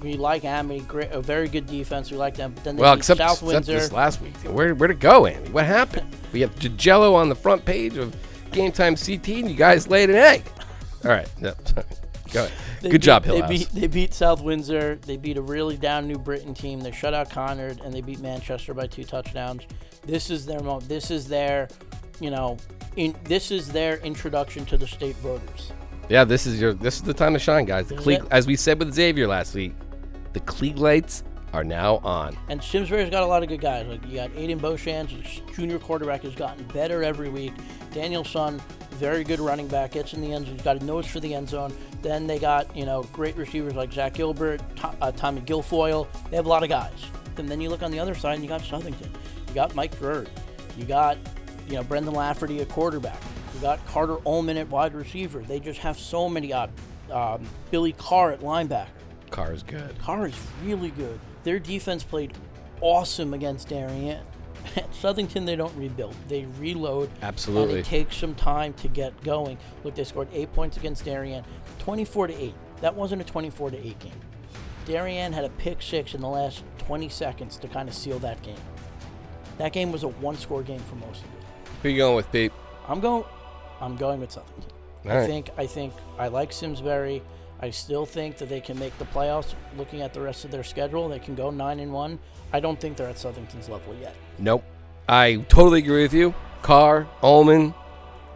[0.01, 0.81] We like Amity.
[0.81, 2.11] Great, a very good defense.
[2.11, 2.53] We like them.
[2.53, 3.73] But then they Well, beat except, South except Windsor.
[3.73, 4.33] this last week.
[4.43, 5.49] Where where'd it go, Andy?
[5.51, 6.07] What happened?
[6.33, 8.13] We have Jello on the front page of
[8.51, 10.43] Game Time CT, and you guys laid an egg.
[11.05, 11.53] All right, no,
[12.33, 12.51] go ahead.
[12.81, 13.47] They Good beat- job, They Hillhouse.
[13.49, 14.95] beat, they beat South Windsor.
[14.95, 16.81] They beat a really down New Britain team.
[16.81, 19.61] They shut out Conard and they beat Manchester by two touchdowns.
[20.05, 21.69] This is their mo- This is their,
[22.19, 22.57] you know,
[22.95, 25.71] in this is their introduction to the state voters.
[26.09, 27.87] Yeah, this is your this is the time to shine, guys.
[27.87, 29.73] The Klieg, as we said with Xavier last week,
[30.33, 31.23] the Klieg lights
[31.53, 32.37] are now on.
[32.49, 33.87] And Simsbury's got a lot of good guys.
[33.87, 35.09] Like you got Aiden Beauchamp,
[35.53, 37.53] junior quarterback, has gotten better every week.
[37.93, 38.61] Daniel Sun,
[38.91, 40.55] very good running back, gets in the end zone.
[40.55, 41.73] He's got a nose for the end zone.
[42.01, 46.07] Then they got you know great receivers like Zach Gilbert, To- uh, Tommy Guilfoyle.
[46.29, 47.05] They have a lot of guys.
[47.37, 49.09] And then you look on the other side, and you got Southington.
[49.47, 50.27] You got Mike Drury.
[50.77, 51.17] You got
[51.67, 53.21] you know Brendan Lafferty at quarterback.
[53.53, 55.39] You got Carter Ullman at wide receiver.
[55.39, 56.51] They just have so many.
[56.53, 56.67] Uh,
[57.11, 58.87] um, Billy Carr at linebacker.
[59.29, 59.97] Carr is good.
[59.99, 61.19] Carr is really good.
[61.43, 62.33] Their defense played
[62.81, 64.21] awesome against Darien.
[64.75, 67.11] At Southington, they don't rebuild; they reload.
[67.21, 67.75] Absolutely.
[67.75, 69.59] and it takes some time to get going.
[69.83, 71.43] Look, they scored eight points against Darien,
[71.77, 72.55] twenty-four to eight.
[72.81, 74.19] That wasn't a twenty-four to eight game.
[74.85, 78.41] Darien had a pick six in the last twenty seconds to kind of seal that
[78.41, 78.57] game.
[79.59, 81.44] That game was a one-score game for most of it.
[81.85, 82.51] Who you going with, Pete?
[82.87, 83.23] I'm going.
[83.79, 84.35] I'm going with.
[84.35, 84.43] All
[85.05, 85.27] I right.
[85.27, 85.51] think.
[85.55, 87.21] I think I like Simsbury.
[87.59, 89.53] I still think that they can make the playoffs.
[89.77, 92.17] Looking at the rest of their schedule, they can go nine and one.
[92.51, 94.15] I don't think they're at Southington's level yet.
[94.39, 94.63] Nope.
[95.07, 96.33] I totally agree with you.
[96.63, 97.75] Carr, Ullman,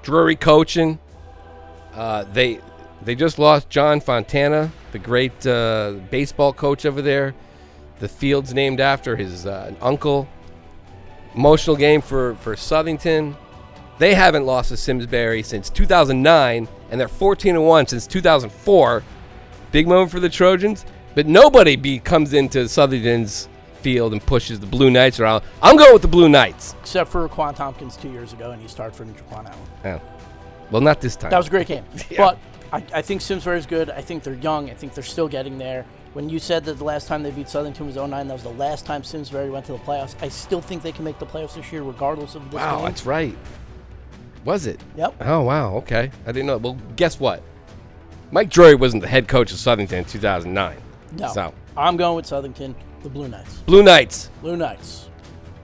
[0.03, 0.99] Drury coaching.
[1.95, 2.59] Uh, they
[3.01, 7.33] they just lost John Fontana, the great uh, baseball coach over there.
[7.97, 10.29] The field's named after his uh, uncle.
[11.39, 13.33] Emotional game for for Southington.
[13.97, 19.01] They haven't lost to Simsbury since 2009, and they're 14 and one since 2004.
[19.71, 20.85] Big moment for the Trojans,
[21.15, 25.45] but nobody be, comes into Southington's field and pushes the Blue Knights around.
[25.61, 26.75] I'm going with the Blue Knights.
[26.81, 29.69] Except for Quan Tompkins two years ago, and he started for Jaquan Allen.
[29.85, 29.99] Yeah.
[30.71, 31.31] Well, not this time.
[31.31, 31.85] That was a great game.
[32.09, 32.17] Yeah.
[32.17, 32.37] But
[32.73, 33.89] I, I think Simsbury is good.
[33.89, 34.69] I think they're young.
[34.69, 35.85] I think they're still getting there.
[36.13, 38.49] When you said that the last time they beat Southington was 09, that was the
[38.49, 40.15] last time Simsbury went to the playoffs.
[40.21, 42.85] I still think they can make the playoffs this year, regardless of this Wow, game.
[42.85, 43.37] that's right.
[44.45, 44.79] Was it?
[44.97, 45.15] Yep.
[45.21, 45.75] Oh wow.
[45.77, 46.57] Okay, I didn't know.
[46.57, 47.43] Well, guess what?
[48.31, 50.77] Mike Drury wasn't the head coach of Southington in 2009.
[51.17, 51.27] No.
[51.33, 52.73] So I'm going with Southington,
[53.03, 53.57] the Blue Knights.
[53.65, 55.09] Blue Knights Blue Knights.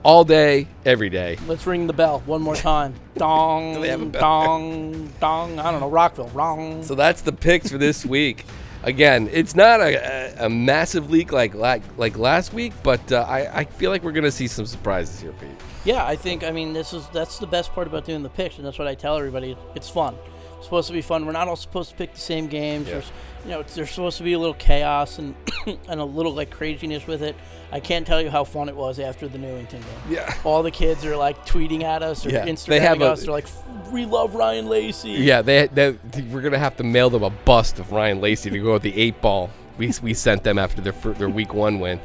[0.04, 1.38] all day, every day.
[1.48, 2.94] Let's ring the bell one more time.
[3.16, 4.20] dong, Do they have a bell?
[4.20, 5.58] dong, dong.
[5.58, 6.82] I don't know, Rockville, wrong.
[6.84, 8.44] So that's the picks for this week.
[8.86, 13.60] Again, it's not a, a, massive leak like like, like last week, but uh, I,
[13.60, 15.50] I feel like we're gonna see some surprises here, Pete.
[15.84, 18.58] Yeah, I think I mean this is that's the best part about doing the picks,
[18.58, 19.56] and that's what I tell everybody.
[19.74, 20.14] It's fun.
[20.62, 21.26] Supposed to be fun.
[21.26, 22.86] We're not all supposed to pick the same games.
[22.88, 22.94] Yeah.
[22.94, 23.12] There's,
[23.44, 25.34] you know, it's, there's supposed to be a little chaos and
[25.88, 27.36] and a little like craziness with it.
[27.70, 30.14] I can't tell you how fun it was after the Newington game.
[30.16, 30.34] Yeah.
[30.44, 33.22] All the kids are like tweeting at us or Yeah, they Instagramming have a- us.
[33.22, 33.46] They're like,
[33.92, 35.96] "We love Ryan Lacey." Yeah, they, they
[36.30, 38.96] we're gonna have to mail them a bust of Ryan Lacey to go with the
[38.96, 39.50] eight ball.
[39.78, 42.00] We, we sent them after their their week one win.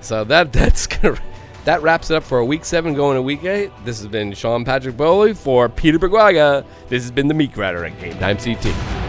[0.00, 1.18] So that that's gonna
[1.66, 3.70] that wraps it up for week seven going to week eight.
[3.84, 6.64] This has been Sean Patrick Bowley for Peter Berguaga.
[6.88, 9.05] This has been the Meat Grinder at Game Time CT.